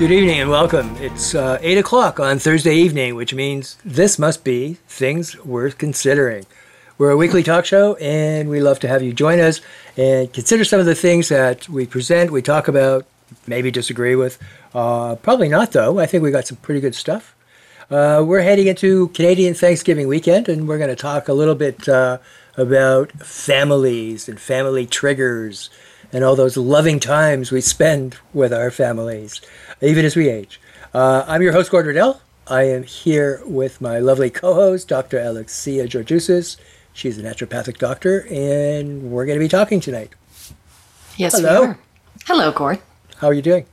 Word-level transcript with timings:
Good 0.00 0.12
evening 0.12 0.40
and 0.40 0.48
welcome. 0.48 0.96
It's 0.96 1.34
uh, 1.34 1.58
8 1.60 1.76
o'clock 1.76 2.18
on 2.18 2.38
Thursday 2.38 2.74
evening, 2.74 3.16
which 3.16 3.34
means 3.34 3.76
this 3.84 4.18
must 4.18 4.44
be 4.44 4.78
Things 4.88 5.38
Worth 5.44 5.76
Considering. 5.76 6.46
We're 6.96 7.10
a 7.10 7.18
weekly 7.18 7.42
talk 7.42 7.66
show, 7.66 7.96
and 7.96 8.48
we 8.48 8.62
love 8.62 8.80
to 8.80 8.88
have 8.88 9.02
you 9.02 9.12
join 9.12 9.40
us 9.40 9.60
and 9.98 10.32
consider 10.32 10.64
some 10.64 10.80
of 10.80 10.86
the 10.86 10.94
things 10.94 11.28
that 11.28 11.68
we 11.68 11.84
present, 11.84 12.30
we 12.30 12.40
talk 12.40 12.66
about, 12.66 13.04
maybe 13.46 13.70
disagree 13.70 14.16
with. 14.16 14.38
Uh, 14.74 15.16
probably 15.16 15.50
not, 15.50 15.72
though. 15.72 15.98
I 15.98 16.06
think 16.06 16.22
we 16.22 16.30
got 16.30 16.46
some 16.46 16.56
pretty 16.56 16.80
good 16.80 16.94
stuff. 16.94 17.36
Uh, 17.90 18.24
we're 18.26 18.40
heading 18.40 18.68
into 18.68 19.08
Canadian 19.08 19.52
Thanksgiving 19.52 20.08
weekend, 20.08 20.48
and 20.48 20.66
we're 20.66 20.78
going 20.78 20.88
to 20.88 20.96
talk 20.96 21.28
a 21.28 21.34
little 21.34 21.54
bit 21.54 21.86
uh, 21.90 22.16
about 22.56 23.12
families 23.12 24.30
and 24.30 24.40
family 24.40 24.86
triggers 24.86 25.68
and 26.12 26.24
all 26.24 26.36
those 26.36 26.56
loving 26.56 27.00
times 27.00 27.52
we 27.52 27.60
spend 27.60 28.16
with 28.32 28.52
our 28.52 28.70
families 28.70 29.40
even 29.82 30.04
as 30.04 30.16
we 30.16 30.28
age. 30.28 30.60
Uh, 30.92 31.24
I'm 31.26 31.42
your 31.42 31.52
host, 31.52 31.70
Gord 31.70 31.86
Riddell. 31.86 32.20
I 32.46 32.64
am 32.64 32.82
here 32.82 33.40
with 33.46 33.80
my 33.80 33.98
lovely 33.98 34.30
co-host, 34.30 34.88
Dr. 34.88 35.20
Alexia 35.20 35.86
Georgiousis. 35.86 36.56
She's 36.92 37.18
a 37.18 37.22
naturopathic 37.22 37.78
doctor, 37.78 38.26
and 38.30 39.10
we're 39.10 39.24
going 39.24 39.38
to 39.38 39.44
be 39.44 39.48
talking 39.48 39.80
tonight. 39.80 40.10
Yes, 41.16 41.36
Hello. 41.38 41.60
we 41.60 41.66
are. 41.68 41.78
Hello, 42.26 42.50
Gord. 42.50 42.80
How 43.18 43.28
are 43.28 43.34
you 43.34 43.42
doing? 43.42 43.66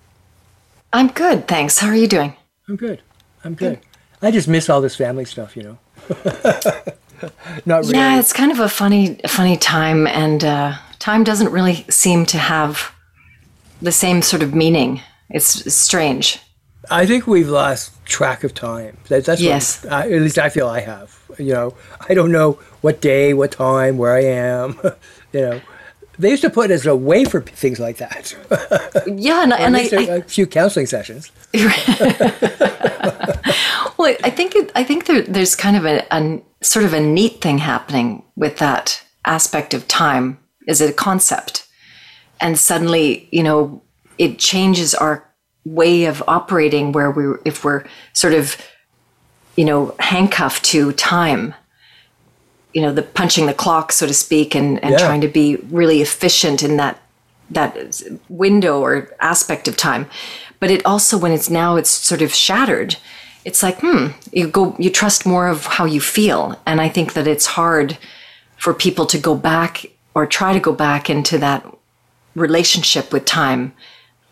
I'm 0.93 1.07
good, 1.07 1.47
thanks. 1.47 1.79
How 1.79 1.87
are 1.87 1.95
you 1.95 2.07
doing? 2.07 2.35
I'm 2.67 2.75
good. 2.75 3.01
I'm 3.43 3.55
good. 3.55 3.81
good. 3.81 4.27
I 4.27 4.31
just 4.31 4.47
miss 4.47 4.69
all 4.69 4.81
this 4.81 4.95
family 4.95 5.25
stuff, 5.25 5.57
you 5.57 5.63
know. 5.63 5.77
Not 7.65 7.79
really. 7.79 7.95
Yeah, 7.95 8.19
it's 8.19 8.31
kind 8.31 8.51
of 8.51 8.59
a 8.59 8.69
funny, 8.69 9.19
funny 9.27 9.57
time, 9.57 10.05
and 10.07 10.43
uh, 10.43 10.75
time 10.99 11.23
doesn't 11.23 11.51
really 11.51 11.85
seem 11.89 12.25
to 12.27 12.37
have 12.37 12.93
the 13.81 13.91
same 13.91 14.21
sort 14.21 14.43
of 14.43 14.53
meaning 14.53 15.01
it's 15.29 15.73
strange. 15.73 16.39
I 16.89 17.05
think 17.05 17.27
we've 17.27 17.49
lost 17.49 17.93
track 18.05 18.43
of 18.43 18.53
time. 18.53 18.97
That, 19.09 19.25
that's 19.25 19.41
yes. 19.41 19.83
What, 19.83 19.93
at 19.93 20.09
least 20.09 20.37
I 20.37 20.49
feel 20.49 20.67
I 20.67 20.79
have. 20.81 21.19
You 21.37 21.53
know, 21.53 21.73
I 22.09 22.13
don't 22.13 22.31
know 22.31 22.53
what 22.81 23.01
day, 23.01 23.33
what 23.33 23.51
time, 23.51 23.97
where 23.97 24.13
I 24.13 24.23
am. 24.23 24.79
you 25.33 25.41
know, 25.41 25.61
they 26.17 26.31
used 26.31 26.41
to 26.43 26.49
put 26.49 26.71
us 26.71 26.85
away 26.85 27.25
for 27.25 27.41
things 27.41 27.79
like 27.79 27.97
that. 27.97 28.35
yeah, 29.07 29.43
and, 29.43 29.53
and 29.53 29.77
I, 29.77 29.81
a, 29.91 30.17
a 30.17 30.21
few 30.21 30.47
counseling 30.47 30.85
sessions. 30.85 31.31
well, 31.53 31.67
I 34.23 34.29
think 34.29 34.55
it, 34.55 34.71
I 34.73 34.83
think 34.83 35.05
there, 35.05 35.21
there's 35.23 35.55
kind 35.55 35.77
of 35.77 35.85
a, 35.85 36.05
a 36.11 36.41
sort 36.61 36.85
of 36.85 36.93
a 36.93 37.01
neat 37.01 37.41
thing 37.41 37.59
happening 37.59 38.23
with 38.35 38.57
that 38.57 39.03
aspect 39.25 39.73
of 39.73 39.87
time. 39.87 40.39
Is 40.67 40.81
it 40.81 40.89
a 40.89 40.93
concept? 40.93 41.67
And 42.39 42.57
suddenly, 42.57 43.29
you 43.31 43.43
know, 43.43 43.81
it 44.17 44.39
changes 44.39 44.93
our 44.95 45.23
way 45.65 46.05
of 46.05 46.23
operating 46.27 46.91
where 46.91 47.11
we 47.11 47.37
if 47.45 47.63
we're 47.63 47.83
sort 48.13 48.33
of 48.33 48.57
you 49.55 49.65
know 49.65 49.95
handcuffed 49.99 50.63
to 50.63 50.91
time 50.93 51.53
you 52.73 52.81
know 52.81 52.93
the 52.93 53.03
punching 53.03 53.47
the 53.47 53.53
clock 53.53 53.91
so 53.91 54.07
to 54.07 54.13
speak 54.13 54.55
and, 54.55 54.81
and 54.83 54.91
yeah. 54.91 54.97
trying 54.97 55.21
to 55.21 55.27
be 55.27 55.57
really 55.69 56.01
efficient 56.01 56.63
in 56.63 56.77
that 56.77 57.01
that 57.49 58.01
window 58.29 58.81
or 58.81 59.09
aspect 59.19 59.67
of 59.67 59.77
time. 59.77 60.07
But 60.59 60.71
it 60.71 60.85
also 60.85 61.17
when 61.17 61.31
it's 61.31 61.49
now 61.49 61.75
it's 61.75 61.89
sort 61.89 62.21
of 62.21 62.33
shattered. 62.33 62.97
It's 63.45 63.63
like 63.63 63.79
hmm 63.79 64.07
you 64.31 64.47
go 64.47 64.75
you 64.77 64.89
trust 64.89 65.25
more 65.25 65.47
of 65.47 65.65
how 65.65 65.85
you 65.85 66.01
feel. 66.01 66.59
And 66.65 66.81
i 66.81 66.89
think 66.89 67.13
that 67.13 67.27
it's 67.27 67.45
hard 67.45 67.97
for 68.57 68.73
people 68.73 69.05
to 69.05 69.17
go 69.17 69.35
back 69.35 69.85
or 70.13 70.25
try 70.25 70.51
to 70.53 70.59
go 70.59 70.73
back 70.73 71.09
into 71.09 71.37
that 71.37 71.65
relationship 72.35 73.13
with 73.13 73.25
time 73.25 73.73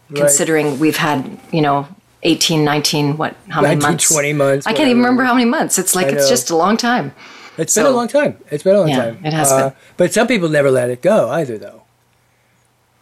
right. 0.10 0.22
considering 0.22 0.80
we've 0.80 0.98
had, 0.98 1.40
you 1.52 1.62
know, 1.62 1.88
18, 2.24 2.64
19, 2.64 3.18
what, 3.18 3.36
how 3.50 3.62
19, 3.62 3.80
many 3.80 3.92
months? 3.92 4.12
20 4.12 4.34
months. 4.34 4.68
I 4.68 4.74
can't 4.74 4.90
even 4.90 4.98
remember 5.02 5.24
how 5.24 5.34
many 5.34 5.46
months. 5.46 5.78
It's 5.78 5.96
like, 5.96 6.08
it's 6.08 6.28
just 6.28 6.50
a 6.50 6.56
long 6.56 6.78
time. 6.78 7.14
It's 7.58 7.74
so, 7.74 7.84
been 7.84 7.94
a 7.94 7.96
long 7.96 8.08
time. 8.08 8.38
It's 8.52 8.64
been 8.64 8.76
a 8.76 8.80
long 8.80 8.90
yeah, 8.90 9.06
time. 9.06 9.26
It 9.26 9.34
has 9.34 9.52
uh, 9.52 9.70
been. 9.70 9.78
But 9.98 10.14
some 10.14 10.28
people 10.28 10.50
never 10.50 10.72
let 10.72 10.90
it 10.90 11.02
go 11.02 11.30
either, 11.30 11.58
though. 11.58 11.84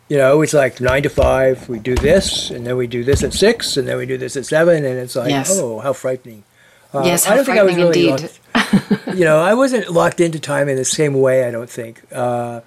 You 0.09 0.18
know, 0.18 0.41
it's 0.41 0.53
like 0.53 0.81
nine 0.81 1.03
to 1.03 1.09
five, 1.09 1.68
we 1.69 1.80
do 1.80 1.96
this, 1.96 2.52
and 2.52 2.68
then 2.68 2.78
we 2.78 2.86
do 2.86 3.03
this 3.03 3.24
at 3.24 3.34
six, 3.34 3.78
and 3.78 3.88
then 3.88 3.97
we 3.97 4.06
do 4.06 4.18
this 4.18 4.35
at 4.35 4.46
seven, 4.46 4.85
and 4.85 5.00
it's 5.00 5.16
like, 5.16 5.30
yes. 5.30 5.50
oh, 5.53 5.80
how 5.80 5.94
frightening. 5.94 6.44
Uh, 6.94 7.03
yes, 7.06 7.25
how 7.25 7.34
I 7.34 7.35
don't 7.38 7.46
think 7.46 7.58
I 7.58 7.64
was 7.64 7.75
really 7.75 8.09
indeed. 8.09 8.30
Locked, 8.53 9.08
you 9.18 9.25
know, 9.25 9.41
I 9.41 9.53
wasn't 9.53 9.90
locked 9.90 10.20
into 10.20 10.40
time 10.40 10.70
in 10.70 10.75
the 10.75 10.85
same 10.85 11.14
way, 11.16 11.46
I 11.46 11.52
don't 11.52 11.70
think. 11.70 12.02
Uh, 12.12 12.62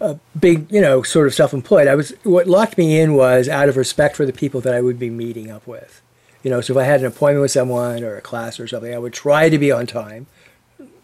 a 0.00 0.18
big, 0.38 0.70
you 0.72 0.80
know, 0.80 1.02
sort 1.02 1.26
of 1.26 1.34
self-employed. 1.34 1.86
I 1.86 1.94
was 1.94 2.14
what 2.22 2.46
locked 2.46 2.78
me 2.78 3.00
in 3.00 3.14
was 3.14 3.48
out 3.48 3.68
of 3.68 3.76
respect 3.76 4.16
for 4.16 4.24
the 4.24 4.32
people 4.32 4.60
that 4.62 4.74
I 4.74 4.80
would 4.80 4.98
be 4.98 5.10
meeting 5.10 5.50
up 5.50 5.66
with. 5.66 6.02
You 6.42 6.50
know, 6.50 6.60
so 6.60 6.72
if 6.72 6.78
I 6.78 6.84
had 6.84 7.00
an 7.00 7.06
appointment 7.06 7.42
with 7.42 7.50
someone 7.50 8.02
or 8.02 8.16
a 8.16 8.22
class 8.22 8.58
or 8.58 8.66
something, 8.66 8.94
I 8.94 8.98
would 8.98 9.12
try 9.12 9.50
to 9.50 9.58
be 9.58 9.70
on 9.70 9.86
time. 9.86 10.26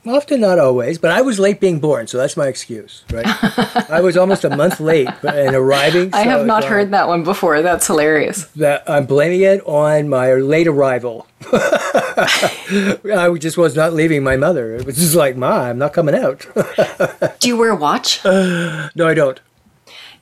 Often, 0.06 0.40
not 0.40 0.58
always, 0.60 0.98
but 0.98 1.10
I 1.10 1.20
was 1.20 1.40
late 1.40 1.58
being 1.58 1.80
born, 1.80 2.06
so 2.06 2.16
that's 2.16 2.36
my 2.36 2.46
excuse, 2.46 3.04
right? 3.10 3.26
I 3.90 4.00
was 4.00 4.16
almost 4.16 4.44
a 4.44 4.56
month 4.56 4.78
late 4.78 5.08
in 5.24 5.54
arriving. 5.54 6.14
I 6.14 6.20
have 6.20 6.46
not 6.46 6.64
uh, 6.64 6.68
heard 6.68 6.90
that 6.92 7.08
one 7.08 7.24
before. 7.24 7.60
That's 7.60 7.88
hilarious. 7.88 8.44
That 8.56 8.88
I'm 8.88 9.06
blaming 9.06 9.40
it 9.40 9.66
on 9.66 10.08
my 10.08 10.34
late 10.34 10.68
arrival. 10.68 11.26
I 11.52 13.36
just 13.40 13.58
was 13.58 13.74
not 13.74 13.94
leaving 13.94 14.22
my 14.22 14.36
mother. 14.36 14.76
It 14.76 14.86
was 14.86 14.96
just 14.96 15.16
like, 15.16 15.36
Ma, 15.36 15.62
I'm 15.62 15.78
not 15.78 15.92
coming 15.92 16.14
out. 16.14 16.46
Do 17.40 17.48
you 17.48 17.56
wear 17.56 17.70
a 17.70 17.76
watch? 17.76 18.24
no, 18.24 18.90
I 19.00 19.14
don't. 19.14 19.40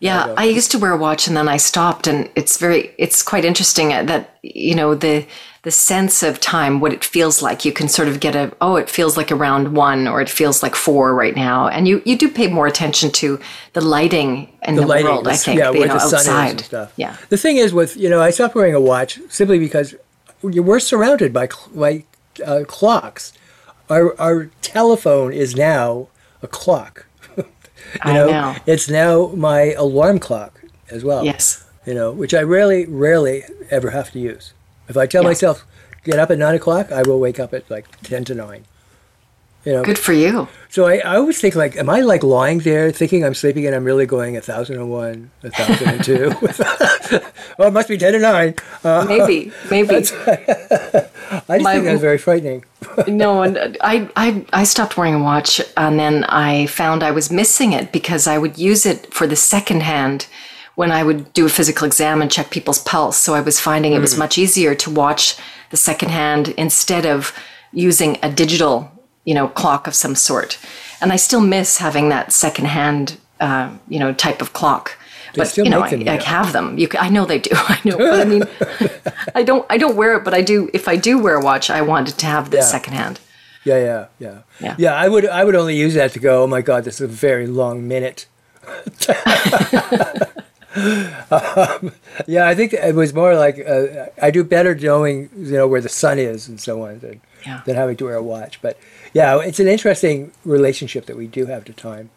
Yeah, 0.00 0.34
I, 0.36 0.42
I, 0.42 0.44
used 0.44 0.70
to 0.72 0.78
wear 0.78 0.92
a 0.92 0.96
watch 0.96 1.28
and 1.28 1.36
then 1.36 1.48
I 1.48 1.56
stopped, 1.56 2.06
and 2.06 2.30
it's 2.34 2.58
very, 2.58 2.94
it's 2.98 3.22
quite 3.22 3.44
interesting 3.44 3.88
that 3.88 4.38
you 4.42 4.74
know 4.74 4.94
the 4.94 5.26
the 5.64 5.70
sense 5.70 6.22
of 6.22 6.40
time, 6.40 6.78
what 6.78 6.92
it 6.92 7.02
feels 7.02 7.42
like. 7.42 7.64
You 7.64 7.72
can 7.72 7.88
sort 7.88 8.06
of 8.06 8.20
get 8.20 8.36
a, 8.36 8.54
oh, 8.60 8.76
it 8.76 8.90
feels 8.90 9.16
like 9.16 9.32
around 9.32 9.74
one 9.74 10.06
or 10.06 10.20
it 10.20 10.28
feels 10.28 10.62
like 10.62 10.74
four 10.74 11.14
right 11.14 11.34
now. 11.34 11.68
And 11.68 11.88
you, 11.88 12.02
you 12.04 12.18
do 12.18 12.28
pay 12.30 12.48
more 12.48 12.66
attention 12.66 13.10
to 13.12 13.40
the 13.72 13.80
lighting 13.80 14.52
in 14.62 14.76
the, 14.76 14.82
the 14.82 14.86
lighting, 14.86 15.06
world, 15.06 15.26
I 15.26 15.36
think, 15.36 15.58
yeah, 15.58 15.70
you 15.70 15.86
know, 15.86 15.94
the 15.94 16.02
outside. 16.02 16.60
stuff. 16.60 16.92
Yeah. 16.96 17.16
The 17.30 17.38
thing 17.38 17.56
is 17.56 17.72
with, 17.72 17.96
you 17.96 18.10
know, 18.10 18.20
I 18.20 18.28
stopped 18.28 18.54
wearing 18.54 18.74
a 18.74 18.80
watch 18.80 19.18
simply 19.30 19.58
because 19.58 19.94
we're 20.42 20.80
surrounded 20.80 21.32
by, 21.32 21.48
by 21.74 22.04
uh, 22.44 22.64
clocks. 22.68 23.32
Our, 23.88 24.18
our 24.20 24.50
telephone 24.60 25.32
is 25.32 25.56
now 25.56 26.08
a 26.42 26.46
clock. 26.46 27.06
you 27.38 27.44
know, 28.04 28.30
know, 28.30 28.56
it's 28.66 28.90
now 28.90 29.28
my 29.28 29.72
alarm 29.72 30.18
clock 30.18 30.62
as 30.90 31.02
well. 31.04 31.24
Yes. 31.24 31.64
You 31.86 31.94
know, 31.94 32.12
which 32.12 32.34
I 32.34 32.42
rarely, 32.42 32.84
rarely 32.84 33.44
ever 33.70 33.90
have 33.90 34.10
to 34.12 34.18
use. 34.18 34.52
If 34.88 34.96
I 34.96 35.06
tell 35.06 35.22
yeah. 35.22 35.30
myself 35.30 35.66
get 36.04 36.18
up 36.18 36.30
at 36.30 36.38
nine 36.38 36.54
o'clock, 36.54 36.92
I 36.92 37.02
will 37.02 37.20
wake 37.20 37.40
up 37.40 37.54
at 37.54 37.68
like 37.70 37.86
ten 38.02 38.24
to 38.26 38.34
nine. 38.34 38.64
You 39.64 39.72
know. 39.72 39.82
Good 39.82 39.98
for 39.98 40.12
you. 40.12 40.46
So 40.68 40.86
I, 40.86 40.98
I 40.98 41.16
always 41.16 41.40
think 41.40 41.54
like, 41.54 41.74
am 41.76 41.88
I 41.88 42.00
like 42.00 42.22
lying 42.22 42.58
there 42.58 42.92
thinking 42.92 43.24
I'm 43.24 43.32
sleeping 43.32 43.64
and 43.64 43.74
I'm 43.74 43.84
really 43.84 44.04
going 44.04 44.36
a 44.36 44.42
thousand 44.42 44.76
and 44.76 44.90
one, 44.90 45.30
a 45.42 45.50
thousand 45.50 45.88
and 45.88 46.04
two? 46.04 46.32
well, 47.58 47.68
it 47.68 47.72
must 47.72 47.88
be 47.88 47.96
ten 47.96 48.12
to 48.12 48.18
nine. 48.18 48.54
Uh, 48.82 49.06
maybe, 49.08 49.52
maybe. 49.70 49.94
I 49.96 50.00
just 50.00 50.14
My, 51.48 51.74
think 51.74 51.84
that's 51.84 52.00
very 52.02 52.18
frightening. 52.18 52.64
no, 53.08 53.42
and 53.42 53.78
I, 53.80 54.10
I 54.16 54.44
I 54.52 54.64
stopped 54.64 54.98
wearing 54.98 55.14
a 55.14 55.22
watch 55.22 55.62
and 55.78 55.98
then 55.98 56.24
I 56.24 56.66
found 56.66 57.02
I 57.02 57.10
was 57.10 57.30
missing 57.30 57.72
it 57.72 57.90
because 57.90 58.26
I 58.26 58.36
would 58.36 58.58
use 58.58 58.84
it 58.84 59.12
for 59.14 59.26
the 59.26 59.36
second 59.36 59.82
hand 59.82 60.26
when 60.74 60.90
I 60.90 61.04
would 61.04 61.32
do 61.32 61.46
a 61.46 61.48
physical 61.48 61.86
exam 61.86 62.20
and 62.20 62.30
check 62.30 62.50
people's 62.50 62.80
pulse. 62.80 63.16
So 63.16 63.34
I 63.34 63.40
was 63.40 63.60
finding 63.60 63.92
it 63.92 64.00
was 64.00 64.14
mm. 64.14 64.18
much 64.18 64.38
easier 64.38 64.74
to 64.74 64.90
watch 64.90 65.36
the 65.70 65.76
second 65.76 66.10
hand 66.10 66.48
instead 66.56 67.06
of 67.06 67.32
using 67.72 68.18
a 68.22 68.30
digital, 68.30 68.90
you 69.24 69.34
know, 69.34 69.48
clock 69.48 69.86
of 69.86 69.94
some 69.94 70.14
sort. 70.14 70.58
And 71.00 71.12
I 71.12 71.16
still 71.16 71.40
miss 71.40 71.78
having 71.78 72.08
that 72.08 72.32
secondhand, 72.32 73.18
uh, 73.40 73.76
you 73.88 73.98
know, 73.98 74.12
type 74.12 74.40
of 74.40 74.52
clock. 74.52 74.96
They 75.34 75.42
but 75.42 75.56
you 75.56 75.64
know, 75.64 75.80
I, 75.80 75.88
I, 75.88 76.22
have 76.22 76.52
them. 76.52 76.78
You, 76.78 76.88
I 76.98 77.08
know 77.08 77.24
they 77.24 77.40
do. 77.40 77.50
I 77.54 77.80
know, 77.84 77.98
but 77.98 78.20
I 78.20 78.24
mean, 78.24 78.44
I 79.34 79.42
don't. 79.42 79.66
I 79.68 79.78
don't 79.78 79.96
wear 79.96 80.16
it, 80.16 80.22
but 80.24 80.32
I 80.32 80.42
do. 80.42 80.70
If 80.72 80.86
I 80.86 80.94
do 80.94 81.18
wear 81.18 81.34
a 81.34 81.42
watch, 81.42 81.70
I 81.70 81.82
wanted 81.82 82.18
to 82.18 82.26
have 82.26 82.50
the 82.50 82.58
yeah. 82.58 82.90
hand. 82.94 83.18
Yeah, 83.64 83.78
yeah, 83.78 84.06
yeah, 84.20 84.42
yeah. 84.60 84.76
Yeah, 84.78 84.94
I 84.94 85.08
would. 85.08 85.26
I 85.26 85.42
would 85.44 85.56
only 85.56 85.76
use 85.76 85.94
that 85.94 86.12
to 86.12 86.20
go. 86.20 86.44
Oh 86.44 86.46
my 86.46 86.62
God, 86.62 86.84
this 86.84 87.00
is 87.00 87.00
a 87.00 87.08
very 87.08 87.48
long 87.48 87.88
minute. 87.88 88.26
um, 90.76 91.92
yeah, 92.26 92.46
I 92.48 92.54
think 92.54 92.72
it 92.72 92.94
was 92.94 93.14
more 93.14 93.34
like 93.36 93.58
uh, 93.66 94.06
I 94.20 94.30
do 94.30 94.42
better 94.44 94.74
knowing 94.74 95.30
you 95.36 95.52
know 95.52 95.68
where 95.68 95.80
the 95.80 95.88
sun 95.88 96.18
is 96.18 96.48
and 96.48 96.60
so 96.60 96.82
on. 96.82 97.20
Yeah. 97.46 97.60
than 97.66 97.76
having 97.76 97.96
to 97.98 98.04
wear 98.06 98.16
a 98.16 98.22
watch. 98.22 98.60
But 98.62 98.78
yeah, 99.12 99.38
it's 99.40 99.60
an 99.60 99.68
interesting 99.68 100.32
relationship 100.44 101.06
that 101.06 101.16
we 101.16 101.26
do 101.26 101.46
have 101.46 101.64
to 101.66 101.72
time. 101.74 102.10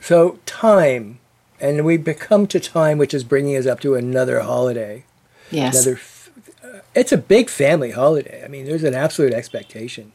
So 0.00 0.38
time, 0.46 1.18
and 1.60 1.84
we 1.84 1.96
become 1.96 2.46
to 2.48 2.60
time, 2.60 2.98
which 2.98 3.12
is 3.12 3.24
bringing 3.24 3.56
us 3.56 3.66
up 3.66 3.80
to 3.80 3.94
another 3.94 4.40
holiday. 4.40 5.04
Yes. 5.50 5.74
Another, 5.74 5.96
f- 5.96 6.30
uh, 6.64 6.78
it's 6.94 7.12
a 7.12 7.18
big 7.18 7.50
family 7.50 7.90
holiday. 7.90 8.42
I 8.44 8.48
mean, 8.48 8.64
there's 8.64 8.84
an 8.84 8.94
absolute 8.94 9.32
expectation 9.34 10.12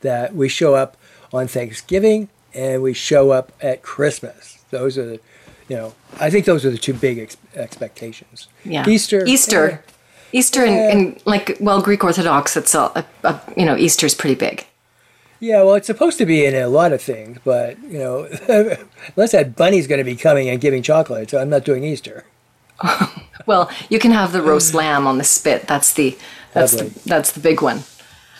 that 0.00 0.34
we 0.34 0.48
show 0.48 0.74
up 0.74 0.96
on 1.32 1.46
Thanksgiving 1.48 2.28
and 2.54 2.82
we 2.82 2.92
show 2.94 3.30
up 3.30 3.52
at 3.60 3.82
Christmas. 3.82 4.64
Those 4.70 4.96
are, 4.98 5.06
the, 5.06 5.20
you 5.68 5.76
know, 5.76 5.94
I 6.20 6.30
think 6.30 6.44
those 6.46 6.64
are 6.64 6.70
the 6.70 6.78
two 6.78 6.94
big 6.94 7.18
ex- 7.18 7.36
expectations. 7.54 8.48
yeah. 8.64 8.88
Easter. 8.88 9.24
Easter. 9.26 9.70
eh, 9.70 9.78
Easter 10.32 10.64
and, 10.64 10.76
and 10.92 11.22
like 11.24 11.56
well 11.60 11.80
Greek 11.80 12.02
Orthodox 12.04 12.56
it's 12.56 12.74
a, 12.74 12.80
a, 12.94 13.04
a 13.24 13.40
you 13.56 13.64
know 13.64 13.76
Easter's 13.76 14.14
pretty 14.14 14.34
big. 14.34 14.66
Yeah, 15.38 15.62
well, 15.64 15.74
it's 15.74 15.86
supposed 15.86 16.16
to 16.18 16.26
be 16.26 16.44
in 16.46 16.54
a 16.54 16.66
lot 16.66 16.92
of 16.92 17.02
things, 17.02 17.38
but 17.44 17.78
you 17.82 17.98
know, 17.98 18.24
unless 19.16 19.32
that 19.32 19.54
bunny's 19.54 19.86
going 19.86 19.98
to 19.98 20.04
be 20.04 20.16
coming 20.16 20.48
and 20.48 20.60
giving 20.60 20.82
chocolate, 20.82 21.30
so 21.30 21.38
I'm 21.38 21.50
not 21.50 21.64
doing 21.64 21.84
Easter. 21.84 22.24
Well, 23.46 23.70
you 23.88 24.00
can 24.00 24.10
have 24.10 24.32
the 24.32 24.42
roast 24.42 24.74
lamb 24.80 25.06
on 25.06 25.18
the 25.18 25.24
spit. 25.24 25.68
That's 25.68 25.92
the 25.92 26.18
that's 26.52 26.74
Lovely. 26.74 26.88
the 26.88 27.08
that's 27.08 27.30
the 27.32 27.38
big 27.40 27.62
one. 27.62 27.84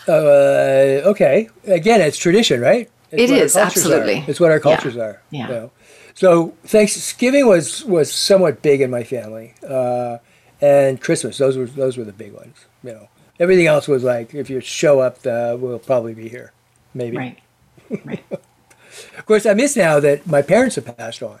Uh, 0.05 1.01
okay, 1.11 1.49
again, 1.65 2.01
it's 2.01 2.17
tradition, 2.17 2.59
right? 2.61 2.89
It's 3.11 3.21
It 3.23 3.29
is, 3.29 3.53
cultures 3.53 3.55
are. 3.55 3.61
absolutely. 3.65 4.25
It's 4.27 4.39
what 4.39 4.51
our 4.51 4.57
Yeah. 4.57 4.61
cultures 4.63 4.97
are. 4.97 5.21
Yeah. 5.31 5.47
know. 5.47 5.71
So 6.17 6.55
Thanksgiving 6.65 7.45
was 7.45 7.85
was 7.85 8.11
somewhat 8.11 8.63
big 8.63 8.81
in 8.81 8.89
my 8.89 9.03
family, 9.03 9.53
uh, 9.69 10.17
and 10.59 10.99
Christmas. 10.99 11.37
Those 11.37 11.57
were 11.57 11.67
those 11.67 11.95
were 11.95 12.05
the 12.05 12.11
big 12.11 12.33
ones. 12.33 12.65
You 12.83 12.93
know, 12.93 13.09
everything 13.39 13.67
else 13.67 13.87
was 13.87 14.03
like, 14.03 14.33
if 14.33 14.49
you 14.49 14.59
show 14.59 14.99
up, 14.99 15.17
uh, 15.27 15.55
we'll 15.59 15.77
probably 15.77 16.15
be 16.15 16.27
here, 16.27 16.53
maybe. 16.95 17.17
Right. 17.17 17.39
Right. 18.03 18.25
Of 19.15 19.27
course, 19.27 19.45
I 19.45 19.53
miss 19.53 19.75
now 19.75 19.99
that 19.99 20.25
my 20.25 20.41
parents 20.41 20.75
have 20.75 20.97
passed 20.97 21.21
on, 21.21 21.39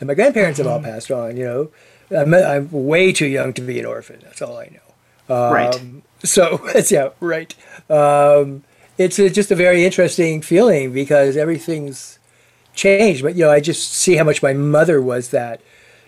and 0.00 0.06
my 0.06 0.12
grandparents 0.12 0.58
have 0.58 0.66
all 0.66 0.82
passed 0.82 1.10
on. 1.10 1.34
You 1.38 1.44
know, 1.44 1.70
I'm, 2.14 2.34
I'm 2.34 2.68
way 2.70 3.10
too 3.10 3.26
young 3.26 3.54
to 3.54 3.62
be 3.62 3.78
an 3.78 3.86
orphan. 3.86 4.20
That's 4.22 4.42
all 4.42 4.58
I 4.58 4.66
know. 4.66 5.50
right. 5.50 5.74
Um, 5.74 6.02
so 6.22 6.60
it's 6.74 6.92
yeah, 6.92 7.10
right. 7.20 7.54
Um, 7.88 8.64
it's 8.98 9.18
a, 9.18 9.30
just 9.30 9.50
a 9.50 9.54
very 9.54 9.86
interesting 9.86 10.42
feeling 10.42 10.92
because 10.92 11.38
everything's 11.38 12.18
changed. 12.74 13.22
But 13.22 13.34
you 13.36 13.44
know, 13.44 13.50
I 13.50 13.60
just 13.60 13.92
see 13.92 14.16
how 14.16 14.24
much 14.24 14.42
my 14.42 14.52
mother 14.52 15.00
was 15.00 15.30
that, 15.30 15.60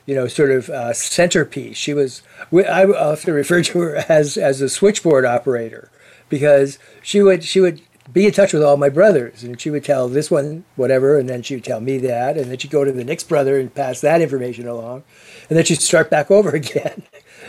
you 0.06 0.14
know, 0.14 0.26
sort 0.26 0.50
of 0.50 0.68
uh, 0.70 0.92
centerpiece. 0.92 1.76
She 1.76 1.94
was. 1.94 2.22
I 2.52 2.84
often 2.84 3.34
refer 3.34 3.62
to 3.62 3.78
her 3.80 3.96
as 4.08 4.36
as 4.36 4.60
a 4.60 4.68
switchboard 4.68 5.24
operator 5.24 5.90
because 6.28 6.78
she 7.02 7.20
would 7.22 7.44
she 7.44 7.60
would 7.60 7.80
be 8.12 8.26
in 8.26 8.32
touch 8.32 8.52
with 8.52 8.62
all 8.62 8.76
my 8.76 8.88
brothers 8.88 9.44
and 9.44 9.60
she 9.60 9.70
would 9.70 9.84
tell 9.84 10.08
this 10.08 10.30
one 10.30 10.64
whatever 10.76 11.18
and 11.18 11.28
then 11.28 11.42
she 11.42 11.54
would 11.54 11.64
tell 11.64 11.80
me 11.80 11.98
that 11.98 12.36
and 12.36 12.50
then 12.50 12.58
she'd 12.58 12.70
go 12.70 12.84
to 12.84 12.90
the 12.92 13.04
next 13.04 13.28
brother 13.28 13.58
and 13.58 13.74
pass 13.74 14.00
that 14.00 14.20
information 14.20 14.66
along 14.66 15.02
and 15.48 15.56
then 15.56 15.64
she'd 15.64 15.80
start 15.80 16.10
back 16.10 16.30
over 16.30 16.50
again 16.56 17.02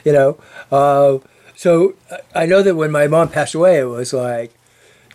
you 0.06 0.12
know 0.12 0.38
uh, 0.72 1.18
so 1.56 1.96
I- 2.36 2.46
know 2.46 2.62
that 2.62 2.76
when 2.76 2.92
my 2.92 3.08
mom 3.08 3.30
passed 3.30 3.56
away 3.56 3.80
it 3.80 3.86
was 3.86 4.14
like 4.14 4.54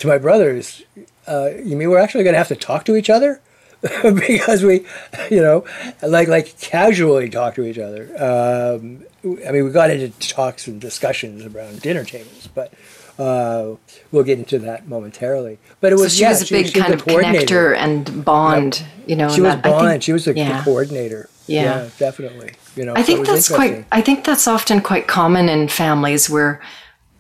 to 0.01 0.09
my 0.09 0.19
brothers 0.19 0.83
uh, 1.27 1.51
you 1.63 1.77
mean 1.77 1.89
we're 1.91 1.99
actually 1.99 2.25
going 2.25 2.35
to 2.35 2.39
have 2.39 2.49
to 2.49 2.57
talk 2.57 2.85
to 2.87 2.97
each 2.97 3.11
other 3.11 3.41
because 4.03 4.65
we 4.65 4.85
you 5.31 5.41
know 5.41 5.65
like 6.03 6.27
like 6.29 6.59
casually 6.61 7.29
talk 7.29 7.55
to 7.55 7.63
each 7.65 7.79
other 7.79 8.05
um, 8.23 9.05
i 9.47 9.53
mean 9.53 9.65
we 9.65 9.71
got 9.71 9.91
into 9.91 10.09
talks 10.29 10.67
and 10.67 10.81
discussions 10.81 11.45
around 11.55 11.81
dinner 11.81 12.05
tables 12.05 12.49
but 12.55 12.73
uh, 13.21 13.75
we'll 14.13 14.23
get 14.25 14.39
into 14.39 14.59
that 14.61 14.87
momentarily 14.89 15.59
but 15.81 15.93
it 15.93 15.99
So 15.99 16.05
was 16.05 16.15
she 16.17 16.23
yeah, 16.23 16.29
was 16.31 16.43
a 16.51 16.55
big 16.55 16.67
she 16.67 16.81
kind 16.81 16.95
of 16.95 17.05
connector 17.05 17.77
and 17.77 18.25
bond, 18.25 18.85
you 19.07 19.17
know. 19.17 19.29
she 19.29 19.41
was 19.41 19.55
that- 19.55 19.67
I 19.67 19.71
think- 19.71 19.81
bond 19.83 20.05
she 20.05 20.13
was 20.13 20.25
the 20.25 20.35
yeah. 20.37 20.63
coordinator 20.65 21.29
Yeah. 21.47 21.89
definitely 21.99 22.55
you 22.77 22.85
know 22.85 22.95
I 22.97 23.03
think 23.03 23.21
was 23.21 23.29
that's 23.29 23.49
quite. 23.49 23.85
I 23.91 24.01
think 24.03 24.25
that's 24.25 24.47
often 24.47 24.81
quite 24.81 25.09
common 25.09 25.49
in 25.49 25.67
families 25.69 26.31
where 26.31 26.61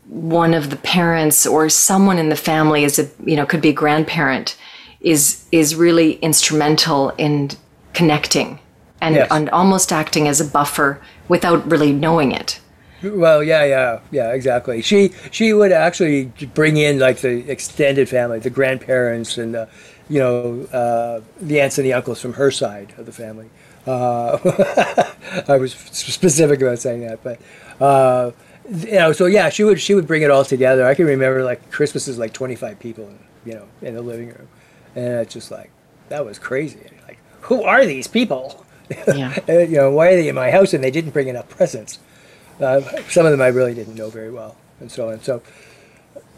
one 0.06 0.54
of 0.54 0.70
the 0.70 0.76
parents 0.76 1.46
or 1.46 1.68
someone 1.68 2.16
in 2.18 2.28
the 2.28 2.36
family 2.36 2.84
is 2.84 2.98
a 3.00 3.08
you 3.24 3.34
know 3.36 3.44
could 3.44 3.60
be 3.60 3.70
a 3.70 3.72
grandparent 3.72 4.56
is 5.00 5.44
is 5.52 5.74
really 5.74 6.12
instrumental 6.14 7.10
in 7.18 7.50
connecting 7.94 8.58
and 9.00 9.14
Yes. 9.14 9.28
and 9.30 9.48
almost 9.50 9.92
acting 9.92 10.26
as 10.28 10.40
a 10.40 10.44
buffer 10.44 11.00
without 11.28 11.70
really 11.70 11.92
knowing 11.92 12.32
it. 12.32 12.60
Well, 13.02 13.44
yeah, 13.44 13.64
yeah, 13.64 14.00
yeah, 14.10 14.32
exactly. 14.32 14.82
She 14.82 15.12
she 15.30 15.52
would 15.52 15.70
actually 15.70 16.32
bring 16.54 16.76
in 16.76 16.98
like 16.98 17.18
the 17.18 17.48
extended 17.50 18.08
family, 18.08 18.40
the 18.40 18.50
grandparents, 18.50 19.38
and 19.38 19.54
the, 19.54 19.68
you 20.08 20.18
know 20.18 20.62
uh, 20.72 21.20
the 21.40 21.60
aunts 21.60 21.78
and 21.78 21.86
the 21.86 21.92
uncles 21.92 22.20
from 22.20 22.32
her 22.34 22.50
side 22.50 22.92
of 22.98 23.06
the 23.06 23.12
family. 23.12 23.50
Uh, 23.86 24.36
I 25.48 25.56
was 25.58 25.72
specific 25.92 26.60
about 26.60 26.80
saying 26.80 27.02
that, 27.06 27.22
but 27.22 27.38
uh, 27.80 28.32
you 28.68 28.92
know, 28.94 29.12
so 29.12 29.26
yeah, 29.26 29.48
she 29.48 29.62
would 29.62 29.80
she 29.80 29.94
would 29.94 30.08
bring 30.08 30.22
it 30.22 30.30
all 30.32 30.44
together. 30.44 30.84
I 30.84 30.94
can 30.96 31.06
remember 31.06 31.44
like 31.44 31.70
Christmas 31.70 32.08
is 32.08 32.18
like 32.18 32.32
twenty 32.32 32.56
five 32.56 32.80
people, 32.80 33.08
you 33.44 33.54
know, 33.54 33.66
in 33.80 33.94
the 33.94 34.02
living 34.02 34.28
room, 34.28 34.48
and 34.98 35.20
it's 35.20 35.32
just 35.32 35.50
like 35.50 35.70
that 36.08 36.24
was 36.24 36.38
crazy. 36.38 36.80
Like, 37.06 37.18
who 37.42 37.62
are 37.62 37.86
these 37.86 38.08
people? 38.08 38.64
Yeah. 39.06 39.38
Uh, 39.48 39.58
you 39.60 39.76
know, 39.76 39.90
why 39.90 40.08
are 40.08 40.16
they 40.16 40.28
in 40.28 40.34
my 40.34 40.50
house 40.50 40.72
and 40.74 40.82
they 40.82 40.90
didn't 40.90 41.10
bring 41.10 41.28
enough 41.28 41.48
presents? 41.48 41.98
Uh, 42.60 42.80
some 43.08 43.24
of 43.24 43.32
them 43.32 43.40
I 43.40 43.48
really 43.48 43.74
didn't 43.74 43.94
know 43.94 44.10
very 44.10 44.30
well, 44.30 44.56
and 44.80 44.90
so 44.90 45.10
on. 45.10 45.20
So, 45.20 45.42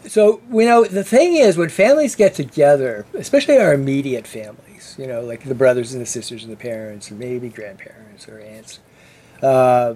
so 0.06 0.40
you 0.52 0.64
know, 0.64 0.84
the 0.84 1.04
thing 1.04 1.36
is, 1.36 1.56
when 1.56 1.68
families 1.70 2.14
get 2.14 2.34
together, 2.34 3.06
especially 3.14 3.56
our 3.56 3.72
immediate 3.72 4.26
families, 4.26 4.96
you 4.98 5.06
know, 5.06 5.22
like 5.22 5.44
the 5.44 5.54
brothers 5.54 5.92
and 5.92 6.02
the 6.02 6.06
sisters 6.06 6.42
and 6.42 6.52
the 6.52 6.56
parents, 6.56 7.10
and 7.10 7.18
maybe 7.18 7.48
grandparents 7.48 8.28
or 8.28 8.40
aunts, 8.40 8.80
uh, 9.42 9.94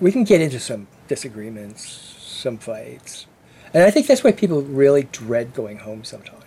we 0.00 0.10
can 0.12 0.24
get 0.24 0.40
into 0.40 0.58
some 0.58 0.86
disagreements, 1.08 1.84
some 1.86 2.56
fights, 2.56 3.26
and 3.74 3.82
I 3.82 3.90
think 3.90 4.06
that's 4.06 4.24
why 4.24 4.32
people 4.32 4.62
really 4.62 5.02
dread 5.12 5.52
going 5.52 5.78
home 5.80 6.04
sometimes. 6.04 6.41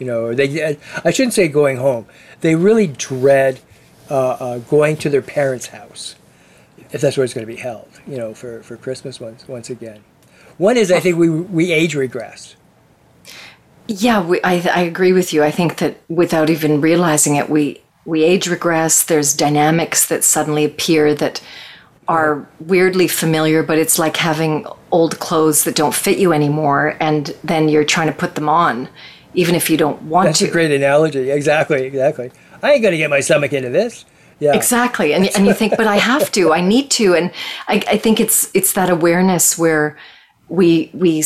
You 0.00 0.06
know, 0.06 0.34
they 0.34 0.76
I 1.04 1.10
shouldn't 1.12 1.34
say 1.34 1.46
going 1.46 1.76
home. 1.76 2.06
They 2.40 2.56
really 2.56 2.88
dread 2.88 3.60
uh, 4.10 4.30
uh, 4.30 4.58
going 4.58 4.96
to 4.96 5.08
their 5.08 5.22
parents' 5.22 5.66
house 5.66 6.16
if 6.92 7.00
that's 7.00 7.16
where 7.16 7.24
it's 7.24 7.34
going 7.34 7.46
to 7.46 7.52
be 7.52 7.60
held. 7.60 7.88
You 8.06 8.16
know, 8.16 8.34
for, 8.34 8.62
for 8.62 8.76
Christmas 8.76 9.20
once 9.20 9.46
once 9.46 9.70
again. 9.70 10.02
One 10.58 10.76
is 10.76 10.90
I 10.90 11.00
think 11.00 11.16
we 11.16 11.30
we 11.30 11.72
age 11.72 11.94
regress. 11.94 12.56
Yeah, 13.86 14.22
we, 14.22 14.40
I, 14.42 14.54
I 14.72 14.82
agree 14.82 15.12
with 15.12 15.32
you. 15.32 15.42
I 15.42 15.50
think 15.50 15.78
that 15.78 15.96
without 16.08 16.48
even 16.48 16.80
realizing 16.80 17.36
it, 17.36 17.48
we 17.48 17.80
we 18.04 18.24
age 18.24 18.46
regress. 18.46 19.04
There's 19.04 19.34
dynamics 19.34 20.06
that 20.06 20.24
suddenly 20.24 20.64
appear 20.64 21.14
that 21.14 21.42
are 22.08 22.48
weirdly 22.58 23.06
familiar, 23.06 23.62
but 23.62 23.78
it's 23.78 23.98
like 23.98 24.16
having 24.16 24.66
old 24.90 25.20
clothes 25.20 25.62
that 25.64 25.76
don't 25.76 25.94
fit 25.94 26.18
you 26.18 26.32
anymore, 26.32 26.96
and 27.00 27.36
then 27.44 27.68
you're 27.68 27.84
trying 27.84 28.08
to 28.08 28.12
put 28.12 28.34
them 28.34 28.48
on, 28.48 28.88
even 29.34 29.54
if 29.54 29.70
you 29.70 29.76
don't 29.76 30.02
want 30.02 30.26
That's 30.26 30.38
to. 30.40 30.48
a 30.48 30.50
great 30.50 30.70
analogy. 30.70 31.30
Exactly, 31.30 31.84
exactly. 31.84 32.30
I 32.62 32.72
ain't 32.72 32.82
going 32.82 32.92
to 32.92 32.98
get 32.98 33.10
my 33.10 33.20
stomach 33.20 33.52
into 33.52 33.70
this. 33.70 34.04
Yeah. 34.38 34.54
Exactly, 34.54 35.12
and 35.12 35.28
and 35.36 35.46
you 35.46 35.52
think, 35.52 35.76
but 35.76 35.86
I 35.86 35.96
have 35.96 36.32
to, 36.32 36.52
I 36.52 36.62
need 36.62 36.90
to, 36.92 37.14
and 37.14 37.30
I, 37.68 37.82
I 37.86 37.98
think 37.98 38.20
it's 38.20 38.50
it's 38.54 38.72
that 38.72 38.88
awareness 38.88 39.58
where 39.58 39.98
we 40.48 40.90
we 40.94 41.22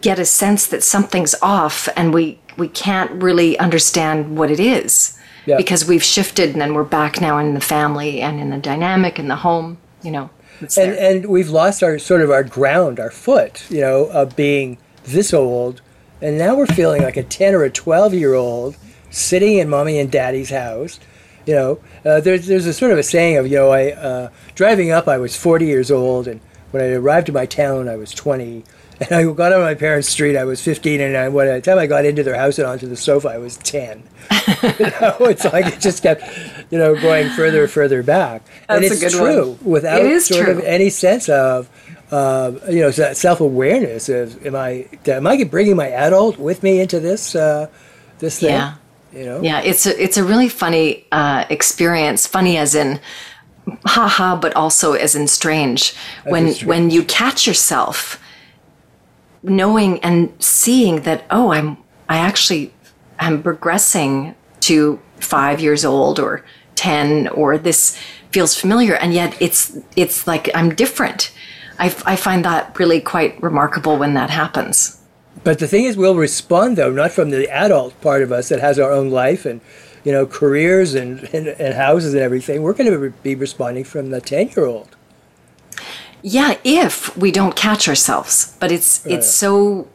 get 0.00 0.18
a 0.18 0.24
sense 0.24 0.66
that 0.66 0.82
something's 0.82 1.34
off, 1.42 1.88
and 1.96 2.12
we 2.12 2.40
we 2.56 2.66
can't 2.68 3.10
really 3.22 3.56
understand 3.60 4.36
what 4.36 4.50
it 4.50 4.58
is 4.58 5.16
Yeah. 5.46 5.56
because 5.58 5.86
we've 5.86 6.02
shifted, 6.02 6.50
and 6.50 6.60
then 6.60 6.74
we're 6.74 6.82
back 6.82 7.20
now 7.20 7.38
in 7.38 7.54
the 7.54 7.60
family 7.60 8.20
and 8.20 8.40
in 8.40 8.50
the 8.50 8.58
dynamic 8.58 9.18
in 9.20 9.28
the 9.28 9.36
home. 9.36 9.78
You 10.02 10.10
know, 10.10 10.30
and 10.60 10.70
there. 10.70 10.98
and 11.00 11.26
we've 11.26 11.50
lost 11.50 11.84
our 11.84 11.98
sort 12.00 12.20
of 12.20 12.30
our 12.32 12.42
ground, 12.42 12.98
our 12.98 13.12
foot, 13.12 13.64
you 13.70 13.80
know, 13.80 14.06
of 14.06 14.34
being 14.34 14.78
this 15.04 15.32
old, 15.32 15.82
and 16.20 16.38
now 16.38 16.54
we're 16.56 16.66
feeling 16.66 17.02
like 17.02 17.16
a 17.16 17.22
ten 17.22 17.54
or 17.54 17.62
a 17.64 17.70
twelve 17.70 18.14
year 18.14 18.34
old 18.34 18.76
sitting 19.10 19.58
in 19.58 19.68
mommy 19.68 19.98
and 19.98 20.10
daddy's 20.10 20.50
house. 20.50 21.00
You 21.46 21.54
know, 21.54 21.80
uh, 22.04 22.20
there's 22.20 22.46
there's 22.46 22.66
a 22.66 22.74
sort 22.74 22.92
of 22.92 22.98
a 22.98 23.02
saying 23.02 23.36
of 23.36 23.46
you 23.46 23.56
know 23.56 23.70
I 23.70 23.92
uh, 23.92 24.30
driving 24.54 24.90
up 24.90 25.08
I 25.08 25.18
was 25.18 25.36
forty 25.36 25.66
years 25.66 25.90
old, 25.90 26.28
and 26.28 26.40
when 26.70 26.82
I 26.82 26.88
arrived 26.92 27.28
in 27.28 27.34
my 27.34 27.46
town 27.46 27.88
I 27.88 27.96
was 27.96 28.12
twenty. 28.12 28.64
And 29.00 29.12
I 29.12 29.32
got 29.32 29.54
on 29.54 29.62
my 29.62 29.74
parents' 29.74 30.10
street. 30.10 30.36
I 30.36 30.44
was 30.44 30.62
15, 30.62 31.00
and 31.00 31.16
I, 31.16 31.30
by 31.30 31.46
the 31.46 31.62
time 31.62 31.78
I 31.78 31.86
got 31.86 32.04
into 32.04 32.22
their 32.22 32.34
house 32.34 32.58
and 32.58 32.66
onto 32.68 32.86
the 32.86 32.98
sofa, 32.98 33.28
I 33.28 33.38
was 33.38 33.56
10. 33.56 34.02
you 34.30 34.86
know, 35.00 35.16
it's 35.20 35.46
like 35.46 35.72
it 35.72 35.80
just 35.80 36.02
kept, 36.02 36.22
you 36.70 36.76
know, 36.76 36.94
going 37.00 37.30
further 37.30 37.62
and 37.62 37.70
further 37.72 38.02
back. 38.02 38.42
and 38.68 38.84
That's 38.84 39.00
a 39.00 39.06
it's 39.06 39.14
good 39.14 39.22
one. 39.22 39.32
true 39.32 39.58
without 39.62 40.02
It 40.02 40.06
is 40.06 40.26
sort 40.26 40.50
of 40.50 40.60
any 40.60 40.90
sense 40.90 41.30
of 41.30 41.70
uh, 42.10 42.52
you 42.68 42.80
know 42.80 42.90
self 42.90 43.40
awareness 43.40 44.08
of 44.08 44.44
am 44.46 44.56
I 44.56 44.88
am 45.06 45.26
I 45.26 45.44
bringing 45.44 45.76
my 45.76 45.88
adult 45.88 46.38
with 46.38 46.62
me 46.62 46.80
into 46.80 47.00
this 47.00 47.34
uh, 47.34 47.68
this 48.18 48.40
thing? 48.40 48.50
Yeah. 48.50 48.74
You 49.12 49.24
know. 49.24 49.42
Yeah, 49.42 49.60
it's 49.60 49.86
a 49.86 50.02
it's 50.02 50.16
a 50.16 50.24
really 50.24 50.48
funny 50.48 51.06
uh, 51.10 51.44
experience. 51.50 52.26
Funny 52.26 52.56
as 52.56 52.74
in, 52.74 53.00
haha, 53.84 54.36
but 54.36 54.54
also 54.54 54.92
as 54.92 55.14
in 55.16 55.26
strange. 55.26 55.94
when 56.24 56.54
when 56.66 56.90
you 56.90 57.02
catch 57.04 57.46
yourself 57.46 58.20
knowing 59.42 59.98
and 60.00 60.32
seeing 60.38 61.02
that 61.02 61.24
oh 61.30 61.50
i'm 61.52 61.76
i 62.08 62.18
actually 62.18 62.72
I'm 63.18 63.42
progressing 63.42 64.34
to 64.60 64.98
five 65.18 65.60
years 65.60 65.84
old 65.84 66.18
or 66.18 66.42
10 66.76 67.28
or 67.28 67.58
this 67.58 67.96
feels 68.30 68.54
familiar 68.54 68.94
and 68.94 69.12
yet 69.12 69.36
it's 69.40 69.76
it's 69.96 70.26
like 70.26 70.50
i'm 70.54 70.74
different 70.74 71.32
i, 71.80 71.86
I 72.06 72.16
find 72.16 72.44
that 72.44 72.78
really 72.78 73.00
quite 73.00 73.42
remarkable 73.42 73.96
when 73.96 74.14
that 74.14 74.30
happens 74.30 75.00
But 75.42 75.58
the 75.58 75.66
thing 75.66 75.84
is, 75.84 75.96
we'll 75.96 76.16
respond 76.16 76.76
though, 76.76 76.92
not 76.92 77.12
from 77.12 77.30
the 77.30 77.48
adult 77.48 77.98
part 78.00 78.22
of 78.22 78.30
us 78.32 78.48
that 78.50 78.60
has 78.60 78.78
our 78.78 78.92
own 78.92 79.10
life 79.10 79.46
and, 79.46 79.60
you 80.04 80.12
know, 80.12 80.26
careers 80.26 80.94
and, 80.94 81.20
and, 81.32 81.48
and 81.48 81.74
houses 81.74 82.12
and 82.14 82.22
everything. 82.22 82.62
We're 82.62 82.74
going 82.74 82.90
to 82.90 83.10
be 83.22 83.34
responding 83.34 83.84
from 83.84 84.10
the 84.10 84.20
10 84.20 84.50
year 84.50 84.66
old. 84.66 84.96
Yeah, 86.22 86.56
if 86.64 87.16
we 87.16 87.30
don't 87.30 87.56
catch 87.56 87.88
ourselves. 87.88 88.54
But 88.60 88.70
it's 88.70 89.06
it's 89.06 89.30
so 89.32 89.88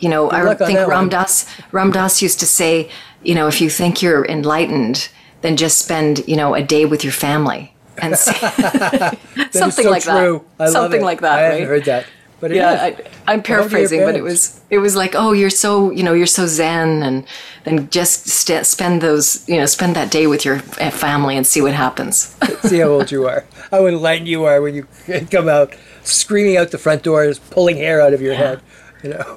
you 0.00 0.08
know, 0.08 0.30
I 0.30 0.54
think 0.54 0.78
Ram. 0.88 1.08
Dass 1.08 1.46
Ram 1.70 1.92
Dass 1.92 2.20
used 2.20 2.40
to 2.40 2.46
say, 2.46 2.90
you 3.22 3.34
know, 3.34 3.46
if 3.46 3.60
you 3.60 3.70
think 3.70 4.02
you're 4.02 4.26
enlightened, 4.26 5.08
then 5.42 5.56
just 5.56 5.78
spend, 5.78 6.26
you 6.26 6.36
know, 6.36 6.54
a 6.54 6.62
day 6.62 6.84
with 6.84 7.04
your 7.04 7.12
family. 7.12 7.71
And 7.98 8.16
see, 8.16 8.32
something 9.50 9.84
so 9.84 9.90
like 9.90 10.02
true. 10.02 10.44
that. 10.58 10.62
I 10.62 10.64
love 10.64 10.72
something 10.72 11.02
like 11.02 11.20
that, 11.20 11.38
I 11.38 11.42
haven't 11.42 11.58
right? 11.60 11.68
heard 11.68 11.84
that. 11.84 12.06
But 12.42 12.50
yeah. 12.50 12.72
I, 12.72 12.96
I'm 13.28 13.40
paraphrasing, 13.40 14.00
but 14.00 14.16
it 14.16 14.22
was 14.22 14.60
it 14.68 14.78
was 14.78 14.96
like, 14.96 15.14
oh, 15.14 15.30
you're 15.30 15.48
so 15.48 15.92
you 15.92 16.02
know 16.02 16.12
you're 16.12 16.26
so 16.26 16.46
zen, 16.48 17.04
and 17.04 17.24
then 17.62 17.88
just 17.88 18.26
st- 18.26 18.66
spend 18.66 19.00
those 19.00 19.48
you 19.48 19.58
know 19.58 19.66
spend 19.66 19.94
that 19.94 20.10
day 20.10 20.26
with 20.26 20.44
your 20.44 20.56
uh, 20.80 20.90
family 20.90 21.36
and 21.36 21.46
see 21.46 21.62
what 21.62 21.72
happens. 21.72 22.36
See 22.62 22.80
how 22.80 22.88
old 22.88 23.12
you 23.12 23.28
are. 23.28 23.44
How 23.70 23.86
enlightened 23.86 24.26
you 24.26 24.44
are 24.44 24.60
when 24.60 24.74
you 24.74 24.88
come 25.30 25.48
out 25.48 25.76
screaming 26.02 26.56
out 26.56 26.72
the 26.72 26.78
front 26.78 27.04
doors, 27.04 27.38
pulling 27.38 27.76
hair 27.76 28.00
out 28.00 28.12
of 28.12 28.20
your 28.20 28.34
head. 28.34 28.60
You 29.04 29.10
know. 29.10 29.36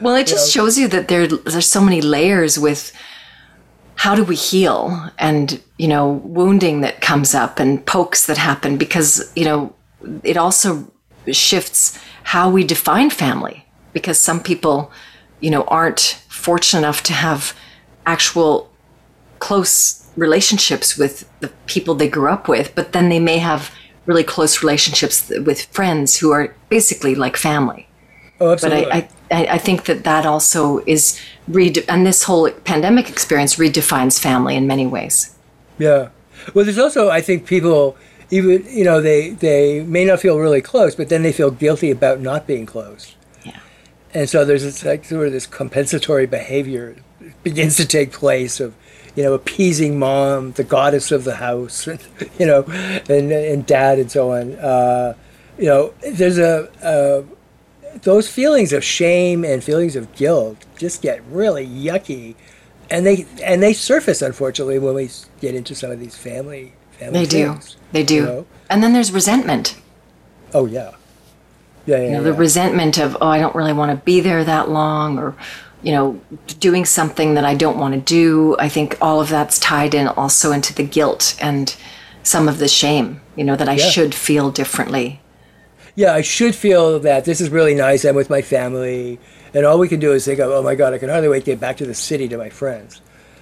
Well, 0.00 0.16
it 0.16 0.26
just 0.26 0.50
shows 0.50 0.78
you 0.78 0.88
that 0.88 1.08
there 1.08 1.26
there's 1.26 1.68
so 1.68 1.82
many 1.82 2.00
layers 2.00 2.58
with 2.58 2.90
how 3.96 4.14
do 4.14 4.22
we 4.22 4.36
heal 4.36 5.10
and 5.18 5.60
you 5.78 5.88
know 5.88 6.12
wounding 6.24 6.80
that 6.82 7.00
comes 7.00 7.34
up 7.34 7.58
and 7.58 7.84
pokes 7.86 8.26
that 8.26 8.38
happen 8.38 8.76
because 8.76 9.32
you 9.34 9.44
know 9.44 9.74
it 10.22 10.36
also 10.36 10.90
shifts 11.32 11.98
how 12.22 12.48
we 12.48 12.62
define 12.64 13.10
family 13.10 13.66
because 13.92 14.18
some 14.18 14.40
people 14.40 14.90
you 15.40 15.50
know 15.50 15.64
aren't 15.64 16.22
fortunate 16.28 16.80
enough 16.80 17.02
to 17.02 17.12
have 17.12 17.54
actual 18.04 18.70
close 19.38 20.08
relationships 20.16 20.96
with 20.96 21.28
the 21.40 21.48
people 21.66 21.94
they 21.94 22.08
grew 22.08 22.28
up 22.28 22.48
with 22.48 22.74
but 22.74 22.92
then 22.92 23.08
they 23.08 23.18
may 23.18 23.38
have 23.38 23.70
really 24.06 24.24
close 24.24 24.62
relationships 24.62 25.30
with 25.44 25.64
friends 25.64 26.16
who 26.16 26.30
are 26.30 26.54
basically 26.68 27.14
like 27.14 27.36
family 27.36 27.86
Oh, 28.40 28.48
but 28.48 28.64
absolutely. 28.64 28.92
I, 28.92 29.08
I, 29.30 29.46
I 29.46 29.58
think 29.58 29.84
that 29.84 30.04
that 30.04 30.26
also 30.26 30.78
is 30.86 31.20
rede- 31.48 31.84
and 31.88 32.06
this 32.06 32.24
whole 32.24 32.50
pandemic 32.50 33.08
experience 33.08 33.56
redefines 33.56 34.18
family 34.18 34.56
in 34.56 34.66
many 34.66 34.86
ways. 34.86 35.36
Yeah. 35.78 36.10
Well, 36.54 36.64
there's 36.64 36.78
also, 36.78 37.10
I 37.10 37.20
think, 37.20 37.46
people, 37.46 37.96
even, 38.30 38.64
you 38.68 38.84
know, 38.84 39.00
they, 39.00 39.30
they 39.30 39.82
may 39.82 40.04
not 40.04 40.20
feel 40.20 40.38
really 40.38 40.60
close, 40.60 40.94
but 40.94 41.08
then 41.08 41.22
they 41.22 41.32
feel 41.32 41.50
guilty 41.50 41.90
about 41.90 42.20
not 42.20 42.46
being 42.46 42.66
close. 42.66 43.14
Yeah. 43.44 43.58
And 44.14 44.28
so 44.28 44.44
there's 44.44 44.62
this, 44.62 44.84
like, 44.84 45.04
sort 45.04 45.26
of 45.26 45.32
this 45.32 45.46
compensatory 45.46 46.26
behavior 46.26 46.96
begins 47.42 47.76
to 47.76 47.86
take 47.86 48.12
place 48.12 48.60
of, 48.60 48.74
you 49.16 49.22
know, 49.22 49.32
appeasing 49.32 49.98
mom, 49.98 50.52
the 50.52 50.64
goddess 50.64 51.10
of 51.10 51.24
the 51.24 51.36
house, 51.36 51.86
and, 51.86 52.00
you 52.38 52.46
know, 52.46 52.62
and, 53.08 53.32
and 53.32 53.66
dad 53.66 53.98
and 53.98 54.10
so 54.10 54.32
on. 54.32 54.54
Uh, 54.54 55.14
you 55.58 55.66
know, 55.66 55.94
there's 56.12 56.38
a, 56.38 56.68
a, 56.82 57.24
those 58.02 58.28
feelings 58.28 58.72
of 58.72 58.84
shame 58.84 59.44
and 59.44 59.62
feelings 59.62 59.96
of 59.96 60.12
guilt 60.14 60.64
just 60.78 61.02
get 61.02 61.22
really 61.30 61.66
yucky. 61.66 62.34
And 62.90 63.04
they 63.04 63.26
and 63.42 63.62
they 63.62 63.72
surface 63.72 64.22
unfortunately 64.22 64.78
when 64.78 64.94
we 64.94 65.10
get 65.40 65.54
into 65.54 65.74
some 65.74 65.90
of 65.90 65.98
these 66.00 66.16
family 66.16 66.72
family 66.92 67.20
They 67.20 67.26
do. 67.26 67.58
They 67.92 68.02
do. 68.04 68.14
you 68.14 68.22
know? 68.22 68.46
And 68.70 68.82
then 68.82 68.92
there's 68.92 69.12
resentment. 69.12 69.76
Oh 70.54 70.66
yeah. 70.66 70.92
Yeah, 71.86 71.96
yeah. 71.98 72.02
You 72.04 72.10
know, 72.12 72.18
yeah. 72.18 72.24
the 72.24 72.32
resentment 72.34 72.98
of, 72.98 73.16
oh, 73.20 73.28
I 73.28 73.38
don't 73.38 73.54
really 73.54 73.72
want 73.72 73.90
to 73.96 74.04
be 74.04 74.20
there 74.20 74.42
that 74.44 74.68
long 74.70 75.18
or, 75.18 75.36
you 75.82 75.92
know, 75.92 76.20
doing 76.58 76.84
something 76.84 77.34
that 77.34 77.44
I 77.44 77.54
don't 77.54 77.78
want 77.78 77.94
to 77.94 78.00
do. 78.00 78.56
I 78.58 78.68
think 78.68 78.96
all 79.00 79.20
of 79.20 79.28
that's 79.28 79.58
tied 79.60 79.94
in 79.94 80.08
also 80.08 80.50
into 80.52 80.74
the 80.74 80.82
guilt 80.82 81.36
and 81.40 81.74
some 82.24 82.48
of 82.48 82.58
the 82.58 82.66
shame, 82.66 83.20
you 83.36 83.44
know, 83.44 83.54
that 83.54 83.68
I 83.68 83.74
Yeah. 83.74 83.88
should 83.88 84.14
feel 84.14 84.50
differently. 84.50 85.20
Yeah, 85.96 86.12
I 86.14 86.20
should 86.20 86.54
feel 86.54 87.00
that 87.00 87.24
this 87.24 87.40
is 87.40 87.50
really 87.50 87.74
nice. 87.74 88.04
I'm 88.04 88.14
with 88.14 88.30
my 88.30 88.42
family, 88.42 89.18
and 89.52 89.66
all 89.66 89.78
we 89.78 89.88
can 89.88 89.98
do 89.98 90.12
is 90.12 90.24
think 90.24 90.38
of, 90.38 90.50
oh 90.50 90.62
my 90.62 90.74
god, 90.74 90.94
I 90.94 90.98
can 90.98 91.08
hardly 91.08 91.28
wait 91.28 91.40
to 91.40 91.46
get 91.46 91.60
back 91.60 91.78
to 91.78 91.86
the 91.86 91.94
city 91.94 92.28
to 92.28 92.38
my 92.38 92.50
friends. 92.50 93.00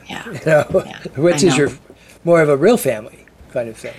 Yeah. 0.08 0.24
You 0.32 0.40
know, 0.46 0.82
Yeah, 0.86 0.98
which 1.16 1.42
is 1.42 1.56
your 1.56 1.70
more 2.24 2.40
of 2.40 2.48
a 2.48 2.56
real 2.56 2.76
family 2.76 3.26
kind 3.52 3.68
of 3.68 3.76
thing. 3.76 3.94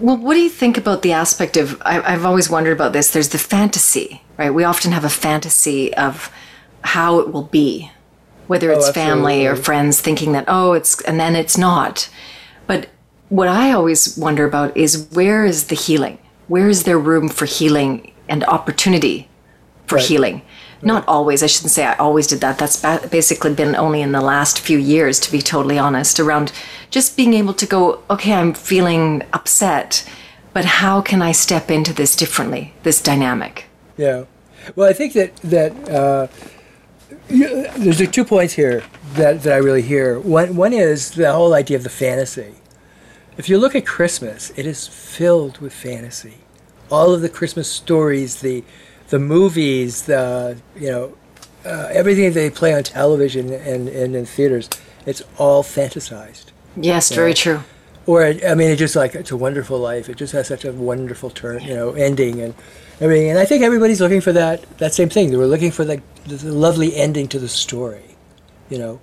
Well, 0.00 0.16
what 0.16 0.34
do 0.34 0.40
you 0.40 0.50
think 0.50 0.76
about 0.78 1.02
the 1.02 1.12
aspect 1.12 1.56
of? 1.56 1.80
I, 1.84 2.00
I've 2.00 2.24
always 2.24 2.50
wondered 2.50 2.72
about 2.72 2.92
this. 2.92 3.12
There's 3.12 3.28
the 3.28 3.38
fantasy, 3.38 4.22
right? 4.36 4.50
We 4.50 4.64
often 4.64 4.90
have 4.92 5.04
a 5.04 5.08
fantasy 5.10 5.94
of 5.94 6.32
how 6.82 7.20
it 7.20 7.32
will 7.32 7.44
be, 7.44 7.90
whether 8.48 8.72
Oh, 8.72 8.76
it's 8.78 8.90
family 8.90 9.46
or 9.46 9.54
friends, 9.54 10.00
thinking 10.00 10.32
that 10.32 10.46
oh, 10.48 10.72
it's 10.72 11.00
and 11.02 11.20
then 11.20 11.36
it's 11.36 11.56
not. 11.58 12.08
But 12.66 12.88
what 13.28 13.48
I 13.48 13.72
always 13.72 14.16
wonder 14.16 14.44
about 14.44 14.76
is 14.76 15.08
where 15.12 15.44
is 15.44 15.66
the 15.68 15.76
healing? 15.76 16.18
Where 16.52 16.68
is 16.68 16.82
there 16.82 16.98
room 16.98 17.30
for 17.30 17.46
healing 17.46 18.12
and 18.28 18.44
opportunity 18.44 19.26
for 19.86 19.96
Right. 19.96 20.04
healing? 20.04 20.42
Not 20.82 21.02
always. 21.08 21.42
I 21.42 21.46
shouldn't 21.46 21.70
say 21.70 21.86
I 21.86 21.94
always 21.94 22.26
did 22.26 22.42
that. 22.42 22.58
That's 22.58 22.76
ba- 22.76 23.08
basically 23.10 23.54
been 23.54 23.74
only 23.74 24.02
in 24.02 24.12
the 24.12 24.20
last 24.20 24.60
few 24.60 24.76
years, 24.76 25.18
to 25.20 25.32
be 25.32 25.40
totally 25.40 25.78
honest, 25.78 26.20
around 26.20 26.52
just 26.90 27.16
being 27.16 27.32
able 27.32 27.54
to 27.54 27.64
go, 27.64 28.02
okay, 28.10 28.34
I'm 28.34 28.52
feeling 28.52 29.22
upset, 29.32 30.04
but 30.52 30.66
how 30.82 31.00
can 31.00 31.22
I 31.22 31.32
step 31.32 31.70
into 31.70 31.94
this 31.94 32.14
differently, 32.14 32.74
this 32.82 33.00
dynamic? 33.00 33.64
Yeah. 33.96 34.24
Well, 34.76 34.90
I 34.90 34.92
think 34.92 35.14
that 35.14 35.34
that 35.36 35.72
uh, 35.88 36.26
you, 37.30 37.66
there's 37.78 38.06
two 38.10 38.26
points 38.26 38.52
here 38.52 38.82
that, 39.14 39.42
that 39.44 39.54
I 39.54 39.60
really 39.68 39.86
hear. 39.92 40.20
One 40.20 40.54
one 40.54 40.74
is 40.74 41.12
the 41.12 41.32
whole 41.32 41.54
idea 41.54 41.78
of 41.78 41.82
the 41.82 41.96
fantasy. 42.04 42.56
If 43.38 43.48
you 43.48 43.56
look 43.56 43.74
at 43.74 43.86
Christmas, 43.86 44.52
it 44.58 44.66
is 44.66 44.86
filled 44.86 45.56
with 45.62 45.72
fantasy. 45.72 46.41
All 46.92 47.14
of 47.14 47.20
the 47.22 47.28
Christmas 47.28 47.68
stories, 47.68 48.40
the 48.40 48.62
the 49.08 49.18
movies, 49.18 50.02
the 50.02 50.56
you 50.76 50.90
know 50.90 51.16
uh, 51.64 51.88
everything 51.90 52.32
they 52.32 52.50
play 52.50 52.72
on 52.74 52.82
television 52.82 53.52
and, 53.52 53.88
and 53.88 54.14
in 54.14 54.26
theaters, 54.26 54.68
it's 55.06 55.22
all 55.38 55.62
fantasized. 55.62 56.46
Yes, 56.76 57.10
very 57.12 57.34
true. 57.34 57.60
Or 58.06 58.24
I 58.24 58.54
mean, 58.54 58.70
it 58.70 58.76
just 58.76 58.96
like 58.96 59.14
it's 59.14 59.30
a 59.30 59.36
wonderful 59.36 59.78
life. 59.78 60.08
It 60.08 60.16
just 60.16 60.32
has 60.32 60.48
such 60.48 60.64
a 60.64 60.72
wonderful 60.72 61.30
turn, 61.30 61.62
you 61.62 61.74
know, 61.74 61.92
ending 61.92 62.40
and 62.40 62.54
everything. 63.00 63.30
And 63.30 63.38
I 63.38 63.44
think 63.44 63.62
everybody's 63.62 64.00
looking 64.00 64.20
for 64.20 64.32
that 64.32 64.64
that 64.78 64.92
same 64.92 65.08
thing. 65.08 65.30
They 65.30 65.36
were 65.36 65.46
looking 65.46 65.70
for 65.70 65.84
the, 65.84 66.02
the 66.26 66.52
lovely 66.52 66.96
ending 66.96 67.28
to 67.28 67.38
the 67.38 67.48
story, 67.48 68.16
you 68.70 68.78
know, 68.78 69.00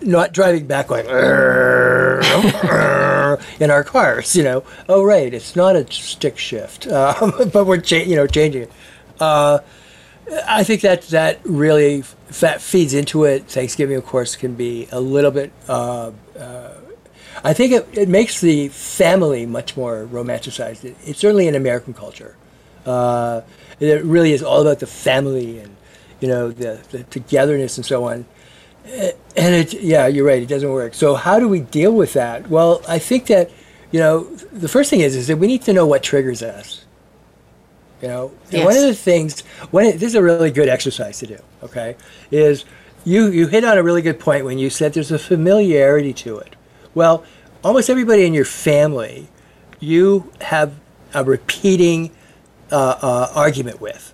not 0.00 0.32
driving 0.32 0.66
back 0.66 0.90
"Arr, 0.90 1.04
arr," 1.06 1.99
in 3.60 3.70
our 3.70 3.84
cars, 3.84 4.34
you 4.34 4.42
know. 4.42 4.64
Oh 4.88 5.04
right, 5.04 5.32
it's 5.32 5.54
not 5.54 5.76
a 5.76 5.90
stick 5.90 6.38
shift, 6.38 6.86
um, 6.88 7.50
but 7.52 7.66
we're 7.66 7.80
cha- 7.80 7.96
you 7.96 8.16
know 8.16 8.26
changing 8.26 8.62
it. 8.62 8.72
Uh, 9.20 9.60
I 10.46 10.64
think 10.64 10.82
that 10.82 11.02
that 11.08 11.40
really 11.44 12.04
that 12.40 12.60
feeds 12.60 12.94
into 12.94 13.24
it. 13.24 13.46
Thanksgiving, 13.46 13.96
of 13.96 14.06
course, 14.06 14.36
can 14.36 14.54
be 14.54 14.88
a 14.92 15.00
little 15.00 15.30
bit. 15.30 15.52
Uh, 15.68 16.12
uh, 16.38 16.74
I 17.42 17.52
think 17.52 17.72
it, 17.72 17.88
it 17.92 18.08
makes 18.08 18.40
the 18.40 18.68
family 18.68 19.46
much 19.46 19.76
more 19.76 20.06
romanticized. 20.10 20.84
It, 20.84 20.96
it's 21.04 21.18
certainly 21.20 21.48
in 21.48 21.54
American 21.54 21.94
culture. 21.94 22.36
Uh, 22.84 23.42
it 23.78 24.04
really 24.04 24.32
is 24.32 24.42
all 24.42 24.60
about 24.60 24.80
the 24.80 24.86
family 24.86 25.58
and 25.58 25.76
you 26.20 26.28
know 26.28 26.50
the, 26.50 26.80
the 26.90 27.04
togetherness 27.04 27.76
and 27.76 27.86
so 27.86 28.04
on. 28.04 28.26
And 28.84 29.54
it, 29.54 29.74
yeah, 29.74 30.06
you're 30.06 30.26
right. 30.26 30.42
It 30.42 30.48
doesn't 30.48 30.70
work. 30.70 30.94
So 30.94 31.14
how 31.14 31.38
do 31.38 31.48
we 31.48 31.60
deal 31.60 31.92
with 31.92 32.12
that? 32.14 32.48
Well, 32.48 32.82
I 32.88 32.98
think 32.98 33.26
that 33.26 33.50
you 33.92 34.00
know 34.00 34.24
the 34.52 34.68
first 34.68 34.90
thing 34.90 35.00
is 35.00 35.14
is 35.14 35.26
that 35.28 35.36
we 35.36 35.46
need 35.46 35.62
to 35.62 35.72
know 35.72 35.86
what 35.86 36.02
triggers 36.02 36.42
us. 36.42 36.84
You 38.02 38.08
know, 38.08 38.32
And 38.50 38.64
one 38.64 38.76
of 38.76 38.82
the 38.82 38.94
things, 38.94 39.42
one 39.70 39.84
this 39.84 40.02
is 40.02 40.14
a 40.14 40.22
really 40.22 40.50
good 40.50 40.68
exercise 40.68 41.18
to 41.18 41.26
do. 41.26 41.38
Okay, 41.62 41.96
is 42.30 42.64
you 43.04 43.28
you 43.30 43.46
hit 43.46 43.64
on 43.64 43.78
a 43.78 43.82
really 43.82 44.02
good 44.02 44.18
point 44.18 44.44
when 44.44 44.58
you 44.58 44.70
said 44.70 44.94
there's 44.94 45.12
a 45.12 45.18
familiarity 45.18 46.12
to 46.14 46.38
it. 46.38 46.56
Well, 46.94 47.24
almost 47.62 47.90
everybody 47.90 48.24
in 48.24 48.34
your 48.34 48.44
family, 48.44 49.28
you 49.78 50.32
have 50.40 50.74
a 51.14 51.24
repeating 51.24 52.10
uh, 52.72 52.98
uh, 53.00 53.32
argument 53.34 53.80
with. 53.80 54.12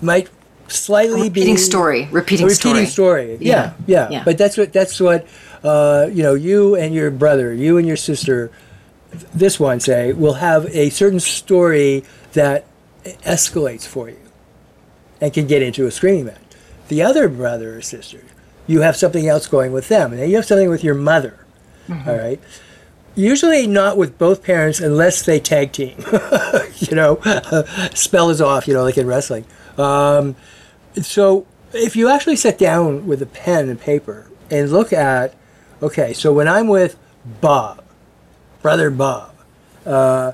Might 0.00 0.28
slightly 0.68 1.22
Repeating 1.24 1.54
be 1.54 1.60
story, 1.60 2.08
repeating 2.10 2.46
a 2.46 2.48
repeating 2.48 2.86
story. 2.86 3.38
Yeah, 3.40 3.74
yeah, 3.86 4.08
Yeah. 4.10 4.24
But 4.24 4.38
that's 4.38 4.56
what 4.56 4.72
that's 4.72 5.00
what 5.00 5.26
uh, 5.62 6.08
you 6.12 6.22
know. 6.22 6.34
You 6.34 6.76
and 6.76 6.94
your 6.94 7.10
brother, 7.10 7.52
you 7.52 7.78
and 7.78 7.86
your 7.86 7.96
sister, 7.96 8.50
this 9.34 9.58
one 9.58 9.80
say 9.80 10.12
will 10.12 10.34
have 10.34 10.66
a 10.66 10.90
certain 10.90 11.20
story 11.20 12.04
that 12.32 12.66
escalates 13.04 13.86
for 13.86 14.08
you. 14.10 14.18
and 15.20 15.32
can 15.32 15.46
get 15.46 15.62
into 15.62 15.86
a 15.86 15.90
screaming 15.90 16.26
match. 16.26 16.36
The 16.88 17.02
other 17.02 17.28
brother 17.28 17.76
or 17.76 17.82
sister, 17.82 18.20
you 18.66 18.82
have 18.82 18.96
something 18.96 19.26
else 19.26 19.46
going 19.46 19.72
with 19.72 19.88
them, 19.88 20.12
and 20.12 20.20
then 20.22 20.30
you 20.30 20.36
have 20.36 20.44
something 20.46 20.70
with 20.70 20.84
your 20.84 20.94
mother. 20.94 21.44
Mm-hmm. 21.88 22.08
All 22.08 22.16
right. 22.16 22.40
Usually 23.14 23.66
not 23.66 23.96
with 23.96 24.16
both 24.16 24.44
parents 24.44 24.78
unless 24.78 25.22
they 25.24 25.40
tag 25.40 25.72
team. 25.72 25.96
you 26.78 26.94
know, 26.94 27.16
spell 27.94 28.30
is 28.30 28.40
off. 28.40 28.68
You 28.68 28.74
know, 28.74 28.84
like 28.84 28.96
in 28.96 29.06
wrestling. 29.08 29.44
Um, 29.76 30.36
so 31.04 31.46
if 31.72 31.96
you 31.96 32.08
actually 32.08 32.36
sit 32.36 32.58
down 32.58 33.06
with 33.06 33.20
a 33.22 33.26
pen 33.26 33.68
and 33.68 33.80
paper 33.80 34.30
and 34.50 34.70
look 34.70 34.92
at, 34.92 35.34
okay, 35.82 36.12
so 36.12 36.32
when 36.32 36.48
I'm 36.48 36.68
with 36.68 36.96
Bob, 37.40 37.84
brother 38.62 38.90
Bob, 38.90 39.34
uh, 39.84 40.32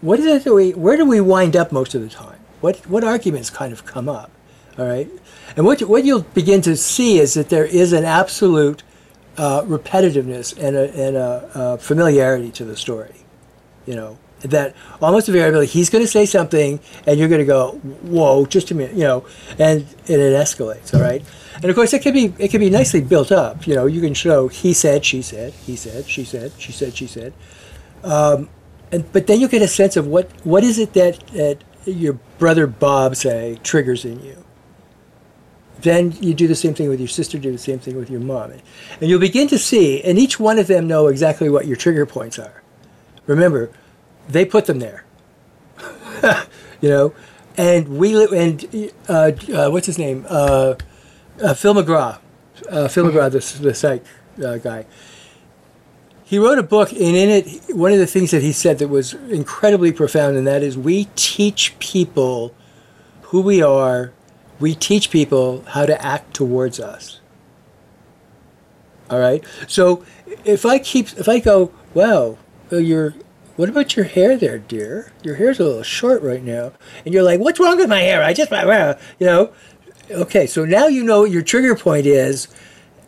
what 0.00 0.18
is 0.20 0.26
it 0.26 0.44
that 0.44 0.54
we, 0.54 0.72
where 0.72 0.96
do 0.96 1.04
we 1.04 1.20
wind 1.20 1.56
up 1.56 1.72
most 1.72 1.94
of 1.94 2.02
the 2.02 2.08
time? 2.08 2.40
What, 2.60 2.78
what 2.88 3.04
arguments 3.04 3.50
kind 3.50 3.72
of 3.72 3.84
come 3.84 4.08
up? 4.08 4.30
All 4.78 4.86
right. 4.86 5.08
And 5.56 5.64
what, 5.64 5.80
what 5.82 6.04
you'll 6.04 6.22
begin 6.22 6.60
to 6.62 6.76
see 6.76 7.18
is 7.18 7.34
that 7.34 7.48
there 7.48 7.64
is 7.64 7.92
an 7.92 8.04
absolute 8.04 8.82
uh, 9.38 9.62
repetitiveness 9.62 10.56
and 10.58 10.76
a, 10.76 10.92
and 10.94 11.16
a, 11.16 11.50
a 11.54 11.78
familiarity 11.78 12.50
to 12.52 12.64
the 12.64 12.76
story. 12.76 13.14
You 13.86 13.94
know, 13.94 14.18
that 14.40 14.74
almost 15.00 15.28
invariably 15.28 15.66
he's 15.66 15.88
going 15.88 16.04
to 16.04 16.10
say 16.10 16.26
something 16.26 16.78
and 17.06 17.18
you're 17.18 17.28
going 17.28 17.40
to 17.40 17.46
go 17.46 17.72
whoa 18.02 18.44
just 18.46 18.70
a 18.70 18.74
minute 18.74 18.94
you 18.94 19.04
know 19.04 19.26
and, 19.58 19.82
and 20.08 20.20
it 20.20 20.34
escalates 20.34 20.94
all 20.94 21.00
right? 21.00 21.22
And 21.56 21.64
of 21.64 21.74
course 21.74 21.92
it 21.94 22.02
can 22.02 22.12
be 22.12 22.34
it 22.38 22.50
can 22.50 22.60
be 22.60 22.70
nicely 22.70 23.00
built 23.00 23.32
up 23.32 23.66
you 23.66 23.74
know 23.74 23.86
you 23.86 24.00
can 24.00 24.14
show 24.14 24.48
he 24.48 24.72
said 24.72 25.04
she 25.04 25.22
said 25.22 25.52
he 25.52 25.74
said 25.76 26.06
she 26.06 26.24
said 26.24 26.52
she 26.58 26.72
said 26.72 26.94
she 26.94 27.06
said. 27.06 27.32
Um, 28.04 28.50
and 28.92 29.10
but 29.12 29.26
then 29.26 29.40
you 29.40 29.48
get 29.48 29.62
a 29.62 29.68
sense 29.68 29.96
of 29.96 30.06
what 30.06 30.30
what 30.44 30.62
is 30.62 30.78
it 30.78 30.92
that, 30.92 31.18
that 31.28 31.62
your 31.84 32.14
brother 32.38 32.66
bob 32.66 33.16
say 33.16 33.58
triggers 33.62 34.04
in 34.04 34.22
you? 34.22 34.44
Then 35.80 36.12
you 36.20 36.34
do 36.34 36.46
the 36.48 36.54
same 36.54 36.74
thing 36.74 36.88
with 36.88 37.00
your 37.00 37.08
sister 37.08 37.38
do 37.38 37.52
the 37.52 37.58
same 37.58 37.78
thing 37.78 37.96
with 37.96 38.10
your 38.10 38.20
mom. 38.20 38.52
And 38.52 38.62
you'll 39.10 39.20
begin 39.20 39.48
to 39.48 39.58
see 39.58 40.02
and 40.02 40.18
each 40.18 40.38
one 40.38 40.58
of 40.58 40.66
them 40.66 40.86
know 40.86 41.08
exactly 41.08 41.48
what 41.48 41.66
your 41.66 41.76
trigger 41.76 42.06
points 42.06 42.38
are. 42.38 42.62
Remember 43.26 43.70
they 44.28 44.44
put 44.44 44.66
them 44.66 44.78
there. 44.78 45.04
you 46.80 46.88
know, 46.88 47.14
and 47.56 47.88
we 47.88 48.24
and 48.34 48.92
uh, 49.08 49.32
uh, 49.52 49.70
what's 49.70 49.86
his 49.86 49.98
name? 49.98 50.26
Uh, 50.28 50.74
uh 51.42 51.54
Phil 51.54 51.74
McGraw, 51.74 52.18
uh, 52.70 52.88
Phil 52.88 53.04
McGraw, 53.06 53.30
the 53.30 53.62
the 53.62 53.74
psych 53.74 54.04
uh, 54.44 54.56
guy. 54.58 54.86
He 56.24 56.38
wrote 56.38 56.58
a 56.58 56.62
book, 56.64 56.90
and 56.90 57.00
in 57.00 57.28
it, 57.28 57.76
one 57.76 57.92
of 57.92 57.98
the 57.98 58.06
things 58.06 58.32
that 58.32 58.42
he 58.42 58.52
said 58.52 58.78
that 58.80 58.88
was 58.88 59.14
incredibly 59.14 59.92
profound, 59.92 60.36
and 60.36 60.44
that 60.46 60.62
is, 60.62 60.76
we 60.76 61.06
teach 61.14 61.78
people 61.78 62.52
who 63.22 63.40
we 63.40 63.62
are. 63.62 64.12
We 64.58 64.74
teach 64.74 65.10
people 65.10 65.62
how 65.68 65.86
to 65.86 66.02
act 66.04 66.34
towards 66.34 66.80
us. 66.80 67.20
All 69.08 69.20
right. 69.20 69.44
So 69.68 70.04
if 70.44 70.66
I 70.66 70.80
keep, 70.80 71.12
if 71.16 71.28
I 71.28 71.38
go, 71.38 71.72
well, 71.94 72.38
you're 72.72 73.14
what 73.56 73.68
about 73.68 73.96
your 73.96 74.04
hair 74.04 74.36
there, 74.36 74.58
dear? 74.58 75.12
Your 75.22 75.36
hair's 75.36 75.58
a 75.58 75.64
little 75.64 75.82
short 75.82 76.22
right 76.22 76.42
now. 76.42 76.72
And 77.04 77.14
you're 77.14 77.22
like, 77.22 77.40
what's 77.40 77.58
wrong 77.58 77.78
with 77.78 77.88
my 77.88 78.00
hair? 78.00 78.22
I 78.22 78.32
just, 78.32 78.50
you 78.50 79.26
know. 79.26 79.52
Okay, 80.10 80.46
so 80.46 80.64
now 80.64 80.86
you 80.86 81.02
know 81.02 81.22
what 81.22 81.30
your 81.30 81.42
trigger 81.42 81.74
point 81.74 82.06
is. 82.06 82.48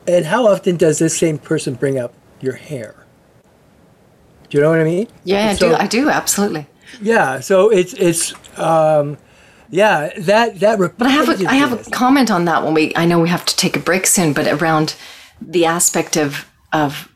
And 0.06 0.24
how 0.24 0.46
often 0.46 0.76
does 0.76 0.98
this 0.98 1.16
same 1.16 1.38
person 1.38 1.74
bring 1.74 1.98
up 1.98 2.14
your 2.40 2.54
hair? 2.54 3.06
Do 4.48 4.56
you 4.56 4.62
know 4.62 4.70
what 4.70 4.80
I 4.80 4.84
mean? 4.84 5.08
Yeah, 5.24 5.50
I 5.50 5.54
do. 5.54 5.74
I 5.74 5.86
do 5.86 6.08
absolutely. 6.08 6.66
Yeah. 7.02 7.40
So 7.40 7.68
it's 7.68 7.92
it's 7.92 8.32
um, 8.58 9.18
yeah 9.68 10.10
that 10.18 10.58
that. 10.60 10.78
But 10.78 11.06
I 11.06 11.10
have 11.10 11.28
a, 11.28 11.46
I 11.46 11.54
have 11.56 11.86
a 11.86 11.90
comment 11.90 12.30
on 12.30 12.46
that 12.46 12.64
when 12.64 12.72
we. 12.72 12.92
I 12.96 13.04
know 13.04 13.20
we 13.20 13.28
have 13.28 13.44
to 13.44 13.54
take 13.56 13.76
a 13.76 13.78
break 13.78 14.06
soon, 14.06 14.32
but 14.32 14.46
around 14.46 14.96
the 15.42 15.66
aspect 15.66 16.16
of 16.16 16.50
of 16.72 17.12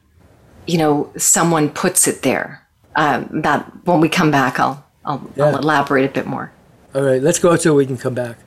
you 0.66 0.77
know 0.77 1.11
someone 1.16 1.71
puts 1.71 2.07
it 2.07 2.21
there 2.21 2.62
uh, 2.95 3.25
that 3.31 3.71
when 3.87 4.01
we 4.01 4.09
come 4.09 4.31
back, 4.31 4.61
I'll 4.61 4.85
I'll, 5.05 5.31
yeah. 5.37 5.47
I'll 5.47 5.59
elaborate 5.59 6.05
a 6.11 6.13
bit 6.13 6.27
more. 6.27 6.53
All 6.95 7.03
right, 7.03 7.23
let's 7.23 7.39
go 7.39 7.53
out 7.53 7.63
so 7.63 7.75
we 7.75 7.87
can 7.87 7.97
come 7.97 8.15
back. 8.15 8.39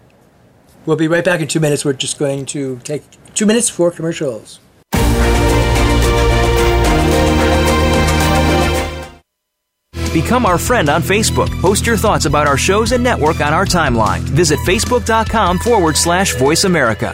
We'll 0.86 0.98
be 0.98 1.08
right 1.08 1.26
back 1.26 1.42
in 1.42 1.48
two 1.48 1.60
minutes. 1.60 1.84
We're 1.84 1.94
just 1.94 2.20
going 2.20 2.46
to 2.48 2.80
take 2.84 3.04
two 3.34 3.46
minutes 3.46 3.70
for 3.70 3.90
commercials. 3.92 4.60
Become 10.14 10.46
our 10.46 10.58
friend 10.58 10.88
on 10.88 11.02
Facebook. 11.02 11.50
Post 11.60 11.86
your 11.86 11.98
thoughts 11.98 12.26
about 12.26 12.48
our 12.48 12.56
shows 12.58 12.94
and 12.94 13.04
network 13.04 13.42
on 13.42 13.54
our 13.54 13.66
timeline. 13.66 14.20
Visit 14.20 14.60
facebook.com 14.60 15.60
forward 15.60 15.98
slash 15.98 16.36
voice 16.36 16.64
America. 16.64 17.14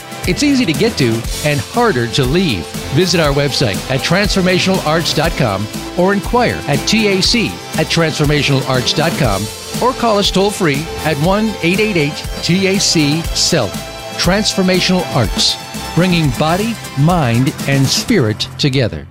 It's 0.27 0.43
easy 0.43 0.65
to 0.65 0.73
get 0.73 0.97
to 0.99 1.21
and 1.45 1.59
harder 1.59 2.07
to 2.09 2.23
leave. 2.23 2.65
Visit 2.93 3.19
our 3.19 3.33
website 3.33 3.77
at 3.89 4.01
transformationalarts.com 4.01 5.67
or 5.99 6.13
inquire 6.13 6.61
at 6.67 6.77
TAC 6.87 7.51
at 7.79 7.87
transformationalarts.com 7.87 9.81
or 9.81 9.93
call 9.93 10.19
us 10.19 10.29
toll 10.29 10.51
free 10.51 10.83
at 11.05 11.17
1 11.25 11.45
888 11.63 12.11
TAC 12.43 13.25
SELF. 13.35 13.71
Transformational 14.17 15.03
Arts, 15.15 15.55
bringing 15.95 16.29
body, 16.37 16.75
mind, 16.99 17.53
and 17.67 17.85
spirit 17.85 18.39
together. 18.59 19.07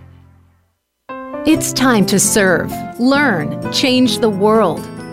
It's 1.46 1.72
time 1.72 2.04
to 2.06 2.20
serve, 2.20 2.70
learn, 3.00 3.72
change 3.72 4.18
the 4.18 4.28
world. 4.28 4.86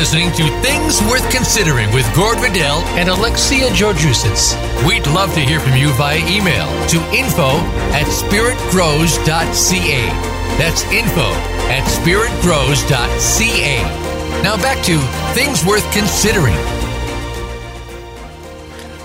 Listening 0.00 0.32
to 0.32 0.48
Things 0.62 1.02
Worth 1.02 1.30
Considering 1.30 1.92
with 1.92 2.10
Gord 2.16 2.38
Riddell 2.38 2.78
and 2.96 3.10
Alexia 3.10 3.68
Georgiousis. 3.68 4.56
We'd 4.88 5.06
love 5.08 5.34
to 5.34 5.40
hear 5.40 5.60
from 5.60 5.76
you 5.76 5.92
via 5.92 6.16
email 6.20 6.66
to 6.88 6.96
info 7.14 7.58
at 7.92 8.06
spiritgrows.ca. 8.06 10.06
That's 10.56 10.84
info 10.84 11.34
at 11.68 11.84
spiritgrows.ca. 11.84 13.82
Now 14.42 14.56
back 14.56 14.82
to 14.86 14.98
Things 15.34 15.66
Worth 15.66 15.84
Considering. 15.92 16.56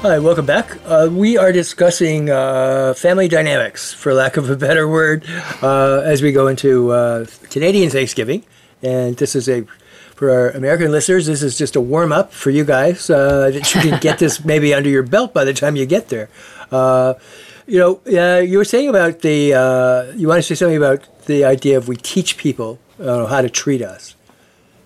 Hi, 0.01 0.19
welcome 0.19 0.45
back. 0.45 0.77
Uh, 0.85 1.09
we 1.11 1.37
are 1.37 1.51
discussing 1.51 2.29
uh, 2.29 2.93
family 2.93 3.27
dynamics, 3.27 3.91
for 3.91 4.13
lack 4.13 4.37
of 4.37 4.49
a 4.49 4.55
better 4.55 4.87
word, 4.87 5.25
uh, 5.61 6.03
as 6.05 6.21
we 6.21 6.31
go 6.31 6.47
into 6.47 6.93
uh, 6.93 7.25
Canadian 7.49 7.89
Thanksgiving. 7.89 8.45
And 8.81 9.17
this 9.17 9.35
is 9.35 9.49
a 9.49 9.65
for 10.15 10.31
our 10.31 10.49
American 10.51 10.91
listeners, 10.91 11.27
this 11.27 11.43
is 11.43 11.57
just 11.57 11.75
a 11.75 11.81
warm 11.81 12.11
up 12.11 12.31
for 12.31 12.49
you 12.49 12.63
guys 12.63 13.09
uh, 13.09 13.51
that 13.51 13.75
you 13.75 13.81
can 13.81 13.99
get 13.99 14.17
this 14.17 14.43
maybe 14.43 14.73
under 14.73 14.89
your 14.89 15.03
belt 15.03 15.33
by 15.33 15.43
the 15.43 15.53
time 15.53 15.75
you 15.75 15.85
get 15.85 16.09
there. 16.09 16.29
Uh, 16.71 17.13
you 17.67 17.77
know, 17.77 18.01
uh, 18.07 18.39
you 18.39 18.57
were 18.57 18.65
saying 18.65 18.89
about 18.89 19.21
the. 19.21 19.53
Uh, 19.53 20.13
you 20.15 20.27
want 20.27 20.39
to 20.39 20.43
say 20.43 20.55
something 20.55 20.77
about 20.77 21.25
the 21.25 21.43
idea 21.43 21.77
of 21.77 21.87
we 21.87 21.97
teach 21.97 22.37
people 22.37 22.79
uh, 22.99 23.25
how 23.25 23.41
to 23.41 23.49
treat 23.49 23.81
us. 23.81 24.15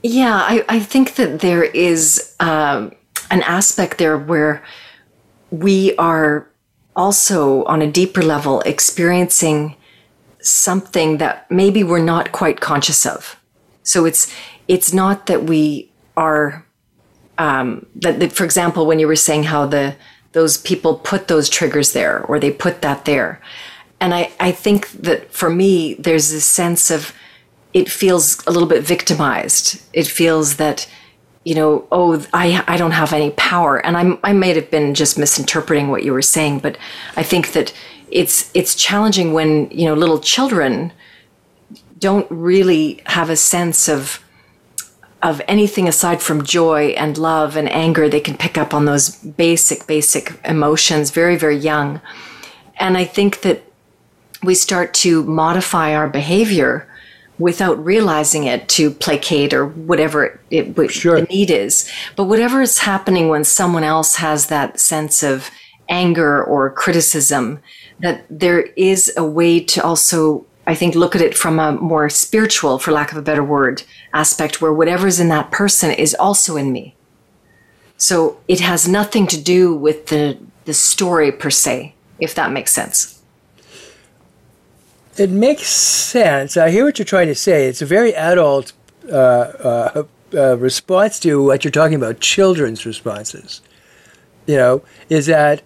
Yeah, 0.01 0.33
I, 0.33 0.63
I 0.69 0.79
think 0.79 1.15
that 1.15 1.41
there 1.41 1.63
is 1.63 2.33
um, 2.39 2.93
an 3.29 3.43
aspect 3.43 3.97
there 3.97 4.17
where 4.17 4.63
we 5.51 5.95
are 5.97 6.47
also 6.95 7.63
on 7.65 7.81
a 7.81 7.91
deeper 7.91 8.21
level 8.21 8.61
experiencing 8.61 9.75
something 10.41 11.17
that 11.17 11.49
maybe 11.51 11.83
we're 11.83 12.03
not 12.03 12.31
quite 12.31 12.61
conscious 12.61 13.05
of. 13.05 13.39
So 13.83 14.05
it's 14.05 14.33
it's 14.69 14.93
not 14.93 15.25
that 15.25 15.43
we 15.43 15.91
are 16.15 16.63
um, 17.37 17.85
that, 17.95 18.19
that 18.19 18.31
for 18.31 18.45
example 18.45 18.85
when 18.85 18.99
you 18.99 19.07
were 19.07 19.15
saying 19.17 19.43
how 19.43 19.65
the 19.65 19.95
those 20.31 20.57
people 20.57 20.95
put 20.95 21.27
those 21.27 21.49
triggers 21.49 21.91
there 21.91 22.23
or 22.25 22.39
they 22.39 22.51
put 22.51 22.83
that 22.83 23.05
there. 23.05 23.41
And 23.99 24.13
I, 24.13 24.31
I 24.39 24.51
think 24.51 24.91
that 24.91 25.33
for 25.33 25.49
me 25.49 25.95
there's 25.95 26.29
this 26.31 26.45
sense 26.45 26.91
of 26.91 27.13
it 27.73 27.89
feels 27.89 28.45
a 28.45 28.51
little 28.51 28.67
bit 28.67 28.83
victimized. 28.83 29.81
It 29.91 30.07
feels 30.07 30.57
that 30.57 30.87
you 31.43 31.55
know 31.55 31.87
oh 31.91 32.23
i, 32.33 32.63
I 32.67 32.77
don't 32.77 32.91
have 32.91 33.11
any 33.11 33.31
power. 33.31 33.83
And 33.83 33.97
I'm, 33.97 34.19
i 34.23 34.33
might 34.33 34.55
have 34.55 34.69
been 34.69 34.93
just 34.93 35.17
misinterpreting 35.17 35.87
what 35.87 36.03
you 36.03 36.13
were 36.13 36.21
saying 36.21 36.59
but 36.59 36.77
i 37.15 37.23
think 37.23 37.53
that 37.53 37.73
it's 38.11 38.51
it's 38.53 38.75
challenging 38.75 39.33
when 39.33 39.71
you 39.71 39.85
know 39.85 39.93
little 39.93 40.19
children 40.19 40.91
don't 41.97 42.27
really 42.29 43.01
have 43.05 43.29
a 43.29 43.35
sense 43.35 43.87
of 43.87 44.21
of 45.21 45.41
anything 45.47 45.87
aside 45.87 46.21
from 46.21 46.43
joy 46.43 46.89
and 46.89 47.17
love 47.17 47.55
and 47.55 47.69
anger. 47.71 48.07
They 48.07 48.21
can 48.21 48.37
pick 48.37 48.57
up 48.57 48.73
on 48.73 48.85
those 48.85 49.09
basic, 49.15 49.85
basic 49.85 50.39
emotions 50.45 51.11
very, 51.11 51.35
very 51.35 51.57
young. 51.57 52.01
And 52.77 52.97
I 52.97 53.03
think 53.03 53.41
that 53.41 53.63
we 54.43 54.55
start 54.55 54.93
to 54.95 55.23
modify 55.25 55.93
our 55.93 56.07
behavior 56.07 56.87
without 57.37 57.83
realizing 57.83 58.43
it 58.45 58.67
to 58.69 58.91
placate 58.91 59.53
or 59.53 59.65
whatever 59.65 60.39
it, 60.51 60.77
it 60.77 60.91
sure. 60.91 61.21
the 61.21 61.27
need 61.27 61.49
is. 61.49 61.89
But 62.15 62.25
whatever 62.25 62.61
is 62.61 62.79
happening 62.79 63.29
when 63.29 63.43
someone 63.43 63.83
else 63.83 64.17
has 64.17 64.47
that 64.47 64.79
sense 64.79 65.23
of 65.23 65.49
anger 65.87 66.43
or 66.43 66.69
criticism, 66.69 67.59
that 67.99 68.25
there 68.29 68.61
is 68.61 69.11
a 69.17 69.25
way 69.25 69.59
to 69.61 69.83
also 69.83 70.45
I 70.69 70.75
think, 70.75 70.93
look 70.93 71.15
at 71.15 71.21
it 71.21 71.35
from 71.35 71.59
a 71.59 71.71
more 71.71 72.07
spiritual, 72.09 72.77
for 72.77 72.91
lack 72.91 73.11
of 73.11 73.17
a 73.17 73.23
better 73.23 73.43
word, 73.43 73.81
aspect 74.13 74.61
where 74.61 74.71
whatever's 74.71 75.19
in 75.19 75.29
that 75.29 75.49
person 75.49 75.89
is 75.89 76.13
also 76.13 76.57
in 76.57 76.71
me. 76.71 76.95
So 77.97 78.39
it 78.47 78.59
has 78.59 78.87
nothing 78.87 79.25
to 79.33 79.41
do 79.41 79.73
with 79.73 80.07
the, 80.11 80.37
the 80.65 80.75
story 80.75 81.31
per 81.31 81.49
se, 81.49 81.95
if 82.19 82.35
that 82.35 82.51
makes 82.51 82.71
sense. 82.71 83.19
It 85.17 85.31
makes 85.31 85.67
sense. 85.67 86.55
I 86.55 86.69
hear 86.69 86.85
what 86.85 86.99
you're 86.99 87.13
trying 87.15 87.27
to 87.29 87.35
say. 87.35 87.67
It's 87.67 87.81
a 87.81 87.87
very 87.87 88.13
adult 88.13 88.71
uh, 89.11 89.15
uh, 89.15 90.03
uh, 90.35 90.57
response 90.57 91.19
to 91.21 91.43
what 91.43 91.63
you're 91.63 91.71
talking 91.71 91.95
about, 91.95 92.19
children's 92.19 92.85
responses. 92.85 93.61
You 94.45 94.57
know, 94.57 94.83
is 95.09 95.25
that 95.25 95.63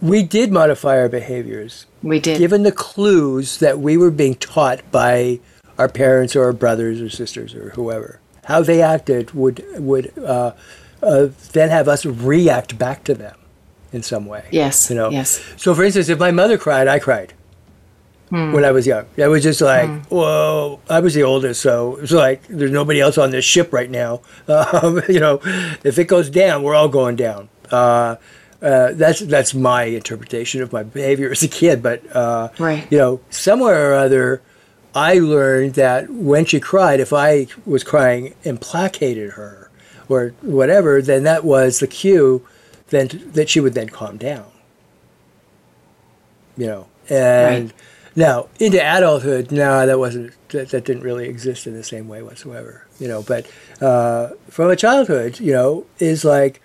we 0.00 0.22
did 0.22 0.50
modify 0.50 0.96
our 0.98 1.10
behaviors. 1.10 1.84
We 2.02 2.20
did. 2.20 2.38
Given 2.38 2.62
the 2.62 2.72
clues 2.72 3.58
that 3.58 3.78
we 3.80 3.96
were 3.96 4.10
being 4.10 4.36
taught 4.36 4.88
by 4.90 5.40
our 5.78 5.88
parents 5.88 6.36
or 6.36 6.44
our 6.44 6.52
brothers 6.52 7.00
or 7.00 7.08
sisters 7.08 7.54
or 7.54 7.70
whoever, 7.70 8.20
how 8.44 8.62
they 8.62 8.82
acted 8.82 9.32
would 9.32 9.64
would 9.78 10.16
uh, 10.18 10.52
uh, 11.02 11.28
then 11.52 11.70
have 11.70 11.88
us 11.88 12.06
react 12.06 12.78
back 12.78 13.04
to 13.04 13.14
them 13.14 13.36
in 13.92 14.02
some 14.02 14.26
way. 14.26 14.44
Yes. 14.50 14.90
You 14.90 14.96
know. 14.96 15.10
Yes. 15.10 15.42
So, 15.56 15.74
for 15.74 15.84
instance, 15.84 16.08
if 16.08 16.18
my 16.18 16.30
mother 16.30 16.58
cried, 16.58 16.88
I 16.88 16.98
cried. 16.98 17.34
Hmm. 18.30 18.52
When 18.52 18.62
I 18.62 18.72
was 18.72 18.86
young, 18.86 19.06
I 19.16 19.26
was 19.28 19.42
just 19.42 19.62
like, 19.62 19.88
hmm. 19.88 20.14
whoa! 20.14 20.80
I 20.90 21.00
was 21.00 21.14
the 21.14 21.22
oldest, 21.22 21.62
so 21.62 21.96
it 21.96 22.02
was 22.02 22.12
like 22.12 22.46
there's 22.46 22.70
nobody 22.70 23.00
else 23.00 23.16
on 23.16 23.30
this 23.30 23.44
ship 23.44 23.72
right 23.72 23.90
now. 23.90 24.20
Um, 24.48 25.00
you 25.08 25.18
know, 25.18 25.40
if 25.82 25.98
it 25.98 26.08
goes 26.08 26.28
down, 26.28 26.62
we're 26.62 26.74
all 26.74 26.88
going 26.88 27.16
down. 27.16 27.48
Uh, 27.70 28.16
uh, 28.60 28.92
that's 28.92 29.20
that's 29.20 29.54
my 29.54 29.84
interpretation 29.84 30.62
of 30.62 30.72
my 30.72 30.82
behavior 30.82 31.30
as 31.30 31.42
a 31.42 31.48
kid. 31.48 31.82
But 31.82 32.04
uh, 32.14 32.48
right. 32.58 32.86
you 32.90 32.98
know, 32.98 33.20
somewhere 33.30 33.92
or 33.92 33.94
other, 33.94 34.42
I 34.94 35.18
learned 35.18 35.74
that 35.74 36.10
when 36.10 36.44
she 36.44 36.58
cried, 36.60 37.00
if 37.00 37.12
I 37.12 37.46
was 37.66 37.84
crying 37.84 38.34
and 38.44 38.60
placated 38.60 39.32
her 39.32 39.70
or 40.08 40.30
whatever, 40.40 41.00
then 41.02 41.22
that 41.24 41.44
was 41.44 41.78
the 41.78 41.86
cue, 41.86 42.46
then 42.88 43.08
that 43.34 43.48
she 43.48 43.60
would 43.60 43.74
then 43.74 43.88
calm 43.88 44.16
down. 44.16 44.46
You 46.56 46.66
know, 46.66 46.86
and 47.08 47.66
right. 47.66 47.74
now 48.16 48.48
into 48.58 48.78
adulthood, 48.78 49.52
no, 49.52 49.86
that 49.86 50.00
wasn't 50.00 50.32
that, 50.48 50.70
that 50.70 50.84
didn't 50.84 51.04
really 51.04 51.28
exist 51.28 51.68
in 51.68 51.74
the 51.74 51.84
same 51.84 52.08
way 52.08 52.22
whatsoever. 52.22 52.86
You 52.98 53.06
know, 53.06 53.22
but 53.22 53.48
uh, 53.80 54.30
from 54.48 54.70
a 54.70 54.76
childhood, 54.76 55.38
you 55.38 55.52
know, 55.52 55.86
is 56.00 56.24
like 56.24 56.60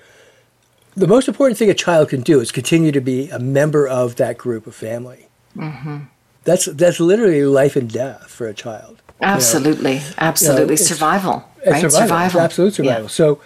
the 0.96 1.08
most 1.08 1.28
important 1.28 1.58
thing 1.58 1.70
a 1.70 1.74
child 1.74 2.10
can 2.10 2.22
do 2.22 2.40
is 2.40 2.52
continue 2.52 2.92
to 2.92 3.02
be 3.02 3.30
a 3.30 3.40
member 3.40 3.88
of 3.88 4.16
that 4.18 4.38
group 4.38 4.68
of 4.68 4.76
family. 4.76 5.28
Mm-hmm. 5.56 6.00
That's 6.44 6.66
that's 6.66 7.00
literally 7.00 7.46
life 7.46 7.76
and 7.76 7.90
death 7.90 8.30
for 8.30 8.48
a 8.48 8.54
child. 8.54 9.02
Absolutely, 9.22 9.94
you 9.94 10.00
know? 10.00 10.14
absolutely, 10.18 10.64
you 10.64 10.70
know, 10.70 10.76
survival, 10.76 11.50
right? 11.66 11.82
Survival, 11.82 12.08
survival. 12.08 12.42
absolute 12.42 12.74
survival. 12.74 13.04
Yeah. 13.04 13.08
So, 13.08 13.42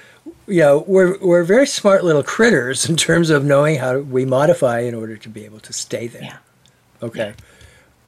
you 0.47 0.61
know, 0.61 0.83
we're 0.87 1.17
we're 1.19 1.43
very 1.43 1.67
smart 1.67 2.03
little 2.03 2.23
critters 2.23 2.89
in 2.89 2.95
terms 2.95 3.29
of 3.29 3.45
knowing 3.45 3.77
how 3.77 3.99
we 3.99 4.25
modify 4.25 4.79
in 4.79 4.95
order 4.95 5.17
to 5.17 5.29
be 5.29 5.45
able 5.45 5.59
to 5.59 5.73
stay 5.73 6.07
there. 6.07 6.23
Yeah. 6.23 6.37
Okay. 7.03 7.33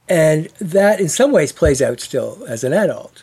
And 0.08 0.46
that, 0.60 1.00
in 1.00 1.08
some 1.08 1.30
ways, 1.30 1.52
plays 1.52 1.80
out 1.80 2.00
still 2.00 2.44
as 2.48 2.64
an 2.64 2.72
adult, 2.72 3.22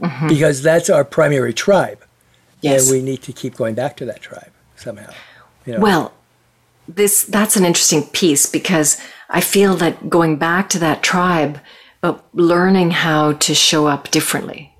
mm-hmm. 0.00 0.28
because 0.28 0.62
that's 0.62 0.88
our 0.88 1.04
primary 1.04 1.52
tribe. 1.52 2.02
Yes. 2.62 2.88
And 2.88 2.96
we 2.96 3.02
need 3.02 3.20
to 3.22 3.34
keep 3.34 3.54
going 3.54 3.74
back 3.74 3.98
to 3.98 4.06
that 4.06 4.22
tribe 4.22 4.50
somehow. 4.76 5.10
Know? 5.66 5.80
Well, 5.80 6.12
this 6.88 7.24
that's 7.24 7.56
an 7.56 7.64
interesting 7.64 8.04
piece 8.04 8.46
because 8.46 9.00
I 9.28 9.40
feel 9.40 9.74
that 9.76 10.08
going 10.08 10.36
back 10.36 10.68
to 10.70 10.78
that 10.78 11.02
tribe, 11.02 11.60
but 12.00 12.24
learning 12.32 12.92
how 12.92 13.32
to 13.32 13.54
show 13.54 13.86
up 13.86 14.10
differently, 14.10 14.72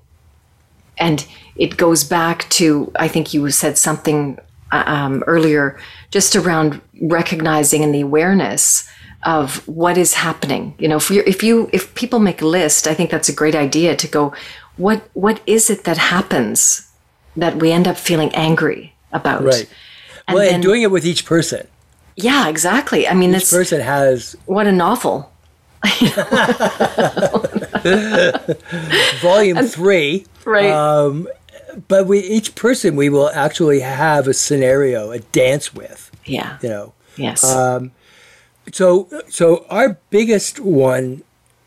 and 0.97 1.25
it 1.55 1.77
goes 1.77 2.03
back 2.03 2.49
to 2.51 2.91
I 2.95 3.07
think 3.07 3.33
you 3.33 3.49
said 3.51 3.77
something 3.77 4.39
uh, 4.71 4.83
um, 4.85 5.23
earlier, 5.27 5.79
just 6.11 6.35
around 6.35 6.81
recognizing 7.01 7.83
and 7.83 7.93
the 7.93 8.01
awareness 8.01 8.89
of 9.23 9.67
what 9.67 9.97
is 9.97 10.13
happening. 10.13 10.75
You 10.79 10.87
know, 10.87 10.97
if 10.97 11.09
you 11.09 11.23
if 11.25 11.43
you 11.43 11.69
if 11.73 11.93
people 11.95 12.19
make 12.19 12.41
a 12.41 12.47
list, 12.47 12.87
I 12.87 12.93
think 12.93 13.09
that's 13.09 13.29
a 13.29 13.33
great 13.33 13.55
idea 13.55 13.95
to 13.95 14.07
go. 14.07 14.33
What 14.77 15.09
what 15.13 15.41
is 15.45 15.69
it 15.69 15.83
that 15.83 15.97
happens 15.97 16.89
that 17.35 17.57
we 17.57 17.71
end 17.71 17.87
up 17.87 17.97
feeling 17.97 18.33
angry 18.33 18.93
about? 19.11 19.43
Right. 19.43 19.67
And 20.27 20.35
well, 20.35 20.45
then, 20.45 20.55
and 20.55 20.63
doing 20.63 20.81
it 20.81 20.91
with 20.91 21.05
each 21.05 21.25
person. 21.25 21.67
Yeah, 22.15 22.47
exactly. 22.47 23.07
I 23.07 23.13
mean, 23.13 23.33
each 23.35 23.49
person 23.49 23.81
has 23.81 24.35
what 24.45 24.67
a 24.67 24.71
novel. 24.71 25.31
Volume 29.21 29.57
and, 29.57 29.71
three, 29.71 30.25
right? 30.43 30.71
Um, 30.71 31.27
but 31.87 32.07
we 32.07 32.19
each 32.19 32.55
person 32.55 32.95
we 32.95 33.09
will 33.09 33.29
actually 33.29 33.81
have 33.81 34.27
a 34.27 34.33
scenario, 34.33 35.11
a 35.11 35.19
dance 35.19 35.73
with. 35.73 36.11
Yeah. 36.25 36.57
You 36.61 36.69
know. 36.69 36.93
Yes. 37.15 37.43
Um, 37.43 37.91
so 38.71 39.07
so 39.29 39.65
our 39.69 39.97
biggest 40.09 40.59
one 40.59 41.23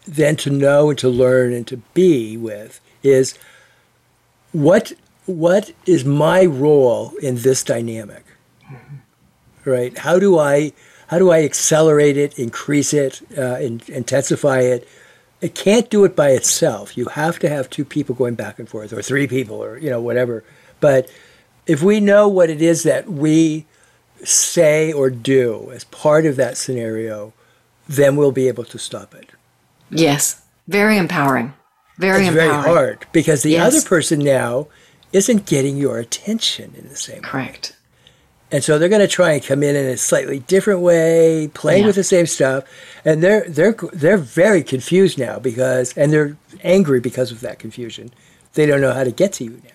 then 0.06 0.36
to 0.36 0.50
know 0.50 0.90
and 0.90 0.98
to 0.98 1.08
learn 1.08 1.52
and 1.52 1.66
to 1.68 1.78
be 1.94 2.36
with 2.36 2.80
is 3.02 3.38
what 4.52 4.92
what 5.26 5.72
is 5.86 6.04
my 6.04 6.44
role 6.44 7.12
in 7.22 7.36
this 7.36 7.62
dynamic 7.62 8.24
right? 9.64 9.96
How 9.98 10.18
do 10.18 10.38
I 10.38 10.72
how 11.08 11.18
do 11.18 11.30
I 11.30 11.42
accelerate 11.42 12.16
it, 12.16 12.38
increase 12.38 12.92
it, 12.92 13.20
uh, 13.36 13.58
in, 13.58 13.82
intensify 13.88 14.60
it? 14.60 14.88
It 15.40 15.54
can't 15.54 15.90
do 15.90 16.04
it 16.04 16.14
by 16.14 16.30
itself. 16.30 16.96
You 16.96 17.06
have 17.06 17.38
to 17.40 17.48
have 17.48 17.68
two 17.68 17.84
people 17.84 18.14
going 18.14 18.34
back 18.34 18.58
and 18.58 18.68
forth, 18.68 18.92
or 18.92 19.02
three 19.02 19.26
people, 19.26 19.56
or 19.56 19.78
you 19.78 19.90
know 19.90 20.00
whatever. 20.00 20.44
But 20.80 21.10
if 21.66 21.82
we 21.82 22.00
know 22.00 22.28
what 22.28 22.50
it 22.50 22.62
is 22.62 22.82
that 22.84 23.08
we 23.08 23.66
say 24.22 24.92
or 24.92 25.10
do 25.10 25.70
as 25.72 25.84
part 25.84 26.26
of 26.26 26.36
that 26.36 26.56
scenario, 26.56 27.32
then 27.88 28.16
we'll 28.16 28.32
be 28.32 28.48
able 28.48 28.64
to 28.64 28.78
stop 28.78 29.14
it. 29.14 29.30
Yes, 29.90 30.42
very 30.68 30.96
empowering. 30.96 31.54
Very 31.98 32.26
it's 32.26 32.34
empowering. 32.34 32.62
very 32.62 32.74
hard 32.74 33.06
because 33.12 33.42
the 33.42 33.52
yes. 33.52 33.74
other 33.74 33.86
person 33.86 34.20
now 34.20 34.68
isn't 35.12 35.46
getting 35.46 35.76
your 35.76 35.98
attention 35.98 36.74
in 36.76 36.88
the 36.88 36.96
same 36.96 37.22
Correct. 37.22 37.70
way. 37.70 37.76
And 38.52 38.64
so 38.64 38.78
they're 38.78 38.88
going 38.88 39.00
to 39.00 39.08
try 39.08 39.32
and 39.32 39.42
come 39.42 39.62
in 39.62 39.76
in 39.76 39.86
a 39.86 39.96
slightly 39.96 40.40
different 40.40 40.80
way, 40.80 41.48
playing 41.54 41.82
yeah. 41.82 41.86
with 41.86 41.96
the 41.96 42.04
same 42.04 42.26
stuff, 42.26 42.64
and 43.04 43.22
they're 43.22 43.48
they're 43.48 43.76
they're 43.92 44.18
very 44.18 44.62
confused 44.62 45.18
now 45.18 45.38
because 45.38 45.96
and 45.96 46.12
they're 46.12 46.36
angry 46.64 47.00
because 47.00 47.30
of 47.30 47.40
that 47.40 47.58
confusion. 47.58 48.10
They 48.54 48.66
don't 48.66 48.80
know 48.80 48.92
how 48.92 49.04
to 49.04 49.12
get 49.12 49.32
to 49.34 49.44
you 49.44 49.62
now. 49.64 49.70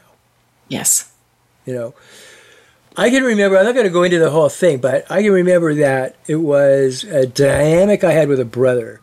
Yes. 0.68 1.12
You 1.66 1.74
know. 1.74 1.94
I 2.98 3.10
can 3.10 3.24
remember, 3.24 3.58
I'm 3.58 3.66
not 3.66 3.74
going 3.74 3.86
to 3.86 3.92
go 3.92 4.04
into 4.04 4.20
the 4.20 4.30
whole 4.30 4.48
thing, 4.48 4.78
but 4.78 5.10
I 5.12 5.22
can 5.22 5.34
remember 5.34 5.74
that 5.76 6.16
it 6.28 6.38
was 6.38 7.04
a 7.04 7.26
dynamic 7.26 8.06
I 8.06 8.14
had 8.14 8.30
with 8.30 8.40
a 8.40 8.46
brother. 8.46 9.02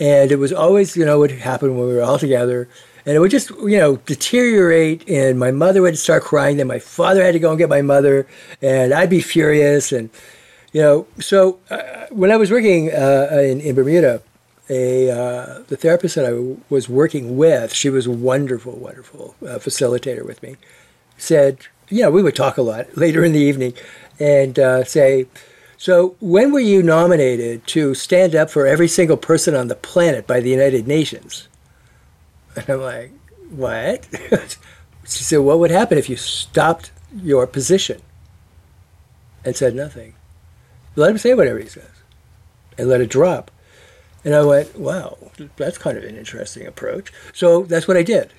And 0.00 0.32
it 0.32 0.36
was 0.36 0.54
always, 0.54 0.96
you 0.96 1.04
know, 1.04 1.18
what 1.18 1.30
happened 1.30 1.76
when 1.78 1.86
we 1.86 1.94
were 1.94 2.02
all 2.02 2.18
together. 2.18 2.68
And 3.06 3.14
it 3.14 3.20
would 3.20 3.30
just, 3.30 3.50
you 3.50 3.78
know, 3.78 3.96
deteriorate. 3.96 5.08
And 5.08 5.38
my 5.38 5.52
mother 5.52 5.80
would 5.82 5.96
start 5.96 6.24
crying. 6.24 6.56
Then 6.56 6.66
my 6.66 6.80
father 6.80 7.24
had 7.24 7.32
to 7.32 7.38
go 7.38 7.50
and 7.50 7.58
get 7.58 7.68
my 7.68 7.82
mother. 7.82 8.26
And 8.60 8.92
I'd 8.92 9.08
be 9.08 9.20
furious. 9.20 9.92
And, 9.92 10.10
you 10.72 10.82
know, 10.82 11.06
so 11.20 11.60
uh, 11.70 12.06
when 12.10 12.32
I 12.32 12.36
was 12.36 12.50
working 12.50 12.90
uh, 12.92 13.28
in, 13.32 13.60
in 13.60 13.74
Bermuda, 13.74 14.22
a 14.68 15.10
uh, 15.10 15.62
the 15.68 15.76
therapist 15.76 16.16
that 16.16 16.24
I 16.24 16.30
w- 16.30 16.60
was 16.68 16.88
working 16.88 17.36
with, 17.36 17.72
she 17.72 17.88
was 17.88 18.08
wonderful, 18.08 18.72
wonderful 18.72 19.36
uh, 19.42 19.58
facilitator 19.58 20.26
with 20.26 20.42
me, 20.42 20.56
said, 21.16 21.58
you 21.88 22.02
know, 22.02 22.10
we 22.10 22.22
would 22.22 22.34
talk 22.34 22.56
a 22.56 22.62
lot 22.62 22.96
later 22.96 23.24
in 23.24 23.32
the 23.32 23.38
evening 23.38 23.74
and 24.18 24.58
uh, 24.58 24.84
say, 24.84 25.26
so 25.78 26.16
when 26.20 26.52
were 26.52 26.60
you 26.60 26.82
nominated 26.82 27.66
to 27.68 27.94
stand 27.94 28.34
up 28.34 28.50
for 28.50 28.66
every 28.66 28.88
single 28.88 29.16
person 29.16 29.54
on 29.54 29.68
the 29.68 29.74
planet 29.74 30.26
by 30.26 30.40
the 30.40 30.50
United 30.50 30.88
Nations? 30.88 31.48
And 32.66 32.70
I'm 32.70 32.80
like, 32.80 33.12
what? 33.50 34.08
she 35.04 35.24
said, 35.24 35.38
what 35.38 35.58
would 35.58 35.70
happen 35.70 35.98
if 35.98 36.08
you 36.08 36.16
stopped 36.16 36.90
your 37.14 37.46
position 37.46 38.00
and 39.44 39.54
said 39.54 39.74
nothing? 39.74 40.14
Let 40.94 41.10
him 41.10 41.18
say 41.18 41.34
whatever 41.34 41.58
he 41.58 41.68
says 41.68 41.90
and 42.78 42.88
let 42.88 43.00
it 43.00 43.10
drop. 43.10 43.50
And 44.24 44.34
I 44.34 44.42
went, 44.42 44.76
wow, 44.76 45.18
that's 45.56 45.78
kind 45.78 45.96
of 45.96 46.04
an 46.04 46.16
interesting 46.16 46.66
approach. 46.66 47.12
So 47.32 47.62
that's 47.62 47.86
what 47.86 47.96
I 47.96 48.02
did. 48.02 48.32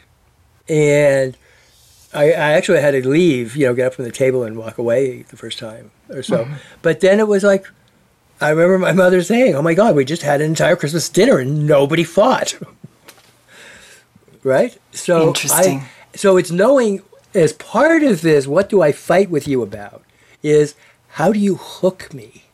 And 0.68 1.38
I, 2.14 2.26
I, 2.32 2.52
actually 2.54 2.82
had 2.82 2.92
to 2.92 3.08
leave, 3.08 3.56
you 3.56 3.66
know, 3.66 3.74
get 3.74 3.88
up 3.88 3.94
from 3.94 4.04
the 4.04 4.12
table 4.12 4.44
and 4.44 4.58
walk 4.58 4.78
away 4.78 5.22
the 5.22 5.38
first 5.38 5.60
time 5.60 5.92
or 6.10 6.24
so. 6.24 6.44
Mm-hmm. 6.44 6.54
But 6.82 7.00
then 7.00 7.20
it 7.20 7.28
was 7.28 7.44
like, 7.44 7.66
I 8.42 8.50
remember 8.50 8.80
my 8.80 8.92
mother 8.92 9.24
saying, 9.24 9.56
oh 9.56 9.62
my 9.62 9.74
God, 9.74 9.96
we 9.96 10.04
just 10.04 10.24
had 10.24 10.42
an 10.42 10.48
entire 10.48 10.76
Christmas 10.76 11.08
dinner 11.08 11.38
and 11.38 11.66
nobody 11.66 12.04
fought. 12.04 12.56
right? 14.48 14.78
So 14.92 15.28
Interesting. 15.28 15.80
I, 15.80 16.18
so 16.18 16.38
it's 16.38 16.52
knowing 16.52 17.02
as 17.36 17.54
part 17.54 18.02
of 18.04 18.22
this, 18.22 18.48
what 18.48 18.70
do 18.70 18.82
I 18.82 18.92
fight 18.92 19.30
with 19.30 19.48
you 19.48 19.62
about? 19.62 20.04
Is 20.42 20.76
how 21.10 21.32
do 21.34 21.40
you 21.40 21.56
hook 21.56 22.14
me? 22.14 22.46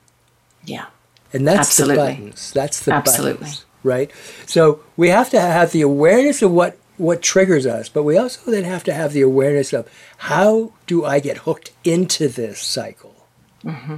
Yeah. 0.65 0.87
And 1.31 1.47
that's 1.47 1.59
Absolutely. 1.79 1.95
the 1.95 2.11
buttons. 2.13 2.51
That's 2.51 2.79
the 2.85 2.93
Absolutely. 2.93 3.33
buttons, 3.33 3.65
right? 3.83 4.11
So 4.45 4.81
we 4.97 5.09
have 5.09 5.29
to 5.31 5.39
have 5.39 5.71
the 5.71 5.81
awareness 5.81 6.41
of 6.41 6.51
what 6.51 6.77
what 6.97 7.23
triggers 7.23 7.65
us, 7.65 7.89
but 7.89 8.03
we 8.03 8.17
also 8.17 8.51
then 8.51 8.63
have 8.63 8.83
to 8.83 8.93
have 8.93 9.13
the 9.13 9.21
awareness 9.21 9.73
of 9.73 9.89
how 10.17 10.71
do 10.85 11.03
I 11.03 11.19
get 11.19 11.39
hooked 11.39 11.71
into 11.83 12.27
this 12.27 12.59
cycle, 12.59 13.15
mm-hmm. 13.63 13.95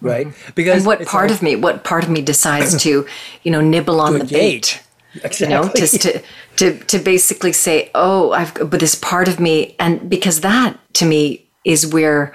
right? 0.00 0.28
Because 0.54 0.78
and 0.78 0.86
what 0.86 1.04
part 1.04 1.30
like- 1.30 1.36
of 1.36 1.42
me, 1.42 1.56
what 1.56 1.82
part 1.82 2.04
of 2.04 2.10
me 2.10 2.22
decides 2.22 2.80
to, 2.84 3.06
you 3.42 3.50
know, 3.50 3.60
nibble 3.60 4.00
on 4.00 4.18
the 4.20 4.24
bait, 4.24 4.80
Exactly. 5.14 5.46
you 5.46 5.50
know, 5.50 5.70
just 5.74 6.02
to 6.02 6.22
to 6.56 6.78
to 6.78 6.98
basically 6.98 7.52
say, 7.52 7.90
oh, 7.94 8.32
I've 8.32 8.54
but 8.54 8.80
this 8.80 8.94
part 8.94 9.28
of 9.28 9.40
me, 9.40 9.74
and 9.78 10.08
because 10.08 10.40
that 10.42 10.78
to 10.94 11.06
me 11.06 11.48
is 11.64 11.86
where 11.86 12.34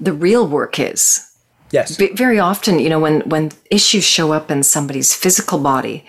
the 0.00 0.12
real 0.12 0.46
work 0.46 0.78
is. 0.78 1.20
yes, 1.70 1.96
But 1.96 2.16
very 2.16 2.38
often, 2.38 2.78
you 2.78 2.88
know, 2.88 3.00
when 3.00 3.22
when 3.22 3.52
issues 3.70 4.04
show 4.04 4.32
up 4.32 4.50
in 4.50 4.62
somebody's 4.62 5.14
physical 5.14 5.58
body, 5.58 6.04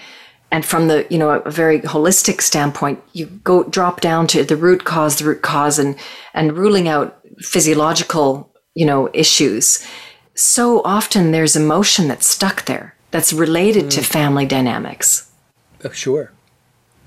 and 0.51 0.65
from 0.65 0.87
the 0.87 1.07
you 1.09 1.17
know 1.17 1.29
a 1.29 1.51
very 1.51 1.79
holistic 1.81 2.41
standpoint, 2.41 3.01
you 3.13 3.27
go 3.43 3.63
drop 3.63 4.01
down 4.01 4.27
to 4.27 4.43
the 4.43 4.57
root 4.57 4.83
cause, 4.83 5.17
the 5.17 5.25
root 5.25 5.41
cause, 5.41 5.79
and 5.79 5.95
and 6.33 6.57
ruling 6.57 6.87
out 6.87 7.19
physiological 7.39 8.53
you 8.73 8.85
know 8.85 9.09
issues. 9.13 9.85
So 10.35 10.81
often 10.83 11.31
there's 11.31 11.55
emotion 11.55 12.09
that's 12.09 12.27
stuck 12.27 12.65
there 12.65 12.95
that's 13.11 13.31
related 13.31 13.89
to 13.91 14.01
mm. 14.01 14.05
family 14.05 14.45
dynamics. 14.45 15.24
Oh, 15.85 15.91
sure, 15.91 16.31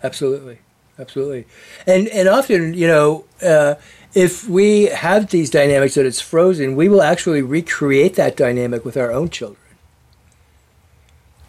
absolutely, 0.03 0.59
absolutely, 0.99 1.45
and 1.87 2.09
and 2.09 2.29
often 2.29 2.73
you 2.75 2.87
know. 2.87 3.25
Uh, 3.43 3.75
if 4.15 4.49
we 4.49 4.85
have 4.87 5.29
these 5.29 5.51
dynamics 5.51 5.95
that 5.95 6.07
it's 6.07 6.21
frozen, 6.21 6.75
we 6.77 6.89
will 6.89 7.03
actually 7.03 7.43
recreate 7.43 8.15
that 8.17 8.39
dynamic 8.39 8.83
with 8.83 8.97
our 8.97 9.13
own 9.13 9.29
children. 9.29 9.63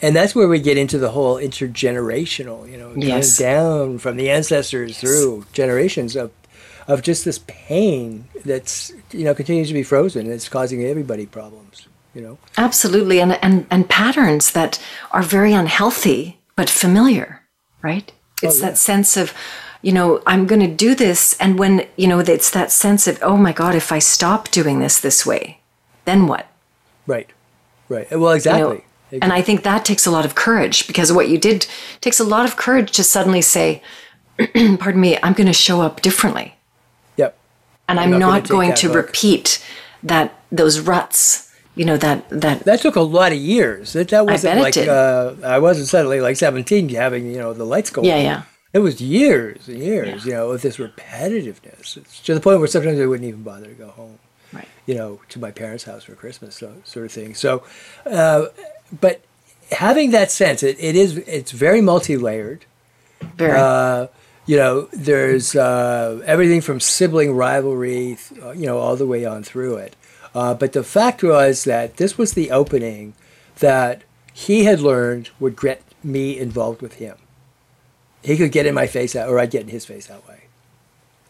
And 0.02 0.16
that's 0.16 0.36
where 0.36 0.48
we 0.48 0.60
get 0.60 0.78
into 0.78 0.98
the 0.98 1.12
whole 1.12 1.36
intergenerational, 1.38 2.70
you 2.70 2.78
know, 2.78 2.94
Yes. 2.96 3.38
down 3.38 3.98
from 3.98 4.18
the 4.18 4.30
ancestors 4.30 4.98
through 5.00 5.46
generations 5.54 6.16
of, 6.16 6.32
of 6.88 7.02
just 7.02 7.26
this 7.26 7.40
pain 7.48 8.28
that's, 8.46 8.92
you 9.12 9.24
know, 9.24 9.34
continues 9.34 9.68
to 9.70 9.74
be 9.74 9.84
frozen 9.84 10.26
and 10.26 10.34
it's 10.34 10.50
causing 10.50 10.84
everybody 10.84 11.26
problems, 11.26 11.88
you 12.14 12.22
know. 12.22 12.38
Absolutely, 12.58 13.20
and 13.22 13.34
and 13.42 13.66
and 13.70 13.90
patterns 13.90 14.52
that 14.52 14.80
are 15.12 15.22
very 15.24 15.54
unhealthy 15.54 16.39
but 16.60 16.70
familiar, 16.70 17.42
right? 17.82 18.12
Oh, 18.44 18.48
it's 18.50 18.60
that 18.60 18.78
sense 18.78 19.16
of, 19.16 19.34
you 19.82 19.94
know, 19.94 20.22
I'm 20.28 20.46
going 20.46 20.60
to 20.60 20.68
do 20.68 20.94
this, 20.94 21.38
and 21.40 21.58
when 21.58 21.88
you 21.96 22.06
know, 22.06 22.20
it's 22.20 22.50
that 22.50 22.70
sense 22.70 23.08
of, 23.08 23.18
oh 23.22 23.38
my 23.38 23.54
God, 23.54 23.76
if 23.76 23.94
I 23.94 24.00
stop 24.00 24.52
doing 24.52 24.80
this 24.80 25.00
this 25.00 25.26
way, 25.26 25.62
then 26.04 26.28
what? 26.28 26.48
Right, 27.08 27.30
right. 27.88 28.12
Uh, 28.12 28.20
well, 28.20 28.34
You 28.34 28.36
exactly. 28.36 28.84
and 29.22 29.32
I 29.32 29.42
think 29.42 29.64
that 29.64 29.86
takes 29.86 30.06
a 30.06 30.12
lot 30.12 30.26
of 30.26 30.36
courage 30.36 30.86
because 30.86 31.14
what 31.14 31.30
you 31.30 31.38
did 31.38 31.66
takes 32.02 32.20
a 32.20 32.26
lot 32.26 32.44
of 32.44 32.58
courage 32.58 32.92
to 32.98 33.06
suddenly 33.06 33.42
say, 33.42 33.82
pardon 34.80 35.00
me, 35.00 35.18
I'm 35.24 35.32
going 35.32 35.48
to 35.48 35.54
show 35.54 35.80
up 35.80 36.02
differently, 36.02 36.58
yep. 37.16 37.38
and 37.88 38.02
I'm, 38.02 38.12
not 38.12 38.20
gonna 38.20 38.34
not 38.34 38.50
going 38.50 38.74
to 38.74 38.88
hook. 38.88 38.96
repeat 38.98 39.66
that 40.04 40.38
those 40.52 40.82
ruts. 40.82 41.49
You 41.80 41.86
know 41.86 41.96
that 41.96 42.28
that 42.28 42.66
That 42.66 42.82
took 42.82 42.98
a 42.98 43.02
lot 43.02 43.32
of 43.32 43.38
years. 43.38 43.94
That, 43.94 44.10
that 44.10 44.26
wasn't 44.26 44.60
like 44.60 44.76
uh, 44.76 45.36
I 45.46 45.60
wasn't 45.60 45.88
suddenly 45.88 46.20
like 46.20 46.36
17 46.36 46.90
having, 46.90 47.32
you 47.32 47.38
know, 47.38 47.54
the 47.54 47.64
lights 47.64 47.90
go 47.90 48.04
yeah 48.04 48.16
on. 48.16 48.22
yeah 48.22 48.42
It 48.74 48.80
was 48.80 49.00
years 49.00 49.66
and 49.70 49.78
years, 49.78 50.26
you 50.26 50.34
know, 50.34 50.52
of 50.52 50.62
this 50.62 50.76
repetitiveness. 50.76 51.96
It's 51.96 52.20
to 52.24 52.34
the 52.34 52.42
point 52.42 52.60
where 52.60 52.68
sometimes 52.68 53.00
I 53.00 53.06
wouldn't 53.06 53.30
even 53.30 53.44
bother 53.44 53.68
to 53.68 53.74
go 53.76 53.88
home, 53.92 54.20
right. 54.52 54.68
you 54.88 54.94
know, 54.94 55.22
to 55.30 55.40
my 55.40 55.52
parents' 55.52 55.86
house 55.86 56.04
for 56.04 56.16
Christmas, 56.16 56.58
so, 56.58 56.74
sort 56.84 57.06
of 57.06 57.14
thing. 57.14 57.34
So, 57.34 57.64
uh, 58.06 58.48
but 59.00 59.22
having 59.72 60.12
that 60.12 60.32
sense, 60.32 60.64
it, 60.64 60.76
it 60.82 60.98
is, 60.98 61.16
it's 61.20 61.54
very 61.54 61.80
multi-layered. 61.80 62.66
Very. 63.38 63.58
Uh, 63.58 64.08
you 64.46 64.58
know, 64.58 64.90
there's 64.92 65.56
uh, 65.56 66.22
everything 66.26 66.60
from 66.60 66.82
sibling 66.82 67.36
rivalry, 67.36 68.18
you 68.34 68.66
know, 68.66 68.80
all 68.80 68.98
the 68.98 69.06
way 69.06 69.24
on 69.24 69.44
through 69.44 69.78
it. 69.78 69.96
Uh, 70.36 70.54
but 70.54 70.74
the 70.74 70.84
fact 70.84 71.24
was 71.24 71.64
that 71.64 71.98
this 71.98 72.18
was 72.18 72.34
the 72.34 72.52
opening 72.52 73.14
that 73.60 74.04
he 74.34 74.64
had 74.66 74.80
learned 74.80 75.30
would 75.40 75.60
get 75.60 75.82
me 76.04 76.38
involved 76.38 76.82
with 76.82 76.96
him. 76.96 77.16
He 78.24 78.38
could 78.38 78.52
get 78.52 78.66
in 78.66 78.74
my 78.76 78.88
face 78.88 79.14
that, 79.14 79.28
or 79.30 79.40
I'd 79.40 79.52
get 79.52 79.64
in 79.64 79.68
his 79.70 79.86
face 79.86 80.08
that 80.08 80.28
way. 80.28 80.44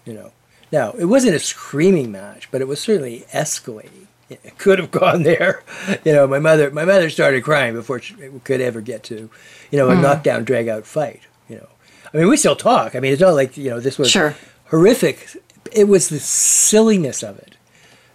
You 0.05 0.13
know. 0.13 0.31
Now 0.71 0.91
it 0.91 1.05
wasn't 1.05 1.35
a 1.35 1.39
screaming 1.39 2.11
match, 2.11 2.49
but 2.51 2.61
it 2.61 2.67
was 2.67 2.79
certainly 2.79 3.25
escalating. 3.33 4.05
It 4.31 4.59
could 4.59 4.77
have 4.77 4.91
gone 4.91 5.23
there. 5.23 5.63
You 6.05 6.13
know, 6.13 6.27
my 6.27 6.37
mother, 6.37 6.69
my 6.69 6.85
mother 6.85 7.09
started 7.09 7.43
crying 7.43 7.73
before 7.73 7.99
she 7.99 8.13
could 8.43 8.61
ever 8.61 8.79
get 8.79 9.01
to, 9.05 9.27
you 9.71 9.77
know, 9.79 9.89
a 9.89 9.95
knockdown, 9.95 10.43
drag 10.43 10.67
out 10.67 10.85
fight. 10.85 11.21
You 11.49 11.55
know, 11.55 11.67
I 12.13 12.17
mean, 12.17 12.27
we 12.27 12.37
still 12.37 12.55
talk. 12.55 12.95
I 12.95 12.99
mean, 12.99 13.11
it's 13.11 13.21
not 13.21 13.33
like 13.33 13.57
you 13.57 13.71
know 13.71 13.79
this 13.79 13.97
was 13.97 14.11
Sure. 14.11 14.35
horrific. 14.65 15.27
It 15.71 15.87
was 15.87 16.09
the 16.09 16.19
silliness 16.19 17.23
of 17.23 17.39
it, 17.39 17.55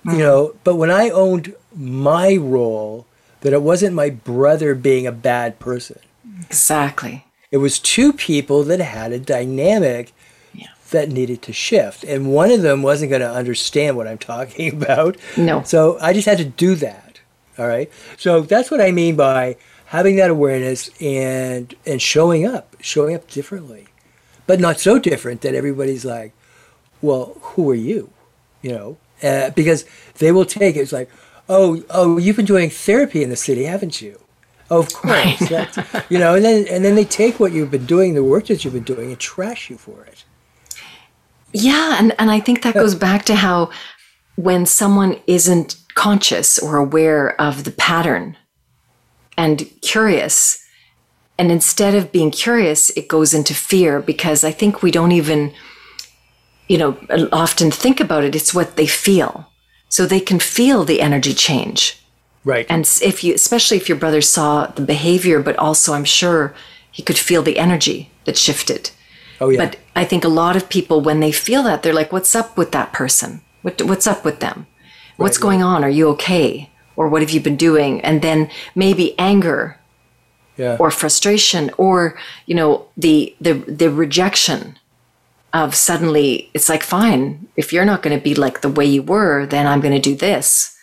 you 0.04 0.10
mm-hmm. 0.10 0.18
know. 0.20 0.54
But 0.64 0.76
when 0.76 0.90
I 0.90 1.10
owned 1.10 1.54
my 1.74 2.36
role, 2.36 3.06
that 3.40 3.52
it 3.52 3.62
wasn't 3.62 3.94
my 3.94 4.10
brother 4.10 4.74
being 4.74 5.06
a 5.06 5.12
bad 5.12 5.58
person. 5.58 5.98
Exactly. 6.40 7.26
It 7.50 7.58
was 7.58 7.78
two 7.78 8.12
people 8.12 8.64
that 8.64 8.80
had 8.80 9.12
a 9.12 9.18
dynamic 9.18 10.12
Yeah. 10.52 10.68
that 10.90 11.10
needed 11.10 11.42
to 11.42 11.52
shift, 11.52 12.04
and 12.04 12.32
one 12.32 12.50
of 12.50 12.62
them 12.62 12.82
wasn't 12.82 13.10
going 13.10 13.22
to 13.22 13.30
understand 13.30 13.96
what 13.96 14.08
I'm 14.08 14.18
talking 14.18 14.72
about. 14.82 15.16
No. 15.36 15.62
So 15.62 15.98
I 16.00 16.12
just 16.12 16.26
had 16.26 16.38
to 16.38 16.44
do 16.44 16.74
that. 16.76 17.20
All 17.58 17.66
right. 17.68 17.90
So 18.18 18.40
that's 18.40 18.70
what 18.70 18.80
I 18.80 18.90
mean 18.90 19.14
by 19.14 19.56
having 19.86 20.16
that 20.16 20.30
awareness 20.30 20.90
and 21.00 21.74
and 21.86 22.02
showing 22.02 22.46
up, 22.46 22.74
showing 22.80 23.14
up 23.14 23.30
differently, 23.30 23.86
but 24.46 24.58
not 24.58 24.80
so 24.80 24.98
different 24.98 25.42
that 25.42 25.54
everybody's 25.54 26.04
like, 26.04 26.32
"Well, 27.00 27.36
who 27.40 27.70
are 27.70 27.76
you?" 27.76 28.10
You 28.62 28.72
know, 28.72 28.96
uh, 29.22 29.50
because 29.50 29.85
they 30.18 30.33
will 30.33 30.44
take 30.44 30.77
it. 30.77 30.81
It's 30.81 30.92
like, 30.92 31.11
"Oh, 31.48 31.83
oh, 31.90 32.18
you've 32.18 32.37
been 32.37 32.44
doing 32.44 32.70
therapy 32.70 33.22
in 33.22 33.31
the 33.31 33.37
city, 33.37 33.64
haven't 33.64 34.00
you?" 34.00 34.20
Of 34.70 34.92
course, 34.92 35.48
that's, 35.48 35.79
you 36.11 36.18
know, 36.18 36.35
and 36.35 36.44
then 36.44 36.66
and 36.68 36.85
then 36.85 36.94
they 36.94 37.05
take 37.05 37.38
what 37.38 37.53
you've 37.53 37.70
been 37.70 37.87
doing, 37.87 38.14
the 38.14 38.24
work 38.24 38.46
that 38.46 38.64
you've 38.64 38.74
been 38.74 38.83
doing, 38.83 39.11
and 39.11 39.18
trash 39.18 39.70
you 39.70 39.77
for 39.77 40.05
it. 40.05 40.24
Yeah, 41.53 41.96
and, 42.00 42.14
and 42.18 42.33
I 42.33 42.40
think 42.40 42.62
that 42.62 42.74
goes 42.74 42.96
back 42.96 43.24
to 43.27 43.37
how 43.37 43.70
when 44.35 44.66
someone 44.66 45.20
isn't 45.29 45.77
conscious 45.94 46.59
or 46.59 46.77
aware 46.77 47.40
of 47.40 47.62
the 47.62 47.70
pattern 47.70 48.37
and 49.37 49.70
curious, 49.81 50.64
and 51.38 51.53
instead 51.53 51.94
of 51.94 52.11
being 52.11 52.33
curious, 52.33 52.90
it 52.90 53.07
goes 53.07 53.33
into 53.33 53.55
fear 53.55 54.00
because 54.00 54.42
I 54.42 54.50
think 54.50 54.83
we 54.83 54.90
don't 54.90 55.12
even, 55.12 55.53
you 56.68 56.79
know, 56.79 56.96
often 57.33 57.70
think 57.70 58.00
about 58.00 58.24
it. 58.24 58.35
It's 58.35 58.55
what 58.55 58.77
they 58.77 58.87
feel. 58.87 59.46
so 59.88 60.07
they 60.07 60.20
can 60.20 60.40
feel 60.40 60.85
the 60.85 61.00
energy 61.00 61.33
change. 61.33 62.03
Right. 62.44 62.66
And 62.68 62.85
if 63.00 63.22
you, 63.22 63.33
especially 63.35 63.77
if 63.77 63.88
your 63.88 63.98
brother 63.98 64.20
saw 64.20 64.66
the 64.66 64.83
behavior, 64.83 65.40
but 65.40 65.57
also 65.57 65.92
I'm 65.94 66.05
sure 66.05 66.53
he 66.90 67.03
could 67.03 67.16
feel 67.18 67.42
the 67.44 67.59
energy 67.59 68.11
that 68.24 68.37
shifted. 68.37 68.90
oh 69.40 69.50
yeah. 69.50 69.59
But 69.62 69.77
I 69.94 70.05
think 70.05 70.24
a 70.24 70.29
lot 70.42 70.57
of 70.57 70.68
people, 70.68 71.00
when 71.00 71.20
they 71.20 71.33
feel 71.33 71.62
that, 71.62 71.83
they're 71.83 71.94
like, 72.00 72.12
"What's 72.12 72.35
up 72.35 72.57
with 72.59 72.70
that 72.72 72.92
person? 72.92 73.40
What, 73.62 73.81
what's 73.83 74.07
up 74.07 74.24
with 74.24 74.40
them? 74.40 74.66
What's 75.16 75.38
going 75.38 75.62
on? 75.62 75.85
Are 75.85 75.96
you 75.98 76.09
okay? 76.14 76.70
Or 76.96 77.09
what 77.09 77.22
have 77.22 77.31
you 77.31 77.40
been 77.40 77.57
doing?" 77.57 78.00
And 78.03 78.20
then 78.20 78.50
maybe 78.74 79.14
anger 79.18 79.79
yeah. 80.57 80.77
or 80.81 80.90
frustration, 80.90 81.70
or 81.79 82.18
you 82.46 82.55
know, 82.57 82.87
the 82.96 83.35
the 83.40 83.55
the 83.81 83.90
rejection 83.90 84.79
of 85.54 85.74
suddenly 85.74 86.50
it's 86.52 86.68
like, 86.68 86.82
"Fine, 86.82 87.46
if 87.56 87.72
you're 87.72 87.86
not 87.86 88.02
going 88.02 88.16
to 88.18 88.22
be 88.22 88.34
like 88.34 88.60
the 88.60 88.68
way 88.68 88.84
you 88.84 89.02
were, 89.02 89.46
then 89.46 89.66
I'm 89.66 89.80
going 89.80 89.94
to 89.94 90.10
do 90.10 90.14
this." 90.16 90.76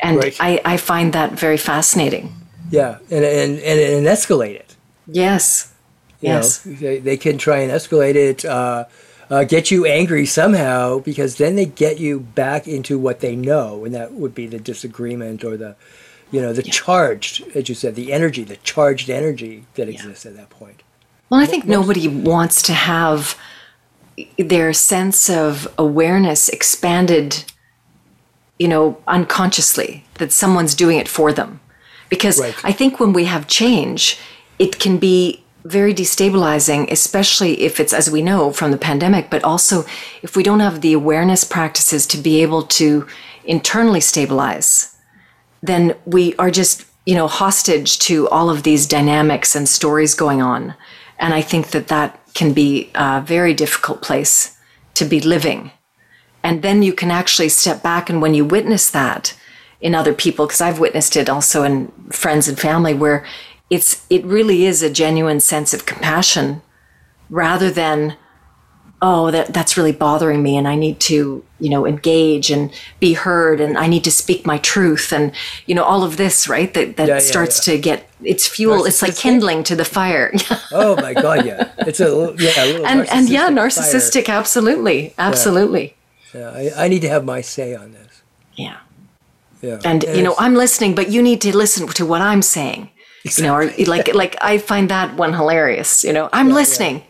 And 0.00 0.16
Right. 0.16 0.36
I, 0.40 0.60
I 0.64 0.76
find 0.78 1.12
that 1.12 1.32
very 1.38 1.58
fascinating. 1.58 2.32
yeah. 2.70 2.98
And 3.10 3.24
and 3.24 3.58
and, 3.58 3.80
and 3.80 4.06
escalate 4.06 4.54
it. 4.56 4.76
Yes. 5.06 5.72
You 6.20 6.28
yes. 6.30 6.64
know, 6.64 6.72
they, 6.74 6.98
they 7.00 7.16
can 7.16 7.36
try 7.36 7.58
and 7.58 7.72
escalate 7.72 8.14
it, 8.14 8.44
uh, 8.44 8.84
uh, 9.28 9.44
get 9.44 9.70
you 9.72 9.86
angry 9.86 10.24
somehow, 10.26 11.00
because 11.00 11.36
then 11.36 11.56
they 11.56 11.66
get 11.66 11.98
you 11.98 12.20
back 12.20 12.68
into 12.68 12.96
what 12.98 13.18
they 13.20 13.34
know, 13.34 13.84
and 13.84 13.92
that 13.94 14.12
would 14.12 14.34
be 14.34 14.46
the 14.46 14.60
disagreement 14.60 15.42
or 15.42 15.56
the, 15.56 15.74
you 16.30 16.40
know, 16.40 16.52
the 16.52 16.62
charged, 16.62 17.42
as 17.56 17.68
you 17.68 17.74
said, 17.74 17.96
the 17.96 18.12
energy, 18.12 18.44
the 18.44 18.56
charged 18.58 19.10
energy 19.10 19.64
that 19.74 19.88
exists 19.88 20.24
at 20.26 20.36
that 20.36 20.48
point. 20.48 20.82
Well, 21.28 21.40
I 21.40 21.46
think 21.46 21.64
nobody 21.66 22.06
wants 22.06 22.62
to 22.62 22.72
have 22.72 23.36
their 24.38 24.72
sense 24.72 25.30
of 25.30 25.68
awareness 25.78 26.48
expanded, 26.48 27.44
you 28.58 28.68
know, 28.68 28.98
unconsciously, 29.06 30.04
that 30.14 30.32
someone's 30.32 30.74
doing 30.74 30.98
it 30.98 31.08
for 31.08 31.32
them. 31.32 31.60
Because 32.08 32.38
Right. 32.40 32.54
I 32.62 32.72
think 32.72 33.00
when 33.00 33.12
we 33.12 33.24
have 33.24 33.46
change, 33.46 34.18
it 34.58 34.78
can 34.78 34.98
be 34.98 35.42
very 35.64 35.94
destabilizing, 35.94 36.90
especially 36.90 37.62
if 37.62 37.78
it's, 37.80 37.92
as 37.92 38.10
we 38.10 38.20
know 38.20 38.52
from 38.52 38.70
the 38.70 38.76
pandemic, 38.76 39.30
but 39.30 39.44
also 39.44 39.84
if 40.22 40.36
we 40.36 40.42
don't 40.42 40.60
have 40.60 40.80
the 40.80 40.92
awareness 40.92 41.44
practices 41.44 42.06
to 42.08 42.18
be 42.18 42.42
able 42.42 42.64
to 42.64 43.06
internally 43.44 44.00
stabilize 44.00 44.92
then 45.62 45.94
we 46.04 46.34
are 46.36 46.50
just, 46.50 46.84
you 47.06 47.14
know, 47.14 47.28
hostage 47.28 47.98
to 48.00 48.28
all 48.28 48.50
of 48.50 48.64
these 48.64 48.86
dynamics 48.86 49.54
and 49.54 49.68
stories 49.68 50.14
going 50.14 50.42
on. 50.42 50.74
And 51.18 51.32
I 51.32 51.40
think 51.40 51.70
that 51.70 51.88
that 51.88 52.18
can 52.34 52.52
be 52.52 52.90
a 52.94 53.20
very 53.20 53.54
difficult 53.54 54.02
place 54.02 54.56
to 54.94 55.04
be 55.04 55.20
living. 55.20 55.70
And 56.42 56.62
then 56.62 56.82
you 56.82 56.92
can 56.92 57.10
actually 57.10 57.48
step 57.48 57.82
back 57.82 58.10
and 58.10 58.20
when 58.20 58.34
you 58.34 58.44
witness 58.44 58.90
that 58.90 59.38
in 59.80 59.94
other 59.94 60.14
people, 60.14 60.46
because 60.46 60.60
I've 60.60 60.78
witnessed 60.78 61.16
it 61.16 61.28
also 61.28 61.62
in 61.62 61.92
friends 62.10 62.48
and 62.48 62.58
family 62.58 62.94
where 62.94 63.24
it's, 63.70 64.04
it 64.10 64.24
really 64.24 64.64
is 64.64 64.82
a 64.82 64.90
genuine 64.90 65.40
sense 65.40 65.72
of 65.72 65.86
compassion 65.86 66.62
rather 67.30 67.70
than, 67.70 68.16
oh, 69.04 69.32
that, 69.32 69.52
that's 69.52 69.76
really 69.76 69.90
bothering 69.90 70.42
me 70.44 70.56
and 70.56 70.68
I 70.68 70.76
need 70.76 71.00
to, 71.00 71.44
you 71.58 71.68
know, 71.68 71.84
engage 71.84 72.50
and 72.52 72.70
be 73.00 73.14
heard 73.14 73.60
and 73.60 73.76
I 73.76 73.88
need 73.88 74.04
to 74.04 74.12
speak 74.12 74.46
my 74.46 74.58
truth 74.58 75.12
and, 75.12 75.32
you 75.66 75.74
know, 75.74 75.82
all 75.82 76.04
of 76.04 76.16
this, 76.18 76.48
right? 76.48 76.72
That, 76.72 76.96
that 76.98 77.08
Yeah, 77.08 77.14
yeah, 77.14 77.18
starts 77.20 77.66
yeah. 77.66 77.74
to 77.74 77.80
get, 77.80 78.08
it's 78.22 78.46
fuel, 78.46 78.84
it's 78.84 79.02
like 79.02 79.16
kindling 79.16 79.64
to 79.64 79.74
the 79.74 79.84
fire. 79.84 80.32
Oh 80.70 80.94
my 80.96 81.12
God, 81.14 81.44
yeah, 81.44 81.72
it's 81.78 81.98
a 82.00 82.04
little- 82.04 82.40
yeah, 82.40 82.64
a 82.64 82.66
little 82.66 82.86
and, 82.86 83.08
and 83.10 83.28
yeah, 83.28 83.46
fire. 83.48 83.56
narcissistic, 83.56 84.28
absolutely. 84.28 85.14
Absolutely. 85.18 85.96
Yeah, 86.32 86.50
I, 86.50 86.84
I 86.84 86.88
need 86.88 87.02
to 87.02 87.08
have 87.08 87.24
my 87.24 87.40
say 87.42 87.74
on 87.74 87.92
this. 87.92 88.22
Yeah. 88.54 88.78
Yeah, 89.60 89.80
And, 89.84 90.04
you 90.04 90.22
know, 90.22 90.34
I'm 90.38 90.54
listening, 90.54 90.94
but 90.94 91.10
you 91.10 91.22
need 91.22 91.40
to 91.42 91.56
listen 91.56 91.86
to 91.88 92.06
what 92.06 92.20
I'm 92.22 92.42
saying. 92.42 92.88
You 93.24 93.44
know, 93.44 93.54
or 93.54 93.66
like, 93.86 94.14
like 94.14 94.36
I 94.40 94.58
find 94.58 94.88
that 94.90 95.16
one 95.16 95.32
hilarious. 95.34 96.02
You 96.04 96.12
know, 96.12 96.28
I'm 96.32 96.48
listening. 96.50 96.96
Yeah. 96.98 97.02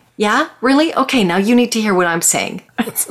Really? 0.61 0.93
Okay, 0.95 1.23
now 1.23 1.37
you 1.37 1.55
need 1.55 1.71
to 1.73 1.81
hear 1.81 1.93
what 1.93 2.07
I'm 2.07 2.21
saying. 2.21 2.61
what 2.77 3.07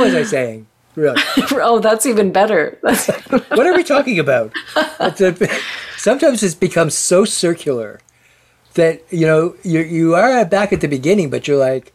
was 0.00 0.14
I 0.14 0.22
saying? 0.24 0.66
Really? 0.94 1.20
oh, 1.52 1.78
that's 1.78 2.06
even 2.06 2.32
better. 2.32 2.78
That's, 2.82 3.06
what 3.30 3.66
are 3.66 3.74
we 3.74 3.82
talking 3.82 4.18
about? 4.18 4.52
Sometimes 5.96 6.42
it's 6.42 6.54
becomes 6.54 6.94
so 6.94 7.24
circular 7.24 8.00
that 8.74 9.02
you 9.10 9.26
know 9.26 9.54
you 9.62 9.80
you 9.80 10.14
are 10.14 10.44
back 10.44 10.72
at 10.72 10.80
the 10.80 10.88
beginning, 10.88 11.30
but 11.30 11.48
you're 11.48 11.58
like, 11.58 11.92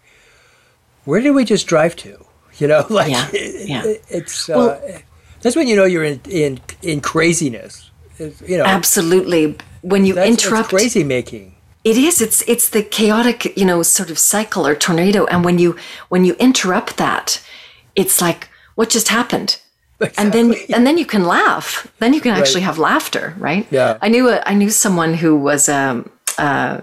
where 1.06 1.22
did 1.22 1.32
we 1.32 1.46
just 1.46 1.68
drive 1.68 1.96
to? 1.98 2.24
You 2.58 2.68
know, 2.68 2.86
like 2.90 3.12
Yeah, 3.12 3.28
it- 3.34 3.70
yeah. 3.70 3.84
it- 3.86 4.04
it's 4.10 4.50
uh, 4.50 5.00
that's 5.42 5.56
when 5.56 5.68
you 5.68 5.76
know 5.76 5.86
you're 5.86 6.04
in 6.04 6.20
in 6.30 6.60
in 6.82 7.02
craziness. 7.02 7.92
You 8.20 8.58
know, 8.58 8.66
absolutely. 8.66 9.58
When 9.82 10.06
you 10.06 10.18
interrupt, 10.20 10.70
crazy 10.70 11.04
making. 11.04 11.54
It 11.88 11.98
is. 11.98 12.22
It's 12.22 12.42
it's 12.48 12.70
the 12.70 12.84
chaotic, 12.84 13.58
you 13.58 13.66
know, 13.66 13.82
sort 13.82 14.10
of 14.12 14.20
cycle 14.20 14.68
or 14.68 14.76
tornado. 14.76 15.26
And 15.28 15.46
when 15.46 15.58
you 15.58 15.78
when 16.10 16.26
you 16.26 16.36
interrupt 16.36 16.98
that, 16.98 17.42
it's 17.96 18.20
like 18.20 18.50
what 18.76 18.90
just 18.90 19.08
happened, 19.08 19.62
and 20.18 20.34
then 20.34 20.54
and 20.76 20.86
then 20.86 20.98
you 20.98 21.06
can 21.06 21.24
laugh. 21.24 21.88
Then 22.00 22.14
you 22.14 22.20
can 22.20 22.34
actually 22.36 22.64
have 22.64 22.78
laughter, 22.78 23.36
right? 23.40 23.66
Yeah. 23.72 23.98
I 24.02 24.10
knew 24.10 24.28
a, 24.28 24.44
I 24.46 24.54
knew 24.54 24.70
someone 24.70 25.14
who 25.14 25.38
was 25.38 25.70
um 25.70 26.10
uh 26.38 26.82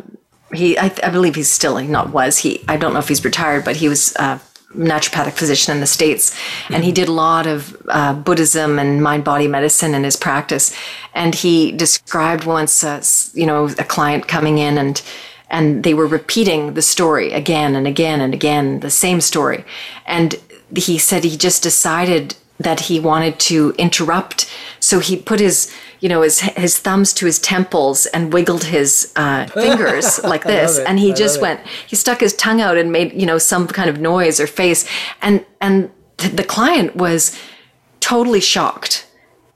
he 0.54 0.78
I, 0.78 0.90
I 1.02 1.10
believe 1.10 1.34
he's 1.34 1.50
still 1.50 1.76
he 1.76 1.86
not 1.86 2.08
was 2.08 2.38
he 2.38 2.64
I 2.66 2.78
don't 2.78 2.94
know 2.94 3.00
if 3.00 3.08
he's 3.08 3.24
retired, 3.24 3.62
but 3.64 3.76
he 3.76 3.90
was 3.90 4.16
a 4.16 4.40
naturopathic 4.74 5.32
physician 5.32 5.74
in 5.74 5.80
the 5.80 5.86
states, 5.86 6.36
and 6.70 6.84
he 6.84 6.92
did 6.92 7.08
a 7.08 7.12
lot 7.12 7.46
of 7.46 7.76
uh, 7.88 8.14
Buddhism 8.14 8.78
and 8.78 9.02
mind 9.02 9.24
body 9.24 9.48
medicine 9.48 9.94
in 9.94 10.04
his 10.04 10.16
practice. 10.16 10.74
And 11.14 11.34
he 11.34 11.72
described 11.72 12.44
once, 12.44 12.84
uh, 12.84 13.02
you 13.32 13.46
know, 13.46 13.66
a 13.78 13.84
client 13.84 14.28
coming 14.28 14.58
in 14.58 14.78
and 14.78 15.02
and 15.50 15.84
they 15.84 15.94
were 15.94 16.06
repeating 16.06 16.74
the 16.74 16.82
story 16.82 17.32
again 17.32 17.76
and 17.76 17.86
again 17.86 18.20
and 18.20 18.34
again, 18.34 18.80
the 18.80 18.90
same 18.90 19.20
story. 19.20 19.64
And 20.06 20.34
he 20.74 20.98
said 20.98 21.22
he 21.22 21.36
just 21.36 21.62
decided 21.62 22.34
that 22.58 22.80
he 22.80 22.98
wanted 22.98 23.38
to 23.38 23.74
interrupt. 23.78 24.50
So 24.80 24.98
he 24.98 25.16
put 25.16 25.40
his, 25.40 25.72
you 26.04 26.10
know, 26.10 26.20
his 26.20 26.40
his 26.40 26.78
thumbs 26.78 27.14
to 27.14 27.24
his 27.24 27.38
temples 27.38 28.04
and 28.04 28.30
wiggled 28.30 28.64
his 28.64 29.10
uh, 29.16 29.46
fingers 29.46 30.22
like 30.32 30.44
this, 30.44 30.78
and 30.78 30.98
he 30.98 31.12
I 31.12 31.14
just 31.14 31.40
went. 31.40 31.66
He 31.86 31.96
stuck 31.96 32.20
his 32.20 32.34
tongue 32.34 32.60
out 32.60 32.76
and 32.76 32.92
made, 32.92 33.14
you 33.14 33.24
know, 33.24 33.38
some 33.38 33.66
kind 33.66 33.88
of 33.88 33.98
noise 34.02 34.38
or 34.38 34.46
face, 34.46 34.86
and 35.22 35.46
and 35.62 35.90
th- 36.18 36.36
the 36.36 36.44
client 36.44 36.94
was 36.94 37.34
totally 38.00 38.42
shocked. 38.42 39.06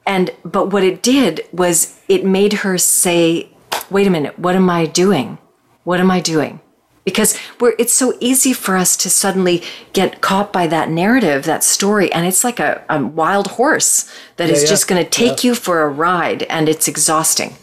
And 0.06 0.30
but 0.42 0.72
what 0.72 0.82
it 0.82 1.02
did 1.02 1.42
was 1.52 2.00
it 2.08 2.24
made 2.24 2.54
her 2.64 2.78
say, 2.78 3.50
"Wait 3.90 4.06
a 4.06 4.11
minute, 4.11 4.38
what 4.38 4.56
am 4.56 4.70
I 4.70 4.87
doing? 4.87 5.37
What 5.84 6.00
am 6.00 6.11
I 6.11 6.20
doing?" 6.20 6.61
Because 7.09 7.38
we're 7.59 7.75
it's 7.79 7.92
so 7.92 8.12
easy 8.21 8.53
for 8.53 8.77
us 8.77 8.94
to 8.99 9.09
suddenly 9.09 9.62
get 9.94 10.21
caught 10.21 10.53
by 10.53 10.66
that 10.66 10.90
narrative, 10.90 11.44
that 11.44 11.64
story, 11.64 12.12
and 12.12 12.27
it's 12.27 12.44
like 12.44 12.61
a, 12.61 12.85
a 12.90 13.03
wild 13.03 13.47
horse 13.53 14.12
that 14.37 14.51
is 14.51 14.62
yeah, 14.62 14.68
just 14.68 14.88
going 14.88 15.03
to 15.03 15.09
take 15.09 15.42
you 15.42 15.55
for 15.55 15.81
a 15.81 15.88
ride, 15.88 16.42
and 16.44 16.68
it's 16.68 16.87
exhausting. 16.87 17.55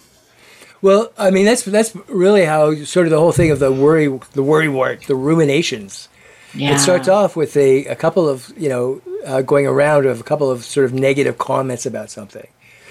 Well, 0.81 1.11
I 1.15 1.29
mean 1.29 1.45
that's 1.45 1.63
that's 1.63 1.95
really 2.07 2.45
how 2.45 2.73
sort 2.85 3.05
of 3.05 3.11
the 3.11 3.19
whole 3.19 3.31
thing 3.31 3.51
of 3.51 3.59
the 3.59 3.71
worry, 3.71 4.07
the 4.33 4.43
worry 4.43 4.67
wart, 4.67 5.03
the 5.03 5.15
ruminations. 5.15 6.09
Yeah. 6.55 6.75
It 6.75 6.79
starts 6.79 7.07
off 7.07 7.35
with 7.35 7.55
a, 7.55 7.85
a 7.85 7.95
couple 7.95 8.27
of 8.27 8.51
you 8.57 8.69
know 8.69 9.01
uh, 9.27 9.41
going 9.41 9.67
around 9.67 10.07
of 10.07 10.19
a 10.19 10.23
couple 10.23 10.49
of 10.49 10.63
sort 10.63 10.85
of 10.85 10.93
negative 10.93 11.37
comments 11.37 11.85
about 11.85 12.09
something 12.09 12.47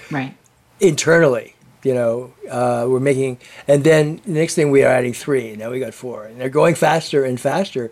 right. 0.09 0.33
internally. 0.79 1.55
You 1.85 1.93
know, 1.93 2.33
uh, 2.49 2.87
we're 2.89 2.99
making, 2.99 3.37
and 3.67 3.83
then 3.83 4.19
the 4.25 4.31
next 4.31 4.55
thing 4.55 4.71
we 4.71 4.83
are 4.83 4.87
adding 4.87 5.13
three, 5.13 5.49
and 5.49 5.59
now 5.59 5.69
we 5.69 5.79
got 5.79 5.93
four, 5.93 6.25
and 6.25 6.41
they're 6.41 6.49
going 6.49 6.73
faster 6.73 7.23
and 7.23 7.39
faster, 7.39 7.91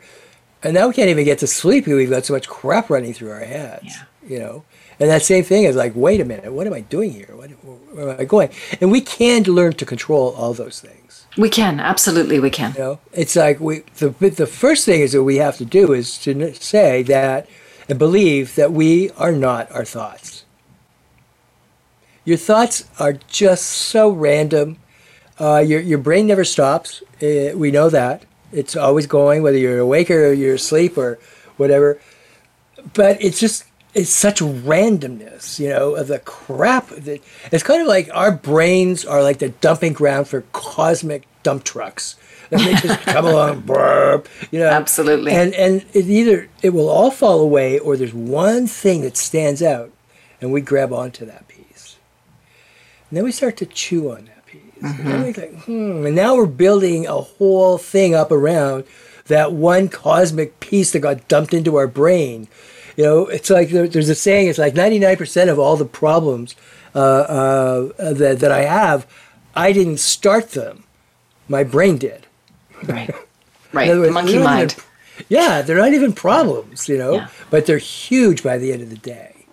and 0.64 0.74
now 0.74 0.88
we 0.88 0.96
can't 0.96 1.10
even 1.10 1.26
get 1.26 1.38
to 1.40 1.48
sleep 1.48 1.86
because 1.86 1.98
we've 1.98 2.10
got 2.10 2.26
so 2.26 2.34
much 2.34 2.50
crap 2.50 2.90
running 2.90 3.14
through 3.14 3.30
our 3.30 3.46
heads. 3.46 3.86
Yeah. 3.86 4.04
You 4.28 4.40
know, 4.40 4.64
and 5.00 5.12
that 5.12 5.22
same 5.22 5.44
thing 5.44 5.66
is 5.66 5.76
like, 5.76 5.94
wait 5.96 6.22
a 6.22 6.26
minute, 6.26 6.52
what 6.52 6.66
am 6.66 6.74
I 6.74 6.82
doing 6.82 7.12
here? 7.12 7.36
What, 7.36 7.50
where 7.52 8.10
am 8.10 8.20
I 8.20 8.26
going? 8.26 8.50
And 8.82 8.92
we 8.92 9.02
can 9.02 9.44
learn 9.44 9.74
to 9.74 9.86
control 9.86 10.34
all 10.34 10.54
those 10.54 10.80
things. 10.80 11.28
We 11.38 11.50
can 11.50 11.80
absolutely 11.80 12.40
we 12.40 12.50
can. 12.50 12.74
You 12.74 12.80
know, 12.80 13.00
it's 13.12 13.36
like 13.36 13.60
we 13.60 13.84
the 13.98 14.10
the 14.10 14.48
first 14.48 14.86
thing 14.86 15.02
is 15.02 15.12
that 15.12 15.24
we 15.24 15.36
have 15.38 15.58
to 15.58 15.66
do 15.66 15.94
is 15.94 16.18
to 16.20 16.54
say 16.56 17.04
that 17.04 17.48
and 17.88 18.00
believe 18.00 18.56
that 18.56 18.72
we 18.72 19.12
are 19.12 19.32
not 19.32 19.72
our 19.72 19.86
thoughts. 19.86 20.33
Your 22.26 22.38
thoughts 22.38 22.86
are 23.00 23.14
just 23.28 23.66
so 23.66 24.10
random. 24.10 24.78
Uh, 25.40 25.60
your 25.60 25.82
your 25.82 25.98
brain 25.98 26.28
never 26.28 26.44
stops. 26.44 27.04
Uh, 27.22 27.52
we 27.56 27.72
know 27.72 27.90
that 27.90 28.26
it's 28.54 28.76
always 28.76 29.08
going, 29.08 29.42
whether 29.44 29.58
you're 29.58 29.80
awake 29.80 30.10
or 30.12 30.32
you're 30.32 30.56
asleep 30.56 30.98
or 30.98 31.20
whatever. 31.58 32.00
But 32.94 33.22
it's 33.22 33.40
just 33.40 33.66
it's 33.94 34.10
such 34.10 34.40
randomness, 34.40 35.60
you 35.60 35.70
know, 35.70 35.96
of 35.96 36.08
the 36.08 36.20
crap 36.20 36.88
that 36.90 37.22
it's 37.52 37.64
kind 37.64 37.82
of 37.82 37.88
like 37.88 38.10
our 38.14 38.32
brains 38.32 39.06
are 39.06 39.22
like 39.22 39.40
the 39.40 39.50
dumping 39.50 39.94
ground 39.94 40.28
for 40.28 40.42
cosmic 40.54 41.28
dump 41.44 41.64
trucks. 41.64 42.16
And 42.52 42.62
they 42.62 42.76
just 42.76 43.02
come 43.06 43.26
along, 43.26 43.62
burp, 43.62 44.28
you 44.52 44.60
know. 44.60 44.70
Absolutely. 44.70 45.32
And 45.32 45.54
and 45.56 45.86
it 45.94 46.06
either 46.06 46.50
it 46.62 46.70
will 46.70 46.90
all 46.90 47.12
fall 47.12 47.40
away, 47.40 47.80
or 47.80 47.98
there's 47.98 48.14
one 48.14 48.68
thing 48.68 49.02
that 49.02 49.18
stands 49.18 49.62
out, 49.64 49.92
and 50.40 50.52
we 50.52 50.62
grab 50.62 50.94
onto 50.94 51.26
that. 51.26 51.46
And 53.14 53.18
then 53.18 53.26
we 53.26 53.32
start 53.32 53.58
to 53.58 53.68
chew 53.68 54.10
on 54.10 54.26
that 54.26 54.44
piece. 54.48 54.62
And 54.82 54.98
then 55.08 55.24
we 55.24 55.34
think, 55.34 55.64
hmm. 55.66 56.04
And 56.08 56.16
now 56.16 56.36
we're 56.36 56.48
building 56.48 57.06
a 57.06 57.22
whole 57.22 57.78
thing 57.78 58.16
up 58.16 58.32
around 58.32 58.86
that 59.28 59.54
one 59.54 59.88
cosmic 59.88 60.60
piece 60.60 60.94
that 60.94 61.02
got 61.02 61.28
dumped 61.28 61.54
into 61.54 61.76
our 61.76 61.86
brain. 61.86 62.48
You 62.98 63.04
know, 63.04 63.28
it's 63.28 63.52
like 63.52 63.70
there, 63.70 63.88
there's 63.88 64.10
a 64.10 64.16
saying. 64.16 64.48
It's 64.48 64.58
like 64.58 64.74
99% 64.74 65.48
of 65.52 65.60
all 65.60 65.78
the 65.78 65.86
problems 65.86 66.56
uh, 66.96 66.98
uh, 67.00 68.14
that 68.14 68.40
that 68.40 68.52
I 68.52 68.62
have, 68.64 69.06
I 69.56 69.74
didn't 69.74 70.00
start 70.00 70.54
them. 70.54 70.84
My 71.48 71.64
brain 71.64 72.00
did. 72.00 72.26
Right. 72.84 73.14
Right. 73.72 73.86
In 73.90 73.92
other 73.92 74.02
The 74.02 74.08
words, 74.08 74.14
monkey 74.14 74.38
mind. 74.40 74.72
even- 74.74 75.26
yeah, 75.30 75.62
they're 75.62 75.78
not 75.78 75.94
even 75.94 76.14
problems, 76.14 76.90
you 76.90 76.98
know, 76.98 77.14
Yeah. 77.14 77.28
but 77.52 77.66
they're 77.68 77.78
huge 77.80 78.42
by 78.44 78.58
the 78.58 78.72
end 78.74 78.82
of 78.84 78.90
the 78.92 78.98
day. 78.98 79.46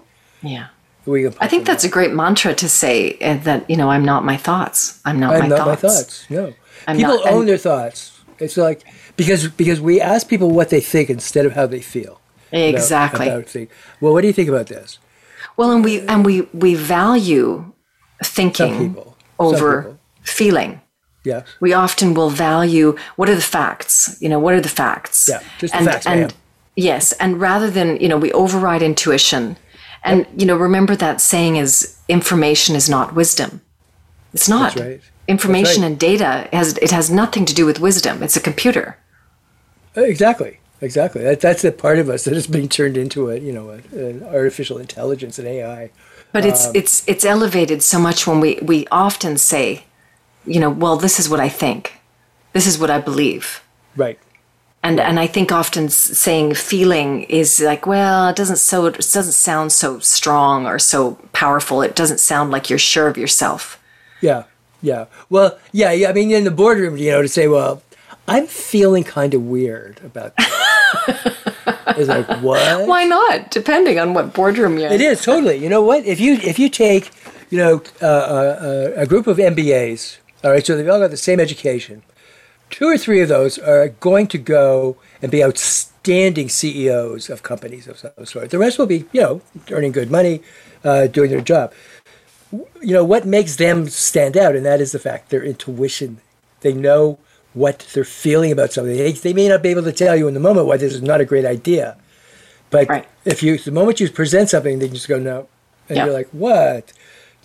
Yeah. 0.43 0.67
I 1.07 1.49
think 1.49 1.67
that's 1.67 1.85
a 1.85 1.89
great 1.89 2.13
mantra 2.13 2.55
to 2.55 2.69
say 2.69 3.19
uh, 3.21 3.37
that, 3.39 3.69
you 3.71 3.77
know, 3.77 3.91
I'm 3.91 4.05
not 4.05 4.25
my 4.25 4.37
thoughts. 4.37 5.01
I'm 5.05 5.19
not, 5.19 5.35
I'm 5.35 5.41
my, 5.43 5.47
not 5.49 5.59
thoughts. 5.59 5.83
my 5.83 5.89
thoughts. 5.89 6.31
No, 6.31 6.55
I'm 6.87 6.97
people 6.97 7.17
not- 7.17 7.27
own 7.27 7.41
and- 7.41 7.49
their 7.49 7.59
thoughts. 7.59 8.21
It's 8.39 8.57
like 8.57 8.85
because 9.17 9.49
because 9.49 9.81
we 9.83 10.01
ask 10.01 10.27
people 10.27 10.51
what 10.51 10.71
they 10.71 10.81
think 10.81 11.11
instead 11.11 11.45
of 11.47 11.53
how 11.53 11.67
they 11.67 11.81
feel. 11.81 12.21
Exactly. 12.53 13.29
About 13.29 13.47
thing. 13.49 13.69
Well, 14.01 14.13
what 14.15 14.23
do 14.23 14.27
you 14.29 14.33
think 14.33 14.49
about 14.49 14.67
this? 14.69 14.99
Well, 15.57 15.71
and 15.73 15.85
we 15.85 16.01
and 16.09 16.25
we 16.25 16.43
we 16.55 16.75
value 16.75 17.73
thinking 18.25 18.95
people. 18.95 19.17
Over 19.39 19.99
feeling. 20.23 20.81
Yes. 21.25 21.47
We 21.61 21.75
often 21.75 22.15
will 22.15 22.31
value 22.31 22.97
what 23.17 23.29
are 23.29 23.35
the 23.35 23.43
facts. 23.43 24.17
You 24.21 24.29
know, 24.31 24.39
what 24.39 24.55
are 24.55 24.61
the 24.61 24.69
facts? 24.71 25.29
Yeah, 25.29 25.41
just 25.59 25.73
the 25.75 25.79
and, 25.81 25.87
facts, 25.87 26.07
And 26.07 26.35
yes, 26.77 27.13
and 27.13 27.39
rather 27.41 27.71
than 27.71 27.99
you 28.01 28.09
know, 28.09 28.17
we 28.17 28.33
override 28.33 28.83
intuition. 28.83 29.57
And 30.03 30.27
you 30.37 30.47
know, 30.47 30.57
remember 30.57 30.97
that 30.97 31.21
saying 31.21 31.57
is 31.57 31.99
information 32.09 32.75
is 32.77 32.89
not 32.89 33.15
wisdom. 33.15 33.61
It's 34.33 34.49
not. 34.49 34.75
That's 34.75 34.87
right. 34.87 35.01
Information 35.29 35.83
right. 35.83 35.91
and 35.91 35.99
data 35.99 36.49
has 36.53 36.77
it 36.79 36.91
has 36.91 37.11
nothing 37.11 37.45
to 37.45 37.55
do 37.55 37.67
with 37.67 37.81
wisdom. 37.81 38.23
It's 38.23 38.37
a 38.37 38.41
computer. 38.41 38.97
Exactly. 39.95 40.59
Exactly. 40.81 41.23
That, 41.23 41.41
that's 41.41 41.63
the 41.63 41.73
part 41.73 41.99
of 41.99 42.09
us 42.09 42.25
that 42.25 42.35
is 42.35 42.47
being 42.47 42.69
turned 42.69 42.97
into 42.97 43.31
a 43.31 43.39
you 43.39 43.53
know 43.53 43.71
a, 43.71 43.97
an 43.97 44.23
artificial 44.23 44.79
intelligence 44.79 45.39
and 45.39 45.47
AI. 45.47 45.91
But 46.33 46.47
it's 46.47 46.67
Um, 46.67 46.73
it's 46.75 47.07
it's 47.07 47.25
elevated 47.25 47.83
so 47.83 47.99
much 47.99 48.27
when 48.27 48.41
we 48.41 48.59
we 48.63 48.87
often 48.91 49.37
say, 49.37 49.85
you 50.47 50.61
know, 50.61 50.71
well, 50.71 50.97
this 50.97 51.19
is 51.21 51.29
what 51.29 51.41
I 51.41 51.49
think, 51.49 52.01
this 52.53 52.67
is 52.67 52.79
what 52.79 52.91
I 52.91 52.99
believe, 53.01 53.63
Right. 53.97 54.19
And 54.83 54.99
and 54.99 55.21
I 55.21 55.27
think 55.27 55.53
often 55.53 55.89
saying 55.91 56.55
feeling 56.55 57.23
is 57.25 57.61
like, 57.61 57.87
well, 57.87 58.29
it 58.29 58.37
doesn't 58.37 58.57
so 58.57 58.87
it 58.87 58.95
doesn't 58.95 59.33
sound 59.33 59.73
so 59.73 59.99
strong 59.99 60.67
or 60.67 60.79
so 60.79 61.13
powerful. 61.33 61.83
It 61.83 61.95
doesn't 61.95 62.21
sound 62.21 62.51
like 62.51 62.71
you're 62.71 62.79
sure 62.79 63.09
of 63.09 63.19
yourself. 63.19 63.79
Yeah, 64.21 64.45
yeah. 64.81 65.07
Well, 65.29 65.59
yeah, 65.73 65.93
yeah. 65.93 66.09
I 66.09 66.13
mean, 66.13 66.31
in 66.31 66.45
the 66.45 66.51
boardroom, 66.51 66.97
you 66.97 67.11
know, 67.11 67.21
to 67.21 67.29
say, 67.29 67.47
well, 67.47 67.83
I'm 68.27 68.47
feeling 68.47 69.05
kind 69.05 69.35
of 69.35 69.43
weird 69.43 70.01
about 70.03 70.37
this. 70.37 70.49
it's 71.89 72.09
like 72.09 72.27
what? 72.41 72.87
Why 72.87 73.05
not? 73.05 73.51
Depending 73.51 73.99
on 73.99 74.15
what 74.15 74.33
boardroom 74.33 74.79
you're. 74.79 74.91
It 74.91 75.01
in. 75.01 75.13
is 75.13 75.23
totally. 75.23 75.57
You 75.57 75.69
know 75.69 75.83
what? 75.83 76.07
If 76.07 76.21
you 76.21 76.35
if 76.35 76.59
you 76.59 76.71
take, 76.71 77.11
you 77.51 77.59
know, 77.59 77.83
uh, 78.01 78.07
uh, 78.07 78.93
a 78.97 79.07
group 79.07 79.27
of 79.27 79.37
MBAs, 79.37 80.19
all 80.43 80.53
right, 80.53 80.65
so 80.65 80.75
they've 80.77 80.89
all 80.89 81.01
got 81.01 81.11
the 81.11 81.19
same 81.19 81.39
education. 81.39 82.03
Two 82.71 82.87
or 82.87 82.97
three 82.97 83.21
of 83.21 83.29
those 83.29 83.59
are 83.59 83.89
going 83.89 84.27
to 84.29 84.39
go 84.39 84.97
and 85.21 85.31
be 85.31 85.43
outstanding 85.45 86.49
CEOs 86.49 87.29
of 87.29 87.43
companies 87.43 87.89
of 87.89 87.99
some 87.99 88.13
sort. 88.25 88.51
The 88.51 88.59
rest 88.59 88.79
will 88.79 88.87
be, 88.87 89.07
you 89.13 89.21
know, 89.21 89.43
earning 89.71 89.93
good 89.93 90.11
money, 90.11 90.41
uh, 90.85 91.09
doing 91.09 91.31
their 91.31 91.41
job. 91.41 91.73
You 92.53 92.95
know 92.95 93.05
what 93.05 93.27
makes 93.27 93.57
them 93.57 93.89
stand 93.89 94.37
out, 94.37 94.57
and 94.57 94.65
that 94.65 94.81
is 94.81 94.93
the 94.93 94.99
fact 94.99 95.31
their 95.31 95.43
intuition. 95.45 96.19
They 96.61 96.73
know 96.73 97.19
what 97.55 97.81
they're 97.93 98.05
feeling 98.05 98.53
about 98.53 98.73
something. 98.73 98.97
They, 98.97 99.13
they 99.13 99.33
may 99.33 99.49
not 99.49 99.63
be 99.63 99.69
able 99.71 99.83
to 99.83 99.93
tell 99.93 100.17
you 100.17 100.29
in 100.29 100.35
the 100.35 100.41
moment 100.41 100.67
why 100.67 100.77
this 100.77 100.95
is 100.95 101.03
not 101.03 101.21
a 101.21 101.25
great 101.25 101.45
idea, 101.45 101.97
but 102.71 102.89
Right. 102.89 103.07
if 103.25 103.43
you 103.43 103.59
the 103.59 103.71
moment 103.73 104.01
you 104.01 104.09
present 104.11 104.51
something, 104.51 104.79
they 104.79 104.89
just 104.89 105.09
go 105.09 105.19
no, 105.19 105.49
and 105.89 105.97
Yeah. 105.97 106.05
you're 106.07 106.15
like, 106.15 106.29
what? 106.33 106.93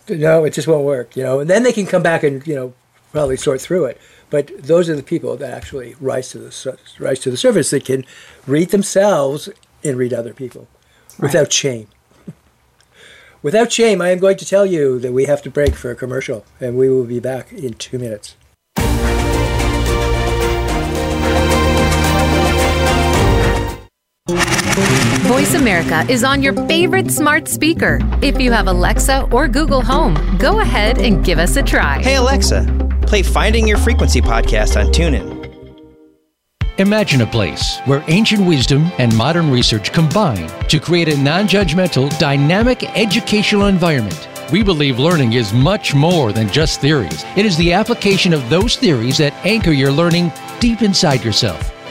No, 0.07 0.43
it 0.43 0.53
just 0.53 0.67
won't 0.67 0.85
work, 0.85 1.15
you 1.15 1.23
know. 1.23 1.39
And 1.39 1.49
then 1.49 1.63
they 1.63 1.71
can 1.73 1.87
come 1.87 2.03
back 2.03 2.23
and 2.23 2.45
you 2.47 2.55
know 2.55 2.73
probably 3.11 3.37
sort 3.37 3.61
through 3.61 3.85
it. 3.85 3.99
But 4.35 4.51
those 4.61 4.89
are 4.89 4.97
the 4.97 5.01
people 5.01 5.37
that 5.37 5.53
actually 5.53 5.95
rise 6.01 6.27
to 6.31 6.39
the 6.39 6.77
rise 6.99 7.19
to 7.19 7.31
the 7.31 7.37
surface. 7.37 7.69
They 7.69 7.79
can 7.79 8.03
read 8.45 8.71
themselves 8.71 9.47
and 9.81 9.97
read 9.97 10.13
other 10.13 10.33
people 10.33 10.67
without 11.17 11.53
shame. 11.53 11.87
Without 13.41 13.71
shame, 13.71 14.01
I 14.01 14.09
am 14.09 14.19
going 14.19 14.35
to 14.35 14.45
tell 14.45 14.65
you 14.65 14.99
that 14.99 15.13
we 15.13 15.23
have 15.23 15.41
to 15.43 15.49
break 15.49 15.73
for 15.73 15.89
a 15.89 15.95
commercial, 15.95 16.45
and 16.59 16.77
we 16.77 16.89
will 16.89 17.05
be 17.05 17.21
back 17.21 17.53
in 17.53 17.75
two 17.75 17.97
minutes. 17.97 18.35
Voice 24.75 25.53
America 25.53 26.05
is 26.09 26.25
on 26.25 26.43
your 26.43 26.51
favorite 26.67 27.09
smart 27.09 27.47
speaker. 27.47 27.97
If 28.21 28.41
you 28.41 28.51
have 28.51 28.67
Alexa 28.67 29.21
or 29.31 29.47
Google 29.47 29.81
Home, 29.81 30.37
go 30.37 30.59
ahead 30.59 30.97
and 30.97 31.23
give 31.23 31.39
us 31.39 31.55
a 31.55 31.63
try. 31.63 32.01
Hey 32.01 32.15
Alexa, 32.15 32.99
play 33.03 33.23
Finding 33.23 33.65
Your 33.69 33.77
Frequency 33.77 34.19
podcast 34.19 34.77
on 34.77 34.91
TuneIn. 34.91 35.33
Imagine 36.77 37.21
a 37.21 37.25
place 37.25 37.79
where 37.85 38.03
ancient 38.09 38.45
wisdom 38.45 38.91
and 38.97 39.15
modern 39.15 39.49
research 39.49 39.93
combine 39.93 40.49
to 40.67 40.77
create 40.77 41.07
a 41.07 41.17
non 41.17 41.47
judgmental, 41.47 42.09
dynamic 42.19 42.83
educational 42.97 43.67
environment. 43.67 44.27
We 44.51 44.61
believe 44.61 44.99
learning 44.99 45.33
is 45.33 45.53
much 45.53 45.95
more 45.95 46.33
than 46.33 46.49
just 46.49 46.81
theories. 46.81 47.23
It 47.37 47.45
is 47.45 47.55
the 47.55 47.71
application 47.71 48.33
of 48.33 48.49
those 48.49 48.75
theories 48.75 49.19
that 49.19 49.33
anchor 49.45 49.71
your 49.71 49.93
learning 49.93 50.33
deep 50.59 50.81
inside 50.81 51.23
yourself. 51.23 51.74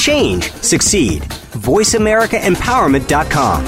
change, 0.00 0.50
succeed. 0.54 1.22
VoiceAmericaEmpowerment.com. 1.52 3.66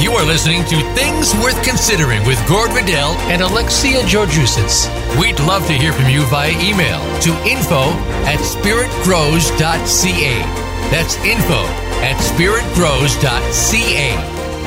You 0.00 0.12
are 0.12 0.24
listening 0.24 0.64
to 0.64 0.76
Things 0.94 1.34
Worth 1.42 1.62
Considering 1.64 2.24
with 2.26 2.38
Gord 2.48 2.70
Riddell 2.72 3.12
and 3.30 3.42
Alexia 3.42 4.00
Georgiousis. 4.02 4.88
We'd 5.20 5.38
love 5.40 5.66
to 5.66 5.72
hear 5.72 5.92
from 5.92 6.08
you 6.08 6.22
via 6.26 6.50
email 6.50 7.00
to 7.22 7.30
info 7.44 7.90
at 8.26 8.38
spiritgrows.ca. 8.38 10.38
That's 10.90 11.16
info 11.24 11.64
at 12.02 12.16
spiritgrows.ca. 12.18 14.16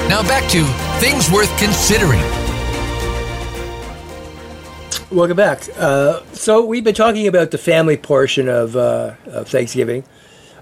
Now 0.10 0.22
back 0.24 0.50
to 0.52 0.66
Things 1.00 1.30
Worth 1.32 1.56
Considering. 1.60 2.47
Welcome 5.10 5.38
back. 5.38 5.62
Uh, 5.78 6.22
so 6.34 6.66
we've 6.66 6.84
been 6.84 6.94
talking 6.96 7.28
about 7.28 7.52
the 7.52 7.58
family 7.58 7.96
portion 7.96 8.50
of, 8.50 8.76
uh, 8.76 9.14
of 9.28 9.48
Thanksgiving. 9.48 10.04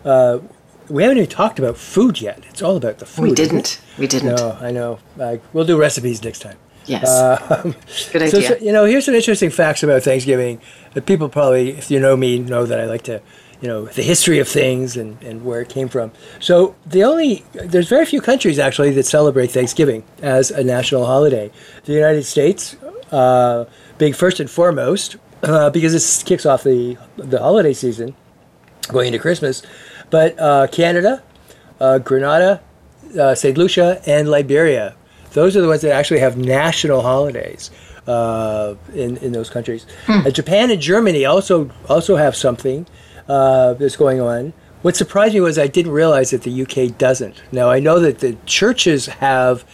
Uh, 0.04 0.40
we 0.88 1.02
haven't 1.02 1.18
even 1.18 1.30
talked 1.30 1.58
about 1.58 1.78
food 1.78 2.22
yet. 2.22 2.44
It's 2.50 2.62
all 2.62 2.78
about 2.78 3.00
the 3.00 3.08
food. 3.08 3.24
We 3.30 3.34
didn't. 3.34 3.82
We 3.98 4.06
didn't. 4.06 4.36
No, 4.36 4.56
I 4.62 4.70
know. 4.70 5.00
I, 5.20 5.42
we'll 5.52 5.66
do 5.66 5.80
recipes 5.80 6.24
next 6.24 6.40
time. 6.40 6.58
Yes. 6.86 7.02
Good 8.14 8.22
Uh, 8.22 8.28
So, 8.30 8.38
idea. 8.38 8.48
so, 8.50 8.56
you 8.58 8.72
know, 8.72 8.86
here's 8.86 9.06
some 9.06 9.16
interesting 9.16 9.50
facts 9.50 9.82
about 9.82 10.04
Thanksgiving 10.04 10.62
that 10.94 11.08
people 11.08 11.28
probably, 11.28 11.72
if 11.72 11.90
you 11.90 12.00
know 12.00 12.16
me, 12.16 12.38
know 12.38 12.68
that 12.68 12.80
I 12.80 12.86
like 12.86 13.02
to, 13.04 13.22
you 13.62 13.68
know, 13.68 13.86
the 13.86 14.04
history 14.04 14.38
of 14.38 14.48
things 14.48 14.96
and, 14.96 15.20
and 15.24 15.44
where 15.44 15.62
it 15.62 15.70
came 15.70 15.90
from. 15.90 16.12
So 16.40 16.76
the 16.86 17.04
only, 17.04 17.44
there's 17.54 17.90
very 17.90 18.06
few 18.06 18.22
countries 18.22 18.60
actually 18.60 18.92
that 18.92 19.08
celebrate 19.08 19.48
Thanksgiving 19.48 20.04
as 20.22 20.52
a 20.52 20.64
national 20.64 21.08
holiday. 21.08 21.50
The 21.86 21.94
United 21.94 22.26
States, 22.26 22.76
uh, 23.12 23.66
being 23.98 24.14
first 24.14 24.40
and 24.40 24.50
foremost, 24.50 25.18
uh, 25.44 25.70
because 25.70 25.94
this 25.94 26.24
kicks 26.24 26.46
off 26.46 26.64
the 26.64 26.98
the 27.18 27.40
holiday 27.40 27.74
season, 27.74 28.16
going 28.90 29.08
into 29.08 29.20
Christmas. 29.20 29.64
But 30.10 30.40
uh, 30.40 30.68
Canada, 30.72 31.24
uh, 31.80 31.98
Grenada, 32.00 32.62
uh, 33.20 33.36
St. 33.36 33.58
Lucia, 33.58 34.02
and 34.06 34.30
Liberia. 34.30 34.96
Those 35.32 35.58
are 35.58 35.62
the 35.62 35.68
ones 35.68 35.82
that 35.82 35.92
actually 35.92 36.20
have 36.22 36.38
national 36.38 37.02
holidays 37.02 37.70
uh, 38.08 38.76
in, 38.94 39.18
in 39.18 39.32
those 39.34 39.50
countries. 39.50 39.86
Uh, 40.08 40.30
Japan 40.30 40.72
and 40.72 40.82
Germany 40.82 41.26
also 41.26 41.70
also 41.90 42.16
have 42.16 42.36
something 42.36 42.86
uh, 43.28 43.74
that's 43.74 43.96
going 43.98 44.22
on. 44.22 44.54
What 44.82 44.96
surprised 44.96 45.34
me 45.34 45.42
was 45.42 45.58
I 45.58 45.68
didn't 45.68 45.92
realize 45.92 46.30
that 46.30 46.44
the 46.44 46.62
UK 46.62 46.98
doesn't. 46.98 47.42
Now 47.52 47.70
I 47.70 47.80
know 47.80 48.00
that 48.00 48.20
the 48.20 48.38
churches 48.46 49.08
have, 49.08 49.66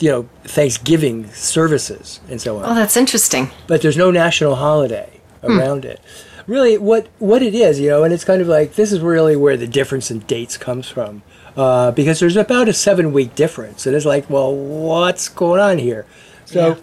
you 0.00 0.10
know, 0.10 0.28
Thanksgiving 0.44 1.30
services 1.30 2.20
and 2.28 2.40
so 2.40 2.58
on 2.58 2.64
oh, 2.64 2.74
that's 2.74 2.96
interesting. 2.96 3.50
but 3.66 3.80
there's 3.82 3.96
no 3.96 4.10
national 4.10 4.56
holiday 4.56 5.20
around 5.44 5.84
it. 5.84 6.00
Really, 6.46 6.76
what 6.76 7.08
what 7.18 7.42
it 7.42 7.54
is, 7.54 7.80
you 7.80 7.88
know, 7.88 8.04
and 8.04 8.12
it's 8.12 8.24
kind 8.24 8.42
of 8.42 8.48
like 8.48 8.74
this 8.74 8.92
is 8.92 9.00
really 9.00 9.34
where 9.34 9.56
the 9.56 9.66
difference 9.66 10.10
in 10.10 10.20
dates 10.20 10.58
comes 10.58 10.88
from, 10.88 11.22
uh, 11.56 11.90
because 11.92 12.20
there's 12.20 12.36
about 12.36 12.68
a 12.68 12.74
seven 12.74 13.12
week 13.12 13.34
difference, 13.34 13.86
and 13.86 13.96
it's 13.96 14.04
like, 14.04 14.28
well, 14.28 14.54
what's 14.54 15.28
going 15.28 15.60
on 15.60 15.78
here? 15.78 16.04
So, 16.44 16.76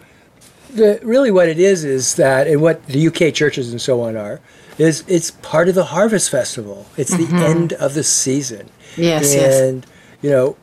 the, 0.73 0.99
really, 1.03 1.29
what 1.29 1.47
it 1.47 1.59
is 1.59 1.83
is 1.83 2.15
that, 2.15 2.47
and 2.47 2.59
what 2.61 2.85
the 2.87 3.07
UK 3.07 3.33
churches 3.33 3.71
and 3.71 3.79
so 3.79 4.01
on 4.01 4.17
are, 4.17 4.41
is 4.79 5.03
it's 5.07 5.29
part 5.29 5.69
of 5.69 5.75
the 5.75 5.85
harvest 5.85 6.31
festival. 6.31 6.87
It's 6.97 7.15
the 7.15 7.27
end 7.35 7.73
of 7.73 7.93
the 7.93 8.03
season. 8.03 8.69
Yes, 8.97 9.35
yes. 9.35 9.61
and 9.61 9.85
you 10.23 10.31
know, 10.31 10.47
and 10.47 10.60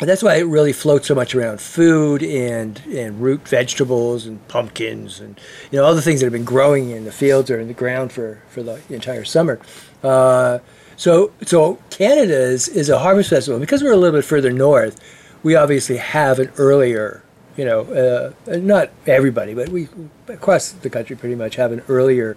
that's 0.00 0.22
why 0.22 0.36
it 0.36 0.42
really 0.42 0.72
floats 0.72 1.08
so 1.08 1.14
much 1.14 1.34
around 1.34 1.60
food 1.60 2.22
and 2.22 2.80
and 2.86 3.20
root 3.20 3.46
vegetables 3.48 4.26
and 4.26 4.46
pumpkins 4.48 5.20
and 5.20 5.40
you 5.70 5.78
know 5.78 5.84
all 5.84 5.94
the 5.94 6.02
things 6.02 6.20
that 6.20 6.26
have 6.26 6.32
been 6.32 6.44
growing 6.44 6.90
in 6.90 7.04
the 7.04 7.12
fields 7.12 7.50
or 7.50 7.58
in 7.58 7.68
the 7.68 7.74
ground 7.74 8.12
for 8.12 8.42
for 8.48 8.62
the 8.62 8.80
entire 8.90 9.24
summer. 9.24 9.58
Uh, 10.02 10.58
so 10.96 11.32
so 11.42 11.78
Canada 11.90 12.34
is, 12.34 12.88
a 12.88 12.98
harvest 12.98 13.30
festival 13.30 13.58
because 13.60 13.82
we're 13.82 13.92
a 13.92 13.96
little 13.96 14.18
bit 14.18 14.24
further 14.24 14.52
north. 14.52 15.00
We 15.42 15.54
obviously 15.54 15.98
have 15.98 16.38
an 16.38 16.50
earlier, 16.58 17.22
you 17.56 17.64
know, 17.64 18.34
uh, 18.46 18.56
not 18.56 18.90
everybody, 19.06 19.54
but 19.54 19.68
we 19.68 19.88
across 20.28 20.72
the 20.72 20.90
country 20.90 21.16
pretty 21.16 21.36
much 21.36 21.56
have 21.56 21.72
an 21.72 21.82
earlier 21.88 22.36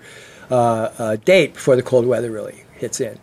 uh, 0.52 0.92
uh, 0.98 1.16
date 1.18 1.56
before 1.56 1.76
the 1.76 1.84
cold 1.84 2.06
weather 2.06 2.32
really 2.32 2.64
hits 2.74 3.00
in. 3.00 3.20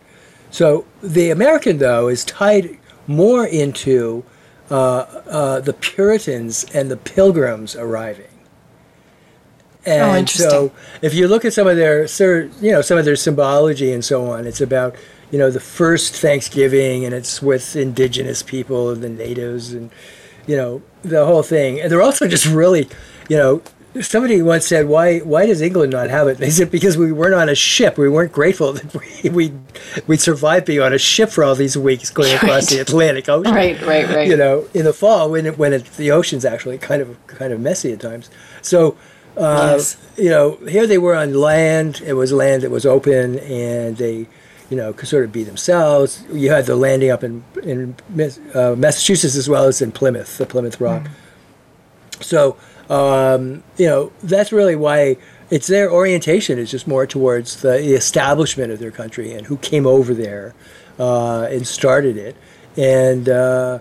So 0.49 0.85
the 1.01 1.29
American, 1.29 1.77
though, 1.77 2.07
is 2.07 2.23
tied 2.23 2.77
more 3.07 3.45
into 3.45 4.23
uh, 4.69 4.73
uh, 5.29 5.59
the 5.61 5.73
Puritans 5.73 6.65
and 6.73 6.91
the 6.91 6.97
Pilgrims 6.97 7.75
arriving. 7.75 8.25
And 9.85 10.01
Oh, 10.03 10.15
interesting. 10.15 10.49
so, 10.49 10.71
if 11.01 11.13
you 11.13 11.27
look 11.29 11.45
at 11.45 11.53
some 11.53 11.65
of 11.67 11.77
their, 11.77 12.05
you 12.61 12.71
know, 12.71 12.81
some 12.81 12.97
of 12.97 13.05
their 13.05 13.15
symbology 13.15 13.93
and 13.93 14.03
so 14.03 14.29
on, 14.29 14.45
it's 14.45 14.59
about 14.59 14.95
you 15.31 15.39
know 15.39 15.49
the 15.49 15.61
first 15.61 16.13
Thanksgiving, 16.15 17.05
and 17.05 17.13
it's 17.13 17.41
with 17.41 17.75
indigenous 17.75 18.43
people 18.43 18.89
and 18.89 19.01
the 19.01 19.09
natives, 19.09 19.73
and 19.73 19.89
you 20.45 20.57
know 20.57 20.81
the 21.03 21.25
whole 21.25 21.43
thing. 21.43 21.79
And 21.79 21.89
they're 21.89 22.01
also 22.01 22.27
just 22.27 22.45
really, 22.45 22.89
you 23.29 23.37
know, 23.37 23.61
somebody 24.01 24.41
once 24.41 24.65
said, 24.67 24.87
"Why 24.87 25.19
why 25.19 25.45
does 25.45 25.61
England 25.61 25.91
not 25.91 26.09
have 26.09 26.27
it?" 26.27 26.37
They 26.37 26.49
said 26.49 26.69
because 26.71 26.97
we 26.97 27.11
weren't 27.11 27.33
on 27.33 27.49
a 27.49 27.55
ship. 27.55 27.97
We 27.97 28.09
weren't 28.09 28.31
grateful 28.31 28.73
that 28.73 28.93
we 29.23 29.29
we 29.29 29.53
we 30.07 30.17
survived 30.17 30.65
being 30.65 30.81
on 30.81 30.93
a 30.93 30.97
ship 30.97 31.29
for 31.29 31.43
all 31.43 31.55
these 31.55 31.77
weeks 31.77 32.09
going 32.09 32.33
across 32.35 32.49
Right. 32.49 32.69
the 32.69 32.79
Atlantic 32.79 33.27
Ocean. 33.29 33.53
Right, 33.53 33.81
right, 33.85 34.07
right. 34.09 34.27
You 34.27 34.37
know, 34.37 34.67
in 34.73 34.85
the 34.85 34.93
fall 34.93 35.31
when 35.31 35.45
it, 35.45 35.57
when 35.57 35.73
it, 35.73 35.85
the 35.97 36.11
ocean's 36.11 36.45
actually 36.45 36.77
kind 36.77 37.01
of 37.01 37.17
kind 37.27 37.51
of 37.53 37.59
messy 37.59 37.91
at 37.93 37.99
times. 37.99 38.29
So. 38.61 38.95
Uh, 39.35 39.73
Yes. 39.77 39.97
You 40.17 40.31
know, 40.31 40.55
here 40.67 40.87
they 40.87 40.97
were 40.97 41.13
on 41.15 41.35
land. 41.35 42.01
It 42.03 42.13
was 42.13 42.31
land 42.33 42.63
that 42.63 42.71
was 42.71 42.87
open, 42.87 43.37
and 43.37 43.95
they, 43.95 44.25
you 44.71 44.75
know, 44.75 44.93
could 44.93 45.07
sort 45.07 45.25
of 45.25 45.31
be 45.31 45.43
themselves. 45.43 46.23
You 46.33 46.49
had 46.49 46.65
the 46.65 46.75
landing 46.75 47.11
up 47.11 47.23
in 47.23 47.43
in 47.61 47.95
uh, 48.55 48.73
Massachusetts 48.75 49.35
as 49.35 49.47
well 49.47 49.65
as 49.65 49.79
in 49.79 49.91
Plymouth, 49.91 50.39
the 50.39 50.47
Plymouth 50.47 50.81
Rock. 50.81 51.07
So, 52.19 52.57
um, 52.89 53.63
you 53.77 53.85
know, 53.87 54.11
that's 54.23 54.51
really 54.51 54.75
why 54.75 55.17
it's 55.49 55.67
their 55.67 55.91
orientation 55.91 56.59
is 56.59 56.69
just 56.71 56.87
more 56.87 57.05
towards 57.07 57.61
the 57.61 57.75
establishment 57.95 58.71
of 58.71 58.79
their 58.79 58.91
country 58.91 59.31
and 59.33 59.45
who 59.47 59.57
came 59.57 59.85
over 59.85 60.13
there 60.13 60.53
uh, 60.99 61.43
and 61.43 61.65
started 61.67 62.17
it. 62.17 62.35
And, 62.75 63.29
uh, 63.29 63.79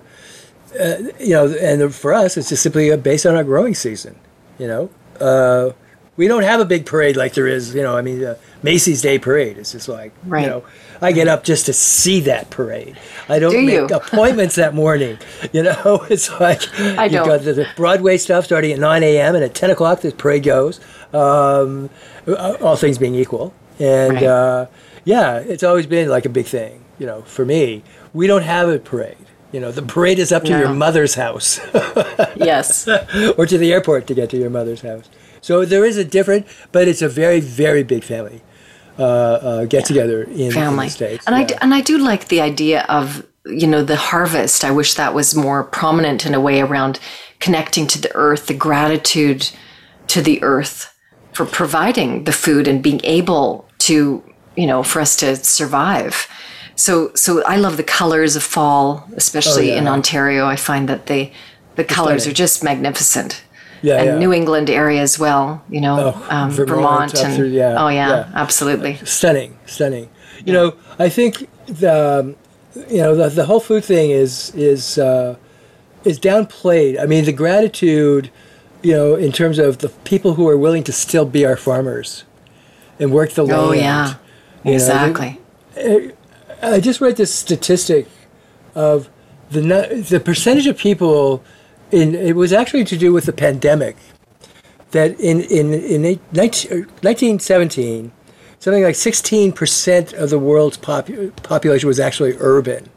uh, 0.78 0.96
you 1.20 1.30
know, 1.30 1.48
and 1.60 1.94
for 1.94 2.12
us, 2.14 2.36
it's 2.36 2.48
just 2.48 2.62
simply 2.62 2.94
based 2.96 3.26
on 3.26 3.34
our 3.34 3.44
growing 3.44 3.74
season, 3.74 4.16
you 4.58 4.66
know. 4.66 4.90
Uh, 5.20 5.72
we 6.16 6.28
don't 6.28 6.42
have 6.44 6.60
a 6.60 6.64
big 6.64 6.86
parade 6.86 7.16
like 7.16 7.34
there 7.34 7.46
is, 7.46 7.74
you 7.74 7.82
know, 7.82 7.96
I 7.96 8.02
mean, 8.02 8.24
uh, 8.24 8.36
Macy's 8.62 9.02
Day 9.02 9.18
Parade. 9.18 9.58
It's 9.58 9.72
just 9.72 9.88
like, 9.88 10.12
Right. 10.24 10.42
you 10.44 10.48
know, 10.48 10.64
I 11.00 11.12
get 11.12 11.28
up 11.28 11.44
just 11.44 11.66
to 11.66 11.72
see 11.72 12.20
that 12.20 12.50
parade. 12.50 12.96
I 13.28 13.38
don't 13.38 13.52
Do 13.52 13.62
make 13.62 13.74
you? 13.74 13.84
appointments 13.96 14.54
that 14.56 14.74
morning, 14.74 15.18
you 15.52 15.62
know. 15.62 16.04
It's 16.10 16.30
like 16.40 16.62
I 16.80 17.04
you've 17.04 17.12
don't. 17.12 17.26
got 17.28 17.42
the, 17.42 17.66
Broadway 17.76 18.16
stuff 18.18 18.44
starting 18.44 18.72
at 18.72 18.78
9 18.78 19.02
a.m. 19.02 19.34
and 19.34 19.44
at 19.44 19.54
10 19.54 19.70
o'clock 19.70 20.00
the 20.00 20.12
parade 20.12 20.44
goes, 20.44 20.80
um, 21.12 21.90
all 22.60 22.76
things 22.76 22.98
being 22.98 23.14
equal. 23.14 23.52
And 23.78 24.14
Right. 24.14 24.22
uh, 24.24 24.66
yeah, 25.04 25.38
it's 25.38 25.62
always 25.62 25.86
been 25.86 26.08
like 26.08 26.24
a 26.24 26.30
big 26.30 26.46
thing, 26.46 26.80
you 26.98 27.06
know, 27.06 27.22
for 27.22 27.44
me. 27.44 27.82
We 28.14 28.26
don't 28.26 28.42
have 28.42 28.68
a 28.68 28.78
parade. 28.78 29.16
You 29.52 29.60
know, 29.60 29.70
the 29.72 29.82
parade 29.82 30.18
is 30.18 30.32
up 30.32 30.42
to 30.44 30.50
your 30.58 30.72
mother's 30.74 31.14
house 31.14 31.60
Yes. 32.36 32.88
or 33.38 33.46
to 33.46 33.56
the 33.58 33.72
airport 33.72 34.06
to 34.08 34.14
get 34.14 34.30
to 34.30 34.36
your 34.36 34.50
mother's 34.50 34.80
house. 34.82 35.08
So 35.40 35.64
there 35.64 35.84
is 35.84 35.96
a 35.96 36.04
different, 36.04 36.46
but 36.72 36.88
it's 36.88 37.00
a 37.02 37.08
very, 37.08 37.40
very 37.40 37.82
big 37.84 38.02
family 38.04 38.42
uh, 38.98 39.02
uh, 39.02 39.64
get 39.66 39.84
together 39.84 40.22
in, 40.24 40.40
in 40.40 40.52
family. 40.52 40.86
the 40.86 40.90
States. 40.92 41.26
and 41.26 41.34
I 41.34 41.40
yeah. 41.40 41.46
d- 41.46 41.54
and 41.60 41.74
I 41.74 41.80
do 41.80 41.98
like 41.98 42.28
the 42.28 42.40
idea 42.40 42.82
of 42.88 43.24
you 43.44 43.66
know 43.66 43.82
the 43.84 43.96
harvest. 43.96 44.64
I 44.64 44.70
wish 44.70 44.94
that 44.94 45.14
was 45.14 45.34
more 45.34 45.62
prominent 45.64 46.26
in 46.26 46.34
a 46.34 46.40
way 46.40 46.60
around 46.60 46.98
connecting 47.38 47.86
to 47.88 48.00
the 48.00 48.14
earth, 48.14 48.46
the 48.46 48.54
gratitude 48.54 49.50
to 50.08 50.22
the 50.22 50.42
earth 50.42 50.92
for 51.32 51.44
providing 51.46 52.24
the 52.24 52.32
food 52.32 52.66
and 52.68 52.82
being 52.82 53.00
able 53.04 53.68
to 53.78 54.22
you 54.56 54.66
know 54.66 54.82
for 54.82 55.00
us 55.00 55.16
to 55.16 55.36
survive. 55.36 56.26
So 56.74 57.10
so 57.14 57.42
I 57.44 57.56
love 57.56 57.76
the 57.76 57.82
colors 57.84 58.36
of 58.36 58.42
fall, 58.42 59.08
especially 59.16 59.70
in 59.72 59.84
Oh, 59.86 59.90
yeah. 59.90 59.92
Ontario. 59.92 60.46
I 60.46 60.56
find 60.56 60.88
that 60.88 61.06
they 61.06 61.32
the 61.76 61.84
colors 61.84 62.26
are 62.26 62.32
just 62.32 62.64
magnificent. 62.64 63.42
Yeah, 63.82 63.96
and 63.98 64.06
yeah. 64.06 64.18
New 64.18 64.32
England 64.32 64.70
area 64.70 65.02
as 65.02 65.18
well, 65.18 65.62
you 65.68 65.80
know, 65.80 66.14
Oh, 66.14 66.26
um, 66.30 66.50
Vermont, 66.50 66.68
Vermont, 67.12 67.14
and 67.24 67.34
through- 67.36 67.48
yeah, 67.48 67.76
oh 67.82 67.88
yeah, 67.88 68.08
yeah. 68.08 68.30
absolutely. 68.34 68.96
stunning, 69.04 69.58
stunning. 69.66 70.08
You 70.44 70.52
know, 70.52 70.74
I 70.98 71.08
think 71.08 71.48
the 71.66 72.20
um, 72.20 72.36
you 72.88 72.98
know 73.02 73.14
the, 73.14 73.28
the 73.28 73.44
whole 73.46 73.60
food 73.60 73.84
thing 73.84 74.10
is 74.10 74.52
is 74.54 74.98
uh, 74.98 75.36
is 76.04 76.18
downplayed. 76.20 77.00
I 77.00 77.06
mean, 77.06 77.24
the 77.24 77.32
gratitude, 77.32 78.30
you 78.82 78.92
know, 78.92 79.14
in 79.14 79.32
terms 79.32 79.58
of 79.58 79.78
the 79.78 79.88
people 80.04 80.34
who 80.34 80.48
are 80.48 80.56
willing 80.56 80.84
to 80.84 80.92
still 80.92 81.24
be 81.24 81.44
our 81.44 81.56
farmers 81.56 82.24
and 82.98 83.12
work 83.12 83.32
the 83.32 83.42
land. 83.44 83.60
Oh 83.60 83.72
yeah, 83.72 84.14
you 84.64 84.70
know, 84.70 84.74
exactly. 84.74 85.40
I 86.62 86.80
just 86.80 87.00
read 87.00 87.16
this 87.16 87.32
statistic 87.34 88.06
of 88.74 89.08
the 89.50 90.04
the 90.08 90.20
percentage 90.20 90.66
of 90.66 90.76
people 90.78 91.42
in 91.90 92.14
it 92.14 92.36
was 92.36 92.52
actually 92.52 92.84
to 92.84 92.96
do 92.96 93.12
with 93.12 93.24
the 93.26 93.32
pandemic 93.32 93.96
that 94.92 95.18
in 95.20 95.40
in 95.42 95.72
in 95.74 96.02
19, 96.32 96.72
er, 96.72 96.76
1917 97.02 98.12
something 98.58 98.82
like 98.82 98.94
16% 98.94 100.12
of 100.14 100.30
the 100.30 100.38
world's 100.38 100.76
popu- 100.78 101.30
population 101.42 101.86
was 101.86 102.00
actually 102.00 102.34
urban 102.40 102.88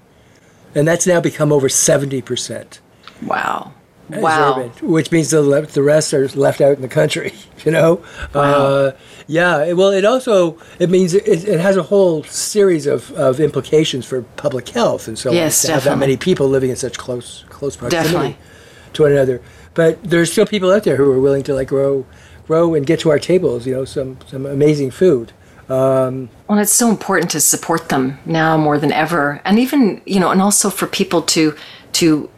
and 0.73 0.87
that's 0.87 1.05
now 1.05 1.19
become 1.19 1.51
over 1.51 1.67
70% 1.67 2.79
Wow. 3.25 3.73
Wow. 4.09 4.53
urban, 4.57 4.69
which 4.89 5.11
means 5.11 5.29
the 5.29 5.41
le- 5.41 5.61
the 5.67 5.83
rest 5.83 6.13
are 6.13 6.27
left 6.29 6.61
out 6.61 6.75
in 6.75 6.81
the 6.81 6.87
country. 6.87 7.33
You 7.65 7.73
know, 7.73 8.01
uh, 8.33 8.91
yeah. 9.27 9.65
it- 9.65 9.75
Well, 9.75 9.89
it 9.91 10.05
also 10.05 10.57
it 10.79 10.89
means 10.89 11.13
it, 11.13 11.27
it 11.27 11.59
has 11.59 11.75
a 11.75 11.83
whole 11.83 12.23
series 12.23 12.87
of, 12.87 13.11
of 13.11 13.41
implications 13.41 14.05
for 14.05 14.21
public 14.37 14.69
health 14.69 15.09
and 15.09 15.19
so 15.19 15.31
Yes, 15.33 15.65
on. 15.65 15.67
To 15.67 15.73
have 15.73 15.83
that 15.83 15.97
many 15.97 16.15
people 16.15 16.47
living 16.47 16.69
in 16.69 16.77
such 16.77 16.97
close 16.97 17.43
close 17.49 17.75
proximity 17.75 18.07
Definitely. 18.13 18.37
To 18.93 19.03
one 19.03 19.11
another. 19.11 19.41
But 19.73 20.03
there's 20.03 20.31
still 20.31 20.45
people 20.45 20.71
out 20.71 20.83
there 20.83 20.95
who 20.97 21.11
are 21.11 21.19
willing 21.19 21.43
to 21.43 21.53
like 21.53 21.67
grow 21.67 22.05
grow 22.47 22.73
and 22.73 22.85
get 22.85 22.99
to 23.01 23.09
our 23.09 23.19
tables. 23.19 23.65
You 23.65 23.75
know, 23.75 23.85
some 23.85 24.17
some 24.27 24.45
amazing 24.45 24.91
food. 24.91 25.31
Um, 25.69 26.29
Well, 26.47 26.57
it's 26.57 26.71
so 26.73 26.89
important 26.89 27.29
to 27.31 27.39
support 27.39 27.89
them 27.89 28.17
now 28.25 28.57
more 28.57 28.79
than 28.79 28.91
ever, 28.91 29.39
and 29.45 29.59
even 29.59 30.01
you 30.05 30.19
know, 30.19 30.31
and 30.31 30.41
also 30.41 30.69
for 30.69 30.87
people 30.87 31.21
to 31.21 31.55
to 31.93 32.29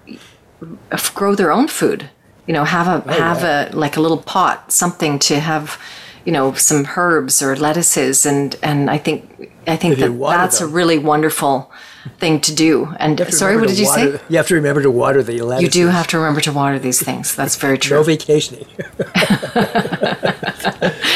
grow 1.15 1.35
their 1.35 1.51
own 1.51 1.67
food. 1.67 2.09
You 2.47 2.53
know, 2.53 2.65
have 2.65 2.87
a 2.87 3.13
have 3.13 3.43
a 3.43 3.69
like 3.73 3.95
a 3.97 4.01
little 4.01 4.17
pot, 4.17 4.71
something 4.71 5.19
to 5.19 5.39
have, 5.39 5.79
you 6.25 6.33
know, 6.33 6.53
some 6.53 6.85
herbs 6.97 7.41
or 7.41 7.55
lettuces, 7.55 8.25
and 8.25 8.55
and 8.61 8.89
I 8.89 8.97
think 8.97 9.51
I 9.67 9.77
think 9.77 9.97
that 9.99 10.19
that's 10.19 10.59
them. 10.59 10.69
a 10.69 10.71
really 10.71 10.97
wonderful 10.99 11.71
thing 12.19 12.39
to 12.41 12.53
do. 12.55 12.93
And 12.99 13.17
to 13.17 13.31
sorry, 13.31 13.57
what 13.57 13.67
did 13.69 13.77
you 13.79 13.85
water- 13.85 14.17
say? 14.17 14.23
You 14.29 14.37
have 14.37 14.47
to 14.47 14.55
remember 14.55 14.81
to 14.81 14.91
water 14.91 15.21
the 15.23 15.41
lettuce. 15.41 15.63
You 15.63 15.69
do 15.69 15.87
have 15.87 16.07
to 16.07 16.17
remember 16.17 16.41
to 16.41 16.51
water 16.51 16.79
these 16.79 17.01
things. 17.01 17.35
That's 17.35 17.55
very 17.55 17.77
true. 17.77 17.97
No 17.97 18.03
vacationing. 18.03 18.65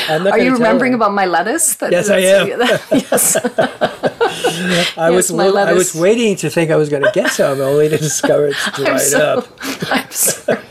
Are 0.09 0.39
you 0.39 0.53
remembering 0.53 0.91
her. 0.91 0.95
about 0.97 1.13
my 1.13 1.25
lettuce? 1.25 1.75
That- 1.75 1.91
Yes, 1.91 2.09
I 2.09 2.21
that's- 2.55 2.91
yes. 3.11 3.35
I 4.97 5.09
was 5.09 5.29
Yes, 5.29 5.37
my 5.37 5.47
I 5.47 5.73
was 5.73 5.95
waiting 5.95 6.35
to 6.37 6.49
think 6.49 6.71
I 6.71 6.75
was 6.75 6.89
going 6.89 7.03
to 7.03 7.11
get 7.13 7.31
some, 7.31 7.59
only 7.61 7.89
to 7.89 7.97
discover 7.97 8.47
it's 8.47 8.71
dried 8.71 8.99
so- 9.01 9.39
up. 9.39 9.47
I'm 9.91 10.11
sorry. 10.11 10.63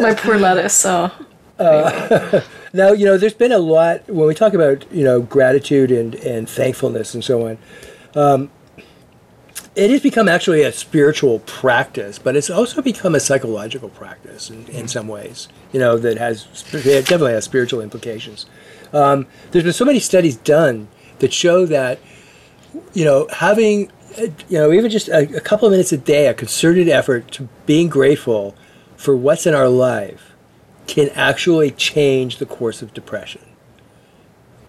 my 0.00 0.14
poor 0.14 0.38
lettuce. 0.38 0.84
Oh. 0.86 1.10
Now, 2.72 2.92
you 2.92 3.06
know, 3.06 3.16
there's 3.16 3.34
been 3.34 3.52
a 3.52 3.58
lot 3.58 4.08
when 4.08 4.26
we 4.28 4.34
talk 4.34 4.52
about, 4.54 4.90
you 4.92 5.02
know, 5.02 5.22
gratitude 5.22 5.90
and, 5.90 6.14
and 6.16 6.48
thankfulness 6.48 7.14
and 7.14 7.24
so 7.24 7.48
on. 7.48 7.58
Um, 8.14 8.50
it 9.78 9.90
has 9.90 10.00
become 10.00 10.28
actually 10.28 10.62
a 10.62 10.72
spiritual 10.72 11.38
practice, 11.40 12.18
but 12.18 12.34
it's 12.34 12.50
also 12.50 12.82
become 12.82 13.14
a 13.14 13.20
psychological 13.20 13.88
practice 13.88 14.50
in, 14.50 14.66
in 14.66 14.88
some 14.88 15.06
ways, 15.06 15.46
you 15.72 15.78
know, 15.78 15.96
that 15.96 16.18
has 16.18 16.48
it 16.72 17.06
definitely 17.06 17.32
has 17.32 17.44
spiritual 17.44 17.80
implications. 17.80 18.46
Um, 18.92 19.28
there's 19.52 19.62
been 19.62 19.72
so 19.72 19.84
many 19.84 20.00
studies 20.00 20.36
done 20.36 20.88
that 21.20 21.32
show 21.32 21.64
that, 21.66 22.00
you 22.92 23.04
know, 23.04 23.28
having, 23.30 23.92
you 24.48 24.58
know, 24.58 24.72
even 24.72 24.90
just 24.90 25.08
a, 25.08 25.36
a 25.36 25.40
couple 25.40 25.68
of 25.68 25.70
minutes 25.70 25.92
a 25.92 25.96
day, 25.96 26.26
a 26.26 26.34
concerted 26.34 26.88
effort 26.88 27.30
to 27.32 27.48
being 27.64 27.88
grateful 27.88 28.56
for 28.96 29.14
what's 29.14 29.46
in 29.46 29.54
our 29.54 29.68
life 29.68 30.34
can 30.88 31.08
actually 31.10 31.70
change 31.70 32.38
the 32.38 32.46
course 32.46 32.82
of 32.82 32.92
depression. 32.92 33.42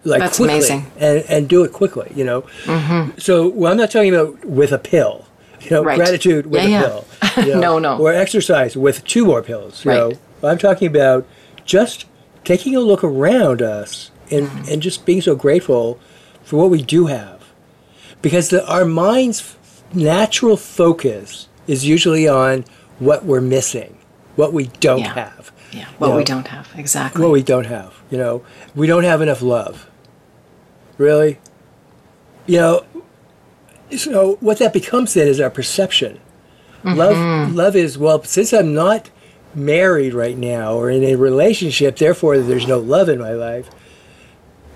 Like 0.05 0.19
That's 0.21 0.37
quickly, 0.37 0.55
amazing. 0.55 0.91
and 0.97 1.23
and 1.27 1.49
do 1.49 1.63
it 1.63 1.73
quickly. 1.73 2.11
You 2.15 2.23
know. 2.25 2.45
So 3.17 3.47
well, 3.49 3.71
I'm 3.71 3.77
not 3.77 3.91
talking 3.91 4.13
about 4.13 4.43
with 4.45 4.71
a 4.71 4.77
pill. 4.79 5.25
You 5.61 5.71
know, 5.71 5.83
Right. 5.83 5.97
gratitude 5.97 6.45
with 6.45 6.61
Yeah, 6.63 6.67
a 6.67 6.71
yeah. 6.71 6.81
pill. 6.87 7.05
you 7.45 7.53
know, 7.55 7.59
No, 7.59 7.79
no. 7.79 7.97
Or 7.97 8.13
exercise 8.13 8.77
with 8.77 9.03
two 9.03 9.25
more 9.25 9.41
pills. 9.41 9.83
You 9.83 9.91
Right. 9.91 10.17
know, 10.41 10.49
I'm 10.49 10.57
talking 10.57 10.87
about 10.87 11.25
just 11.65 12.05
taking 12.45 12.75
a 12.77 12.79
look 12.79 13.03
around 13.03 13.61
us 13.61 14.09
and 14.31 14.47
Mm-hmm. 14.47 14.71
and 14.71 14.81
just 14.81 15.05
being 15.05 15.21
so 15.21 15.35
grateful 15.35 15.99
for 16.43 16.55
what 16.57 16.69
we 16.69 16.81
do 16.81 17.07
have, 17.07 17.39
because 18.21 18.49
the, 18.49 18.65
our 18.67 18.85
mind's 18.85 19.55
natural 19.93 20.55
focus 20.55 21.47
is 21.67 21.85
usually 21.85 22.25
on 22.27 22.63
what 22.99 23.25
we're 23.25 23.41
missing, 23.41 23.97
what 24.37 24.53
we 24.53 24.67
don't 24.79 24.99
Yeah. 24.99 25.13
have 25.13 25.51
Yeah. 25.71 25.85
What 25.97 26.07
Yeah. 26.09 26.15
we 26.15 26.23
don't 26.23 26.47
have. 26.47 26.67
Exactly. 26.77 27.21
what 27.21 27.31
we 27.31 27.43
don't 27.43 27.65
have. 27.67 27.91
You 28.09 28.17
know, 28.17 28.41
we 28.75 28.87
don't 28.87 29.03
have 29.03 29.21
enough 29.21 29.41
love. 29.41 29.87
Really? 30.99 31.39
You 32.45 32.57
know, 32.57 32.85
so 33.97 34.35
what 34.41 34.59
that 34.59 34.73
becomes 34.73 35.15
then 35.15 35.27
is 35.27 35.39
our 35.39 35.49
perception. 35.49 36.19
Love, 36.83 37.15
mm-hmm. 37.15 37.55
love 37.55 37.75
is 37.75 37.97
well. 37.97 38.23
Since 38.23 38.53
I'm 38.53 38.73
not 38.75 39.09
married 39.55 40.13
right 40.13 40.37
now 40.37 40.75
or 40.75 40.91
in 40.91 41.03
a 41.03 41.15
relationship, 41.15 41.97
therefore 41.97 42.37
there's 42.37 42.67
no 42.67 42.77
love 42.77 43.09
in 43.09 43.17
my 43.17 43.31
life. 43.31 43.69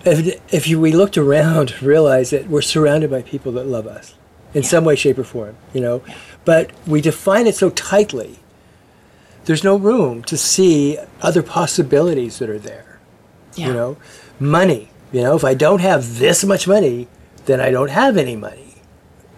If, 0.05 0.41
if 0.51 0.67
you, 0.67 0.79
we 0.79 0.91
looked 0.91 1.17
around, 1.17 1.81
realize 1.81 2.31
that 2.31 2.47
we're 2.47 2.61
surrounded 2.61 3.11
by 3.11 3.21
people 3.21 3.51
that 3.53 3.67
love 3.67 3.85
us 3.85 4.15
in 4.55 4.63
some 4.63 4.85
way, 4.85 4.95
shape, 4.95 5.19
or 5.19 5.23
form. 5.23 5.55
You 5.73 5.81
know, 5.81 6.03
but 6.45 6.71
we 6.87 7.01
define 7.01 7.45
it 7.47 7.55
so 7.55 7.69
tightly 7.69 8.39
there's 9.45 9.63
no 9.63 9.75
room 9.75 10.23
to 10.23 10.37
see 10.37 10.97
other 11.21 11.43
possibilities 11.43 12.39
that 12.39 12.49
are 12.49 12.59
there. 12.59 12.99
yeah. 13.55 13.67
You 13.67 13.73
know, 13.73 13.97
money. 14.39 14.89
You 15.13 15.21
know, 15.21 15.35
if 15.35 15.43
I 15.45 15.53
don't 15.53 15.79
have 15.79 16.17
this 16.19 16.43
much 16.43 16.67
money, 16.67 17.07
then 17.45 17.61
I 17.61 17.69
don't 17.71 17.91
have 17.91 18.17
any 18.17 18.35
money, 18.35 18.75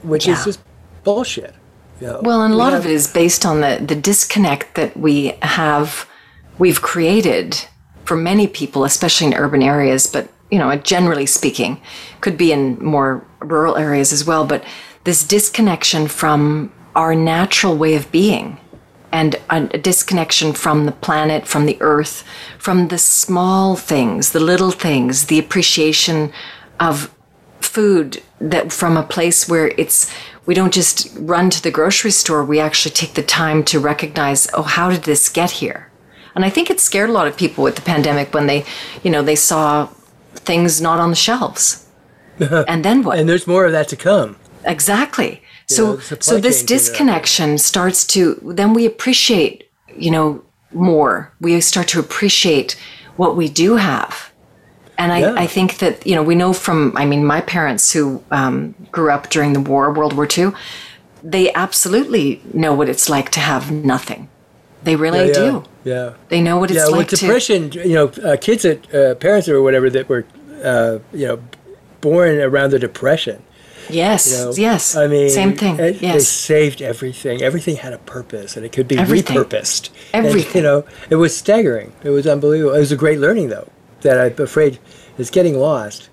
which 0.04 0.28
is 0.28 0.44
just 0.46 0.60
bullshit. 1.04 1.54
You 2.02 2.08
know, 2.08 2.20
Well, 2.24 2.42
and 2.42 2.54
a 2.54 2.58
lot 2.58 2.72
have- 2.74 2.86
of 2.86 2.90
it 2.90 2.94
is 2.94 3.08
based 3.08 3.46
on 3.46 3.62
the, 3.62 3.84
the 3.86 3.96
disconnect 3.96 4.76
that 4.76 4.96
we 4.98 5.34
have, 5.42 6.08
we've 6.58 6.82
created 6.82 7.66
for 8.06 8.16
many 8.16 8.48
people, 8.48 8.86
especially 8.86 9.28
in 9.28 9.34
urban 9.34 9.62
areas, 9.62 10.08
but, 10.08 10.30
you 10.50 10.58
know, 10.60 10.74
generally 10.78 11.26
speaking, 11.26 11.82
could 12.22 12.38
be 12.38 12.52
in 12.52 12.78
more 12.84 13.26
rural 13.40 13.76
areas 13.78 14.14
as 14.14 14.26
well. 14.26 14.46
But 14.46 14.64
this 15.04 15.24
disconnection 15.28 16.08
from 16.08 16.72
our 16.96 17.16
natural 17.16 17.76
way 17.78 17.96
of 17.96 18.10
being 18.12 18.58
and 19.16 19.38
a, 19.50 19.78
disconnection 19.78 20.52
from 20.52 20.86
the 20.86 20.92
planet, 20.92 21.48
from 21.48 21.66
the 21.66 21.78
earth, 21.80 22.26
from 22.58 22.90
the 22.90 22.98
small 22.98 23.78
things, 23.78 24.34
the 24.34 24.42
little 24.42 24.72
things, 24.72 25.28
the 25.28 25.40
appreciation 25.40 26.34
of 26.82 27.10
food 27.62 28.22
that 28.42 28.74
from 28.74 28.98
a 28.98 29.04
place 29.04 29.48
where 29.48 29.70
it's 29.78 30.12
we 30.46 30.54
don't 30.54 30.74
just 30.74 30.98
run 31.18 31.50
to 31.50 31.64
the 31.64 31.72
grocery 31.72 32.12
store 32.12 32.44
we 32.44 32.60
actually 32.60 32.92
take 32.92 33.14
the 33.14 33.24
time 33.24 33.64
to 33.64 33.80
recognize 33.80 34.48
oh 34.54 34.62
how 34.62 34.90
did 34.92 35.04
this 35.04 35.30
get 35.30 35.52
here? 35.62 35.90
And 36.36 36.44
i 36.44 36.50
think 36.50 36.70
it 36.70 36.80
scared 36.82 37.10
a 37.10 37.14
lot 37.14 37.28
of 37.28 37.38
people 37.38 37.64
with 37.64 37.76
the 37.78 37.82
pandemic 37.94 38.34
when 38.34 38.48
they 38.48 38.66
you 39.04 39.10
know 39.12 39.24
they 39.24 39.40
saw 39.50 39.88
things 40.50 40.82
not 40.82 41.00
on 41.00 41.10
the 41.10 41.22
shelves. 41.28 41.66
And 42.72 42.84
then 42.84 43.02
what? 43.04 43.18
And 43.18 43.30
there's 43.30 43.48
more 43.48 43.66
of 43.66 43.72
that 43.72 43.88
to 43.94 43.96
come. 43.96 44.36
exactly 44.76 45.42
so 45.68 46.00
so 46.00 46.40
this 46.40 46.64
disconnection 46.64 47.58
starts 47.58 48.06
to 48.06 48.36
then 48.44 48.74
we 48.74 48.86
appreciate 48.86 49.70
you 49.96 50.12
know 50.12 50.44
more 50.72 51.32
we 51.40 51.60
start 51.62 51.88
to 51.88 52.00
appreciate 52.00 52.76
what 53.16 53.36
we 53.36 53.48
do 53.50 53.76
have 53.78 54.32
and 54.98 55.12
I, 55.12 55.20
Yeah. 55.20 55.34
I 55.38 55.48
think 55.48 55.78
that 55.80 56.06
you 56.06 56.16
know 56.16 56.24
we 56.24 56.36
know 56.36 56.54
from 56.54 56.94
I 56.96 57.06
mean 57.06 57.26
my 57.26 57.42
parents 57.42 57.92
who 57.94 58.24
um, 58.32 58.76
grew 58.92 59.12
up 59.12 59.30
during 59.30 59.54
the 59.54 59.60
war 59.60 59.92
World 59.94 60.14
War 60.14 60.28
II 60.38 60.52
they 61.24 61.52
absolutely 61.54 62.42
know 62.54 62.74
what 62.74 62.88
it's 62.90 63.10
like 63.10 63.30
to 63.32 63.40
have 63.40 63.72
nothing 63.72 64.30
they 64.84 64.96
really 64.96 65.28
yeah, 65.28 65.34
do 65.34 65.64
Yeah. 65.84 66.14
they 66.30 66.42
know 66.42 66.58
what 66.60 66.70
it's 66.72 66.80
like. 66.80 66.90
yeah, 66.90 66.98
like 66.98 67.12
with 67.12 67.20
depression, 67.20 67.72
you 67.72 67.96
know, 67.96 68.08
uh, 68.24 68.38
kids 68.38 68.64
that 68.64 68.94
uh, 68.94 69.16
parents 69.16 69.50
or 69.50 69.62
whatever 69.62 69.90
that 69.90 70.08
were, 70.08 70.26
uh, 70.64 71.00
you 71.12 71.28
know, 71.28 71.40
born 72.02 72.40
around 72.40 72.70
the 72.72 72.78
depression. 72.80 73.42
Yes 73.90 74.32
You 74.32 74.38
know, 74.46 74.54
yes 74.56 74.96
I 74.96 75.08
mean, 75.08 75.30
same 75.30 75.56
thing 75.56 75.80
it- 75.80 76.00
They 76.00 76.20
saved 76.20 76.82
everything. 76.82 77.42
Everything 77.42 77.76
had 77.78 77.94
a 77.94 77.98
purpose, 78.00 78.56
and 78.58 78.66
it 78.66 78.72
could 78.72 78.88
be 78.88 78.98
Everything. 78.98 79.38
repurposed. 79.38 79.90
And, 80.14 80.26
Everything. 80.26 80.62
you 80.62 80.68
know, 80.68 80.84
it 81.10 81.16
was 81.16 81.36
staggering. 81.36 81.92
It 82.04 82.10
was 82.10 82.26
unbelievable. 82.28 82.74
It 82.76 82.80
was 82.80 82.92
a 82.92 82.96
great 82.98 83.20
learning, 83.20 83.50
though, 83.50 83.68
that 84.02 84.20
I'm 84.20 84.44
afraid 84.44 84.80
is 85.18 85.30
getting 85.30 85.58
lost. 85.60 86.10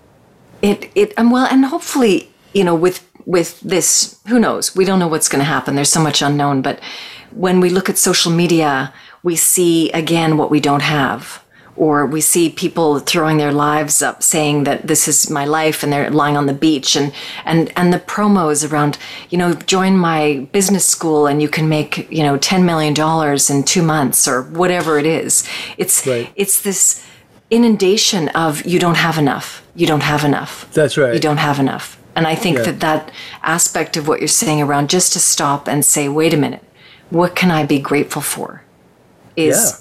it 0.63 0.91
it 0.95 1.13
um, 1.19 1.31
well 1.35 1.47
and 1.51 1.65
hopefully 1.67 2.29
you 2.55 2.63
know 2.63 2.75
with 2.87 2.99
with 3.27 3.59
this 3.75 4.19
who 4.29 4.39
knows 4.39 4.77
we 4.77 4.85
don't 4.85 5.01
know 5.03 5.09
what's 5.09 5.29
going 5.33 5.41
to 5.47 5.53
happen 5.57 5.75
there's 5.75 5.91
so 5.99 6.03
much 6.09 6.23
unknown 6.23 6.63
but 6.63 6.79
when 7.45 7.59
we 7.61 7.69
look 7.69 7.89
at 7.89 7.99
social 7.99 8.31
media 8.43 8.93
we 9.29 9.35
see 9.35 9.91
again 10.03 10.37
what 10.39 10.51
we 10.55 10.61
don't 10.61 10.83
have 11.01 11.43
or 11.75 12.05
we 12.05 12.21
see 12.21 12.51
people 12.51 12.99
throwing 12.99 13.39
their 13.39 13.53
lives 13.53 14.03
up 14.03 14.23
saying 14.23 14.65
that 14.65 14.87
this 14.87 15.09
is 15.09 15.31
my 15.31 15.45
life 15.47 15.83
and 15.83 15.91
they're 15.93 16.11
lying 16.11 16.37
on 16.37 16.47
the 16.47 16.53
beach 16.53 16.95
and 16.97 17.13
and 17.45 17.73
and 17.77 17.93
the 17.93 17.99
promos 17.99 18.71
around 18.71 18.99
you 19.31 19.39
know 19.39 19.55
join 19.55 19.97
my 19.97 20.47
business 20.53 20.85
school 20.87 21.27
and 21.27 21.41
you 21.41 21.49
can 21.49 21.69
make 21.69 22.11
you 22.11 22.23
know 22.23 22.37
10 22.37 22.65
million 22.67 22.93
dollars 22.95 23.49
in 23.51 23.63
2 23.63 23.83
months 23.83 24.29
or 24.29 24.43
whatever 24.43 24.99
it 24.99 25.07
is 25.07 25.49
it's 25.79 26.07
Right. 26.07 26.31
it's 26.37 26.61
this 26.63 27.05
inundation 27.51 28.29
of 28.31 28.65
you 28.67 28.79
don't 28.79 28.97
have 28.97 29.19
enough 29.19 29.63
you 29.75 29.87
don't 29.87 30.03
have 30.03 30.25
enough 30.25 30.67
That's 30.73 30.97
right. 30.99 31.15
you 31.15 31.21
don't 31.21 31.39
have 31.39 31.59
enough 31.59 31.99
and 32.15 32.27
i 32.27 32.35
think 32.35 32.59
Yeah. 32.59 32.65
that 32.65 32.81
that 32.81 33.13
aspect 33.43 33.97
of 33.97 34.07
what 34.09 34.19
you're 34.21 34.29
saying 34.29 34.61
around 34.63 34.91
just 34.91 35.13
to 35.15 35.19
stop 35.21 35.69
and 35.69 35.85
say 35.85 36.09
wait 36.09 36.35
a 36.35 36.37
minute 36.37 36.63
what 37.11 37.35
can 37.35 37.51
i 37.51 37.65
be 37.65 37.79
grateful 37.79 38.23
for 38.23 38.63
is 39.37 39.57
Yeah. 39.57 39.77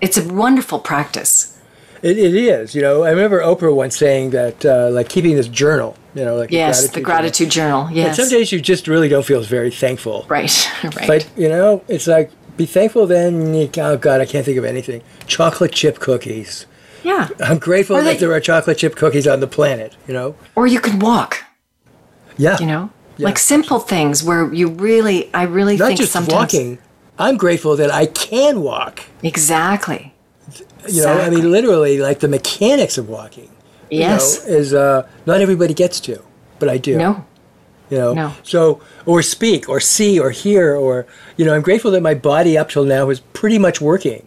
It's 0.00 0.16
a 0.16 0.24
wonderful 0.32 0.78
practice 0.78 1.56
It, 2.02 2.18
it 2.18 2.34
is. 2.34 2.74
You 2.74 2.82
know, 2.82 3.04
I 3.04 3.10
remember 3.10 3.40
Oprah 3.40 3.74
once 3.74 3.96
saying 3.96 4.30
that, 4.30 4.64
uh, 4.64 4.90
like, 4.90 5.08
keeping 5.08 5.34
this 5.36 5.48
journal, 5.48 5.96
you 6.14 6.24
know, 6.26 6.36
like 6.36 6.50
yes 6.50 6.82
the 6.82 6.88
journal. 6.88 7.04
gratitude 7.04 7.50
journal 7.50 7.82
And 7.86 7.96
yes 7.96 8.16
some 8.16 8.28
days 8.28 8.52
you 8.52 8.60
just 8.60 8.86
really 8.86 9.08
don't 9.08 9.24
feel 9.24 9.40
very 9.42 9.70
thankful. 9.70 10.26
right 10.28 10.54
right 10.84 11.06
But 11.12 11.22
you 11.36 11.48
know, 11.48 11.82
it's 11.88 12.06
like 12.06 12.30
be 12.56 12.66
thankful. 12.66 13.06
Then 13.06 13.34
oh 13.78 13.96
God, 13.96 14.20
I 14.20 14.26
can't 14.26 14.44
think 14.44 14.58
of 14.58 14.64
anything. 14.64 15.00
Chocolate 15.26 15.72
chip 15.72 15.98
cookies. 15.98 16.66
yeah 17.02 17.28
I'm 17.48 17.58
grateful 17.58 17.96
Or 17.96 18.02
that 18.02 18.18
there 18.20 18.32
are 18.36 18.40
chocolate 18.40 18.78
chip 18.78 18.94
cookies 18.96 19.26
on 19.26 19.40
the 19.40 19.46
planet. 19.58 19.90
You 20.08 20.14
know. 20.18 20.28
or 20.54 20.66
you 20.66 20.80
can 20.80 20.98
walk 20.98 21.44
Yeah. 22.36 22.56
you 22.60 22.66
know 22.66 22.90
Yeah. 23.18 23.28
like 23.28 23.38
simple 23.38 23.80
things 23.80 24.22
where 24.22 24.42
you 24.60 24.66
really 24.68 25.18
i 25.32 25.42
really 25.58 25.76
Not 25.76 25.86
think 25.88 26.00
just 26.00 26.12
sometimes 26.12 26.52
walking. 26.52 26.78
I'm 27.18 27.36
grateful 27.36 27.76
that 27.76 27.92
I 27.92 28.06
can 28.06 28.62
walk. 28.62 29.00
exactly 29.22 30.12
You 30.88 31.02
know, 31.02 31.18
I 31.18 31.30
mean, 31.30 31.50
literally, 31.50 31.98
like 31.98 32.20
the 32.20 32.28
mechanics 32.28 32.98
of 32.98 33.08
walking. 33.08 33.50
you 33.90 34.00
yes 34.00 34.44
know, 34.46 34.52
is 34.54 34.74
uh, 34.74 35.08
not 35.26 35.40
everybody 35.40 35.74
gets 35.74 36.00
to, 36.00 36.22
but 36.58 36.68
I 36.68 36.78
do. 36.78 36.96
no 36.96 37.24
You 37.90 37.98
know, 37.98 38.14
No. 38.14 38.32
so 38.42 38.80
or 39.06 39.22
speak 39.22 39.68
or 39.68 39.80
see 39.80 40.18
or 40.20 40.30
hear 40.30 40.74
or 40.76 41.06
you 41.36 41.44
know, 41.44 41.54
I'm 41.54 41.62
grateful 41.62 41.90
that 41.92 42.02
my 42.02 42.14
body 42.14 42.56
up 42.58 42.68
till 42.70 42.84
now 42.84 43.10
is 43.10 43.20
pretty 43.32 43.58
much 43.58 43.80
working. 43.80 44.26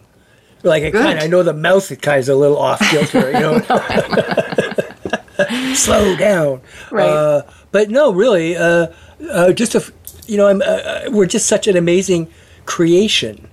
Like 0.62 0.82
I 0.84 0.90
kind, 0.90 1.18
I 1.18 1.26
know 1.26 1.42
the 1.42 1.54
mouth 1.54 1.90
it 1.90 2.02
kind 2.02 2.18
of 2.18 2.24
is 2.24 2.28
a 2.28 2.36
little 2.36 2.58
off 2.58 2.80
kilter. 2.90 3.30
You 3.32 3.40
know, 3.40 3.60
slow 5.74 6.16
down. 6.16 6.60
Right. 6.90 7.08
Uh, 7.08 7.42
but 7.72 7.90
no, 7.90 8.12
really, 8.12 8.56
uh, 8.56 8.88
uh, 9.30 9.52
just 9.52 9.74
a, 9.74 9.92
you 10.26 10.36
know, 10.36 10.48
I'm, 10.48 10.60
uh, 10.60 10.64
uh, 10.64 11.00
we're 11.12 11.26
just 11.26 11.46
such 11.46 11.66
an 11.66 11.76
amazing 11.76 12.28
creation 12.66 13.48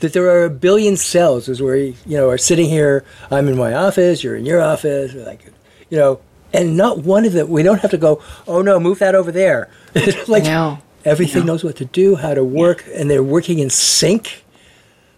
that 0.00 0.12
there 0.12 0.28
are 0.28 0.44
a 0.44 0.50
billion 0.50 0.96
cells 0.96 1.48
as 1.48 1.62
we, 1.62 1.96
you 2.04 2.16
know, 2.16 2.28
are 2.28 2.38
sitting 2.38 2.68
here. 2.68 3.04
I'm 3.30 3.48
in 3.48 3.56
my 3.56 3.72
office. 3.74 4.22
You're 4.22 4.36
in 4.36 4.44
your 4.46 4.60
office. 4.60 5.14
Like, 5.14 5.44
you 5.88 5.96
know, 5.98 6.20
and 6.52 6.76
not 6.76 6.98
one 6.98 7.24
of 7.24 7.32
them. 7.32 7.48
We 7.48 7.62
don't 7.62 7.80
have 7.80 7.90
to 7.92 7.98
go. 7.98 8.22
Oh 8.46 8.62
no, 8.62 8.78
move 8.78 8.98
that 8.98 9.14
over 9.14 9.32
there. 9.32 9.68
like 10.28 10.44
No. 10.44 10.78
everything 11.04 11.46
knows 11.46 11.64
what 11.64 11.76
to 11.76 11.84
do, 11.84 12.16
how 12.16 12.34
to 12.34 12.44
work, 12.44 12.84
and 12.94 13.10
they're 13.10 13.22
working 13.22 13.58
in 13.58 13.70
sync 13.70 14.44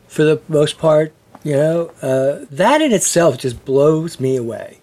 for 0.09 0.25
the 0.25 0.41
most 0.49 0.79
part. 0.79 1.13
You 1.45 1.53
know, 1.53 1.87
uh, 2.03 2.45
that 2.51 2.81
in 2.83 2.93
itself 2.93 3.39
just 3.39 3.65
blows 3.65 4.19
me 4.19 4.37
away. 4.37 4.81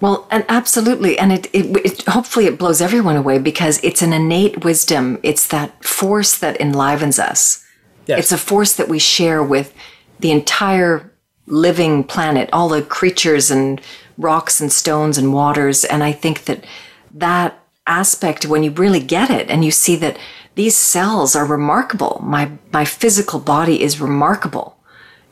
Well, 0.00 0.26
and 0.30 0.44
absolutely, 0.48 1.18
and 1.18 1.32
it, 1.32 1.46
it, 1.52 1.66
it 1.84 2.02
hopefully 2.04 2.46
it 2.46 2.58
blows 2.58 2.80
everyone 2.80 3.16
away 3.16 3.38
because 3.38 3.80
it's 3.82 4.00
an 4.00 4.12
innate 4.12 4.64
wisdom. 4.64 5.18
It's 5.22 5.46
that 5.48 5.84
force 5.84 6.38
that 6.38 6.56
enlivens 6.60 7.18
us. 7.18 7.64
Yes. 8.08 8.18
It's 8.20 8.32
a 8.32 8.38
force 8.38 8.74
that 8.74 8.88
we 8.88 8.98
share 8.98 9.42
with 9.42 9.74
the 10.18 10.32
entire 10.32 11.12
living 11.46 12.04
planet, 12.04 12.48
all 12.52 12.68
the 12.68 12.82
creatures 12.82 13.50
and 13.50 13.80
rocks 14.16 14.60
and 14.60 14.72
stones 14.72 15.18
and 15.18 15.32
waters. 15.32 15.84
And 15.84 16.02
I 16.02 16.12
think 16.12 16.46
that 16.46 16.64
that 17.14 17.62
aspect, 17.86 18.46
when 18.46 18.62
you 18.62 18.70
really 18.70 19.00
get 19.00 19.30
it 19.30 19.48
and 19.50 19.64
you 19.64 19.70
see 19.70 19.94
that 19.96 20.18
these 20.54 20.76
cells 20.76 21.36
are 21.36 21.46
remarkable, 21.46 22.20
my 22.24 22.50
my 22.72 22.84
physical 22.84 23.38
body 23.38 23.82
is 23.82 24.00
remarkable. 24.00 24.76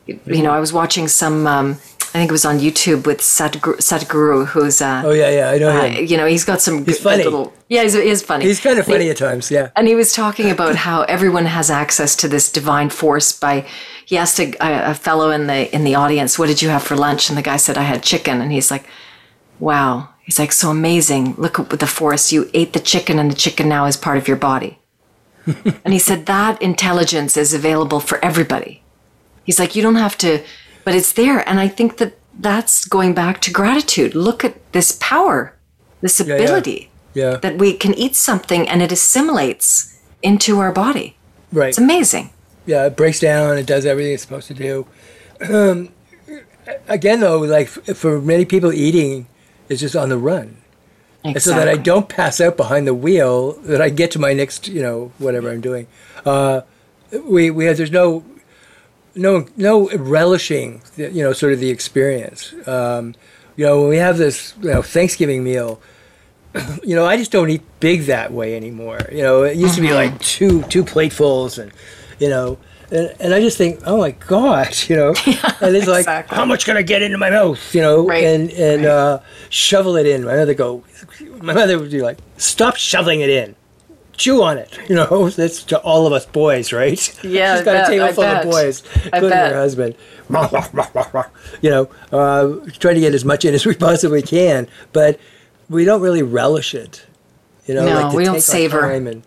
You 0.07 0.43
know, 0.43 0.53
I 0.53 0.61
was 0.61 0.73
watching 0.73 1.09
some. 1.09 1.47
Um, 1.47 1.79
I 2.15 2.19
think 2.19 2.31
it 2.31 2.33
was 2.33 2.45
on 2.45 2.59
YouTube 2.59 3.07
with 3.07 3.19
Sadhguru, 3.19 3.77
Sadhguru 3.79 4.47
who's 4.47 4.81
uh, 4.81 5.03
Oh 5.05 5.13
yeah, 5.13 5.31
yeah, 5.31 5.51
I 5.51 5.59
know 5.59 5.69
uh, 5.69 5.85
him. 5.85 6.07
you 6.07 6.17
know, 6.17 6.27
he's 6.27 6.45
got 6.45 6.61
some 6.61 6.85
He's 6.85 6.97
good, 6.97 7.03
funny. 7.03 7.25
little. 7.25 7.53
Yeah, 7.69 7.83
he's, 7.83 7.95
he 7.95 8.15
funny. 8.17 8.45
He's 8.45 8.61
kind 8.61 8.79
of 8.79 8.87
funny 8.87 9.11
at 9.11 9.17
times. 9.17 9.51
Yeah. 9.51 9.71
And 9.77 9.87
he 9.89 9.95
was 9.95 10.13
talking 10.13 10.51
about 10.51 10.77
how 10.77 11.03
everyone 11.03 11.47
has 11.47 11.71
access 11.71 12.17
to 12.17 12.29
this 12.29 12.51
divine 12.51 12.91
force 12.91 13.33
by. 13.33 13.67
He 14.05 14.17
asked 14.17 14.39
a, 14.39 14.53
a, 14.65 14.91
a 14.93 14.95
fellow 14.95 15.31
in 15.31 15.47
the 15.47 15.75
in 15.75 15.85
the 15.85 15.95
audience, 15.95 16.39
"What 16.39 16.47
did 16.47 16.63
you 16.63 16.69
have 16.69 16.83
for 16.83 16.97
lunch?" 16.97 17.29
And 17.29 17.37
the 17.37 17.43
guy 17.43 17.57
said, 17.57 17.77
"I 17.77 17.83
had 17.83 18.03
chicken." 18.03 18.41
And 18.41 18.53
he's 18.53 18.71
like, 18.71 18.87
"Wow." 19.59 20.11
He's 20.23 20.39
like, 20.39 20.53
"So 20.53 20.71
amazing! 20.71 21.35
Look 21.37 21.59
at 21.59 21.71
the 21.81 21.87
force. 21.87 22.33
You 22.33 22.51
ate 22.55 22.73
the 22.73 22.81
chicken, 22.81 23.19
and 23.19 23.31
the 23.31 23.37
chicken 23.37 23.69
now 23.69 23.87
is 23.87 23.97
part 23.97 24.19
of 24.19 24.29
your 24.29 24.37
body." 24.37 24.79
and 25.85 25.93
he 25.93 25.99
said 25.99 26.27
that 26.27 26.61
intelligence 26.61 27.37
is 27.37 27.55
available 27.55 28.01
for 28.01 28.25
everybody. 28.25 28.83
He's 29.45 29.61
like, 29.61 29.77
you 29.77 29.83
don't 29.83 29.95
have 29.95 30.19
to, 30.19 30.43
but 30.87 30.95
it's 30.95 31.13
there. 31.13 31.43
And 31.49 31.59
I 31.61 31.69
think 31.69 31.97
that 31.99 32.15
that's 32.39 32.87
going 32.87 33.13
back 33.15 33.41
to 33.43 33.51
gratitude. 33.51 34.15
Look 34.15 34.45
at 34.45 34.55
this 34.73 34.93
power, 35.01 35.53
this 36.01 36.21
yeah. 36.21 36.35
ability 36.37 36.91
Yeah. 37.13 37.37
that 37.45 37.59
we 37.59 37.73
can 37.75 37.93
eat 37.95 38.15
something 38.15 38.69
and 38.69 38.81
it 38.83 38.93
assimilates 38.93 39.99
into 40.23 40.59
our 40.61 40.71
body. 40.73 41.17
Right. 41.53 41.69
It's 41.71 41.79
amazing. 41.79 42.31
yeah, 42.67 42.87
it 42.87 42.97
breaks 42.97 43.21
down. 43.21 43.59
It 43.59 43.67
does 43.67 43.85
everything 43.87 44.13
it's 44.15 44.23
supposed 44.23 44.49
to 44.49 44.55
do. 44.55 44.87
Um, 45.53 45.91
again, 46.89 47.21
though, 47.21 47.39
like 47.41 47.69
f- 47.69 47.97
for 47.97 48.21
many 48.21 48.45
people, 48.45 48.73
eating 48.73 49.27
is 49.69 49.81
just 49.81 49.95
on 49.97 50.09
the 50.09 50.19
run, 50.19 50.57
and 51.25 51.41
so 51.41 51.51
that 51.51 51.69
I 51.69 51.77
don't 51.77 52.09
pass 52.09 52.41
out 52.41 52.57
behind 52.57 52.87
the 52.87 52.95
wheel. 52.95 53.53
That 53.71 53.81
I 53.81 53.89
get 53.91 54.11
to 54.13 54.19
my 54.19 54.33
next, 54.33 54.67
you 54.69 54.83
know, 54.83 55.13
whatever 55.19 55.51
I'm 55.51 55.61
doing. 55.61 55.87
Uh, 56.25 56.63
we 57.25 57.51
we 57.51 57.67
have 57.67 57.77
there's 57.77 57.91
no 57.93 58.25
no 59.17 59.47
no 59.57 59.89
relishing, 59.91 60.83
the- 60.97 61.11
you 61.11 61.23
know, 61.23 61.33
sort 61.33 61.53
of 61.53 61.61
the 61.61 61.71
experience. 61.71 62.55
Um, 62.67 63.15
you 63.57 63.65
know, 63.67 63.81
when 63.81 63.89
we 63.89 63.97
have 63.97 64.19
this 64.19 64.55
you 64.61 64.71
know, 64.71 64.83
Thanksgiving 64.83 65.43
meal, 65.43 65.81
you 66.85 66.95
know, 66.95 67.07
I 67.07 67.17
just 67.17 67.33
don't 67.33 67.51
eat 67.51 67.63
big 67.81 68.03
that 68.03 68.33
way 68.33 68.57
anymore. 68.57 69.01
You 69.11 69.23
know, 69.23 69.43
it 69.43 69.57
used 69.57 69.75
to 69.77 69.81
be 69.81 69.93
like 69.93 70.19
two 70.21 70.63
two 70.65 70.85
platefuls, 70.85 71.59
and 71.59 71.73
you 72.19 72.29
know, 72.29 72.59
and, 72.91 73.15
and 73.19 73.35
I 73.35 73.41
just 73.41 73.59
think, 73.59 73.81
oh 73.87 73.99
my 73.99 74.13
gosh, 74.13 74.89
you 74.91 74.97
know, 74.97 75.09
and 75.61 75.75
it's 75.77 75.87
like, 75.89 76.01
exactly. 76.01 76.37
how 76.37 76.45
much 76.45 76.65
can 76.65 76.77
I 76.77 76.83
get 76.83 77.03
into 77.03 77.19
my 77.19 77.31
mouth, 77.31 77.75
you 77.75 77.81
know, 77.83 78.07
Right, 78.07 78.25
and 78.25 78.51
and 78.53 78.85
uh, 78.87 79.21
shovel 79.51 79.97
it 79.97 80.07
in. 80.07 80.25
My 80.25 80.37
mother 80.37 80.55
go, 80.55 80.85
my 81.41 81.53
mother 81.55 81.79
would 81.79 81.91
be 81.91 82.03
like, 82.03 82.19
stop 82.37 82.77
shoveling 82.77 83.21
it 83.21 83.31
in. 83.31 83.55
Chew 84.17 84.43
on 84.43 84.59
it, 84.59 84.79
you 84.89 84.95
know. 84.97 85.29
That's 85.37 85.63
to 85.65 85.79
all 85.81 86.07
of 86.07 86.13
us 86.13 86.25
boys, 86.27 86.73
right? 86.73 86.99
Yeah, 87.25 87.55
she's 87.59 87.63
I 87.63 87.65
got 87.65 87.73
bet, 87.73 87.89
a 87.89 87.91
table 87.91 88.05
I 88.05 88.13
full 88.13 88.25
bet. 88.25 88.45
of 88.47 88.51
boys, 88.51 88.83
including 89.05 89.31
her 89.39 89.55
husband. 89.55 89.95
You 91.63 91.71
know, 91.71 91.91
uh, 92.13 92.71
try 92.79 92.95
to 92.95 93.01
get 93.01 93.15
as 93.15 93.25
much 93.25 93.45
in 93.45 93.55
as 93.55 93.65
we 93.65 93.75
possibly 93.75 94.23
can, 94.23 94.69
but 94.93 95.19
we 95.69 95.85
don't 95.85 96.01
really 96.01 96.23
relish 96.23 96.75
it. 96.75 97.07
You 97.67 97.75
know, 97.75 97.87
No, 97.87 97.95
like 98.03 98.15
we 98.15 98.25
don't 98.25 98.43
savor. 98.43 98.91
and 98.91 99.23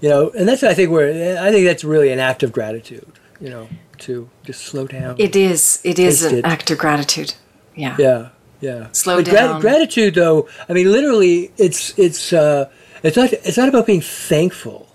you 0.00 0.08
know, 0.08 0.30
and 0.30 0.48
that's 0.48 0.62
I 0.62 0.74
think 0.74 0.90
where 0.90 1.42
I 1.42 1.50
think 1.52 1.66
that's 1.66 1.84
really 1.84 2.10
an 2.10 2.18
act 2.18 2.42
of 2.42 2.52
gratitude. 2.52 3.06
You 3.40 3.50
know, 3.50 3.68
to 3.98 4.28
just 4.44 4.62
slow 4.64 4.86
down. 4.86 5.16
It 5.18 5.34
is. 5.36 5.80
It 5.84 5.98
is 5.98 6.22
an 6.24 6.38
it. 6.38 6.44
act 6.44 6.70
of 6.70 6.78
gratitude. 6.78 7.34
Yeah. 7.74 7.96
Yeah, 7.98 8.28
yeah. 8.60 8.88
Slow 8.92 9.16
But 9.22 9.32
down. 9.32 9.60
gratitude, 9.60 10.14
though, 10.14 10.48
I 10.68 10.72
mean, 10.74 10.90
literally, 10.90 11.50
it's 11.56 11.96
it's 11.98 12.32
uh, 12.32 12.68
it's 13.02 13.16
not 13.16 13.32
it's 13.32 13.56
not 13.56 13.68
about 13.68 13.86
being 13.86 14.00
thankful. 14.00 14.88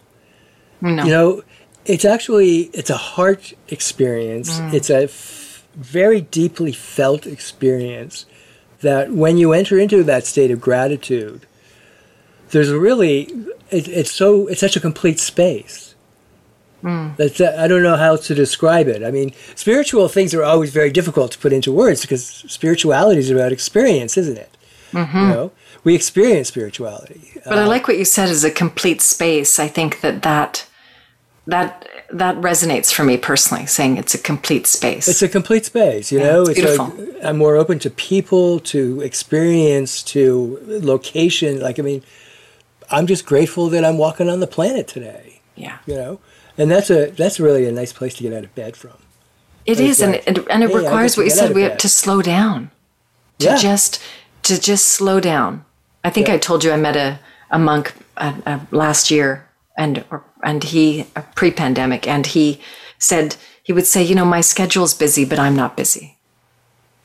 No. 0.82 1.04
You 1.04 1.12
know, 1.12 1.44
it's 1.86 2.06
actually 2.06 2.70
it's 2.74 2.90
a 2.90 2.98
heart 2.98 3.54
experience. 3.70 4.60
Mm. 4.60 4.74
It's 4.74 4.90
a 4.90 5.04
f- 5.04 5.66
very 5.76 6.22
deeply 6.22 6.72
felt 6.72 7.26
experience 7.26 8.26
that 8.82 9.12
when 9.12 9.38
you 9.38 9.54
enter 9.54 9.80
into 9.80 10.04
that 10.04 10.26
state 10.26 10.52
of 10.52 10.62
gratitude, 10.62 11.46
there's 12.52 12.72
really 12.72 13.24
it, 13.72 13.88
it's 13.88 14.12
so 14.12 14.48
it's 14.48 14.60
such 14.62 14.76
a 14.76 14.80
complete 14.80 15.20
space. 15.20 15.96
That's 17.18 17.42
I 17.42 17.68
don't 17.68 17.82
know 17.84 17.98
how 17.98 18.16
to 18.18 18.36
describe 18.36 18.88
it. 18.88 19.04
I 19.04 19.10
mean, 19.12 19.34
spiritual 19.56 20.08
things 20.10 20.34
are 20.34 20.44
always 20.44 20.72
very 20.72 20.92
difficult 20.92 21.32
to 21.32 21.40
put 21.40 21.52
into 21.52 21.72
words 21.72 22.02
because 22.02 22.24
spirituality 22.48 23.20
is 23.20 23.32
about 23.32 23.52
experience, 23.52 24.16
isn't 24.18 24.38
it? 24.38 24.52
You 24.94 25.28
know, 25.28 25.52
we 25.84 25.96
experience 25.96 26.48
spirituality. 26.50 27.32
But 27.46 27.58
I 27.60 27.64
uh, 27.64 27.68
like 27.68 27.88
what 27.88 27.98
you 27.98 28.06
said 28.06 28.30
as 28.30 28.44
a 28.44 28.52
complete 28.52 29.02
space. 29.02 29.60
I 29.60 29.68
think 29.68 30.02
that 30.02 30.22
that 30.24 30.68
that 31.46 31.88
that 32.12 32.36
resonates 32.38 32.94
for 32.94 33.04
me 33.04 33.18
personally, 33.18 33.66
saying 33.66 33.98
it's 33.98 34.14
a 34.14 34.18
complete 34.18 34.68
space. 34.68 35.08
It's 35.08 35.22
a 35.22 35.28
complete 35.30 35.66
space, 35.66 36.12
you 36.12 36.20
Yeah, 36.20 36.26
know. 36.32 36.42
it's 36.44 36.60
beautiful. 36.60 36.86
like 36.88 37.24
I'm 37.24 37.38
more 37.38 37.56
open 37.56 37.80
to 37.80 37.90
people, 37.90 38.60
to 38.62 39.02
experience, 39.02 40.04
to 40.04 40.60
location. 40.66 41.60
Like 41.60 41.80
I 41.80 41.84
mean, 41.84 42.04
I'm 42.92 43.08
just 43.08 43.26
grateful 43.26 43.70
that 43.70 43.84
I'm 43.86 43.98
walking 43.98 44.30
on 44.30 44.40
the 44.40 44.48
planet 44.48 44.88
today. 44.88 45.42
yeah. 45.56 45.78
You 45.86 45.96
know, 45.96 46.20
and 46.58 46.70
that's 46.72 46.90
a 46.90 47.12
that's 47.12 47.40
really 47.40 47.66
a 47.68 47.72
nice 47.72 47.94
place 47.94 48.14
to 48.16 48.24
get 48.24 48.34
out 48.34 48.44
of 48.44 48.54
bed 48.56 48.76
from. 48.76 48.92
It's 49.66 49.82
is, 49.82 50.00
and, 50.02 50.14
like, 50.14 50.24
and, 50.28 50.38
and 50.50 50.64
it 50.64 50.70
hey, 50.70 50.78
requires 50.78 51.18
what 51.18 51.24
you 51.24 51.30
said. 51.30 51.54
We 51.54 51.64
have 51.64 51.78
to 51.80 51.90
slow 51.90 52.22
down, 52.22 52.72
to 53.40 53.48
Yeah. 53.48 53.56
just 53.58 54.02
to 54.44 54.60
just 54.60 54.86
slow 54.86 55.20
down. 55.20 55.66
I 56.08 56.10
think 56.10 56.28
Yeah. 56.28 56.36
I 56.36 56.38
told 56.40 56.64
you 56.64 56.72
I 56.74 56.78
met 56.78 56.96
a 56.96 57.20
a 57.50 57.58
monk 57.60 57.94
uh, 58.18 58.34
uh, 58.46 58.60
last 58.72 59.10
year, 59.12 59.30
and 59.78 60.04
or, 60.12 60.20
and 60.44 60.64
he 60.64 61.06
uh, 61.16 61.22
pre-pandemic, 61.36 62.08
and 62.08 62.26
he 62.26 62.60
said 63.00 63.36
he 63.64 63.74
would 63.74 63.88
say, 63.88 64.02
you 64.04 64.16
know, 64.16 64.26
my 64.26 64.42
schedule's 64.42 64.94
busy, 64.94 65.26
but 65.26 65.40
I'm 65.40 65.56
not 65.56 65.76
busy, 65.78 66.18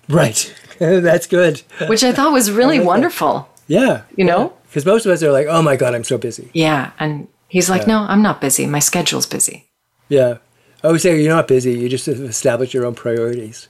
Right. 0.09 0.55
that's 0.79 1.27
good. 1.29 1.63
which 1.89 2.05
I 2.05 2.13
thought 2.13 2.33
was 2.33 2.51
really 2.61 2.81
wonderful. 2.81 3.49
Yeah. 3.69 4.03
You 4.17 4.25
know? 4.25 4.53
because 4.69 4.87
most 4.87 5.07
of 5.07 5.13
us 5.13 5.23
are 5.23 5.33
like, 5.39 5.47
oh 5.51 5.63
my 5.63 5.77
god, 5.77 5.95
I'm 5.95 6.05
so 6.05 6.19
busy. 6.19 6.51
Yeah, 6.55 6.91
and 6.99 7.29
he's 7.49 7.69
like, 7.71 7.87
no, 7.87 7.99
I'm 8.13 8.23
not 8.23 8.41
busy. 8.41 8.67
My 8.67 8.81
schedule's 8.81 9.27
busy. 9.27 9.67
Yeah. 10.09 10.39
I 10.83 10.87
always 10.87 11.03
say 11.03 11.21
you're 11.23 11.35
not 11.37 11.47
busy. 11.49 11.73
You 11.79 11.89
just 11.89 12.09
establish 12.35 12.75
your 12.75 12.85
own 12.87 12.95
priorities. 12.95 13.69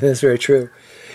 That's 0.00 0.20
very 0.20 0.38
true. 0.38 0.68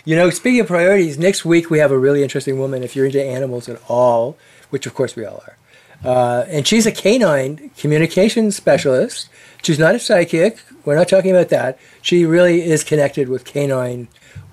You 0.08 0.16
know, 0.16 0.30
speaking 0.30 0.62
of 0.62 0.68
priorities, 0.68 1.18
next 1.18 1.43
week 1.43 1.70
we 1.70 1.80
have 1.80 1.91
a 1.91 1.99
really 1.99 2.24
interesting 2.24 2.58
woman. 2.58 2.82
If 2.82 2.95
you're 2.95 3.08
into 3.08 3.22
animals 3.22 3.68
at 3.68 3.78
all, 3.89 4.38
which 4.70 4.86
of 4.86 4.93
course 4.93 5.18
we 5.18 5.26
all 5.26 5.43
are, 5.45 5.58
uh, 6.05 6.45
and 6.47 6.66
she's 6.66 6.86
a 6.86 6.93
canine 6.93 7.72
communication 7.78 8.53
specialist. 8.53 9.28
She's 9.62 9.78
not 9.78 9.95
a 9.95 9.99
psychic. 9.99 10.60
We're 10.86 10.95
not 10.95 11.10
talking 11.10 11.32
about 11.32 11.49
that. 11.49 11.78
She 12.01 12.24
really 12.24 12.62
is 12.62 12.86
connected 12.86 13.28
with 13.28 13.43
canine 13.43 14.08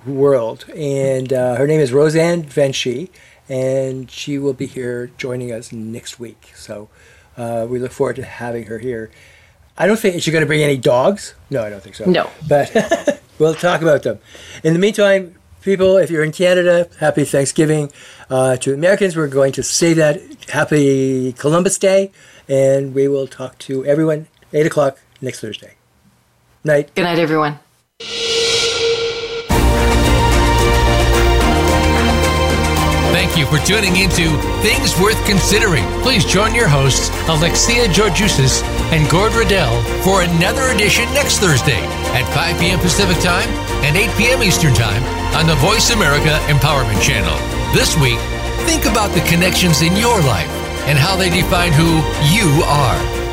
world, 0.05 0.65
and 0.75 1.33
uh, 1.33 1.55
her 1.55 1.69
name 1.69 1.79
is 1.79 1.93
Roseanne 1.93 2.43
Venshi, 2.43 3.11
and 3.49 4.11
she 4.11 4.39
will 4.39 4.55
be 4.55 4.67
here 4.67 5.13
joining 5.19 5.53
us 5.53 5.71
next 5.71 6.19
week. 6.19 6.51
So 6.57 6.89
uh, 7.37 7.69
we 7.71 7.79
look 7.79 7.93
forward 7.93 8.17
to 8.17 8.25
having 8.25 8.67
her 8.67 8.81
here. 8.81 9.09
I 9.79 9.87
don't 9.87 10.01
think 10.01 10.17
is 10.17 10.25
she 10.25 10.33
going 10.33 10.43
to 10.43 10.49
bring 10.49 10.65
any 10.65 10.79
dogs. 10.79 11.35
No, 11.49 11.63
I 11.63 11.71
don't 11.71 11.81
think 11.81 11.95
so. 11.95 12.07
No. 12.07 12.29
but 12.49 13.23
we'll 13.39 13.55
talk 13.55 13.83
about 13.83 14.03
them. 14.03 14.19
In 14.65 14.73
the 14.73 14.81
meantime, 14.81 15.37
people, 15.65 15.97
if 15.97 16.11
you're 16.11 16.23
in 16.23 16.33
Canada, 16.33 16.89
happy 17.01 17.25
Thanksgiving. 17.25 17.91
Uh, 18.31 18.57
to 18.59 18.73
Americans, 18.75 19.17
we're 19.17 19.27
going 19.27 19.53
to 19.53 19.63
say 19.63 19.95
that 19.95 20.21
happy 20.51 21.33
Columbus 21.33 21.79
Day, 21.79 22.13
and 22.49 22.95
we 22.95 23.09
will 23.09 23.27
talk 23.27 23.59
to 23.59 23.85
everyone 23.85 24.29
8 24.53 24.67
o'clock 24.67 24.99
next 25.21 25.41
Thursday. 25.41 25.75
Night. 26.63 26.95
Good 26.95 27.03
night, 27.03 27.19
everyone. 27.19 27.59
Thank 33.13 33.39
you 33.39 33.47
for 33.47 33.59
tuning 33.67 33.97
into 33.97 34.37
Things 34.63 34.99
Worth 35.01 35.25
Considering. 35.27 35.85
Please 36.03 36.25
join 36.25 36.55
your 36.55 36.69
hosts, 36.69 37.11
Alexia 37.29 37.89
Georgiousis 37.89 38.63
and 38.93 39.11
Gord 39.11 39.33
Riddell, 39.33 39.83
for 40.03 40.23
another 40.23 40.75
edition 40.75 41.05
next 41.15 41.39
Thursday 41.39 41.81
at 42.15 42.33
5 42.35 42.61
p.m. 42.61 42.79
Pacific 42.81 43.19
Time 43.23 43.49
and 43.85 43.97
8 43.97 44.11
p.m. 44.17 44.43
Eastern 44.43 44.75
Time 44.75 45.24
on 45.35 45.49
the 45.49 45.55
Voice 45.57 45.91
America 45.91 46.39
Empowerment 46.47 47.03
Channel. 47.03 47.37
This 47.75 47.99
week, 47.99 48.19
think 48.67 48.85
about 48.87 49.13
the 49.15 49.21
connections 49.23 49.83
in 49.83 49.97
your 49.97 50.21
life 50.21 50.49
and 50.87 50.97
how 50.97 51.17
they 51.17 51.29
define 51.29 51.73
who 51.73 51.99
you 52.31 52.63
are. 52.63 53.24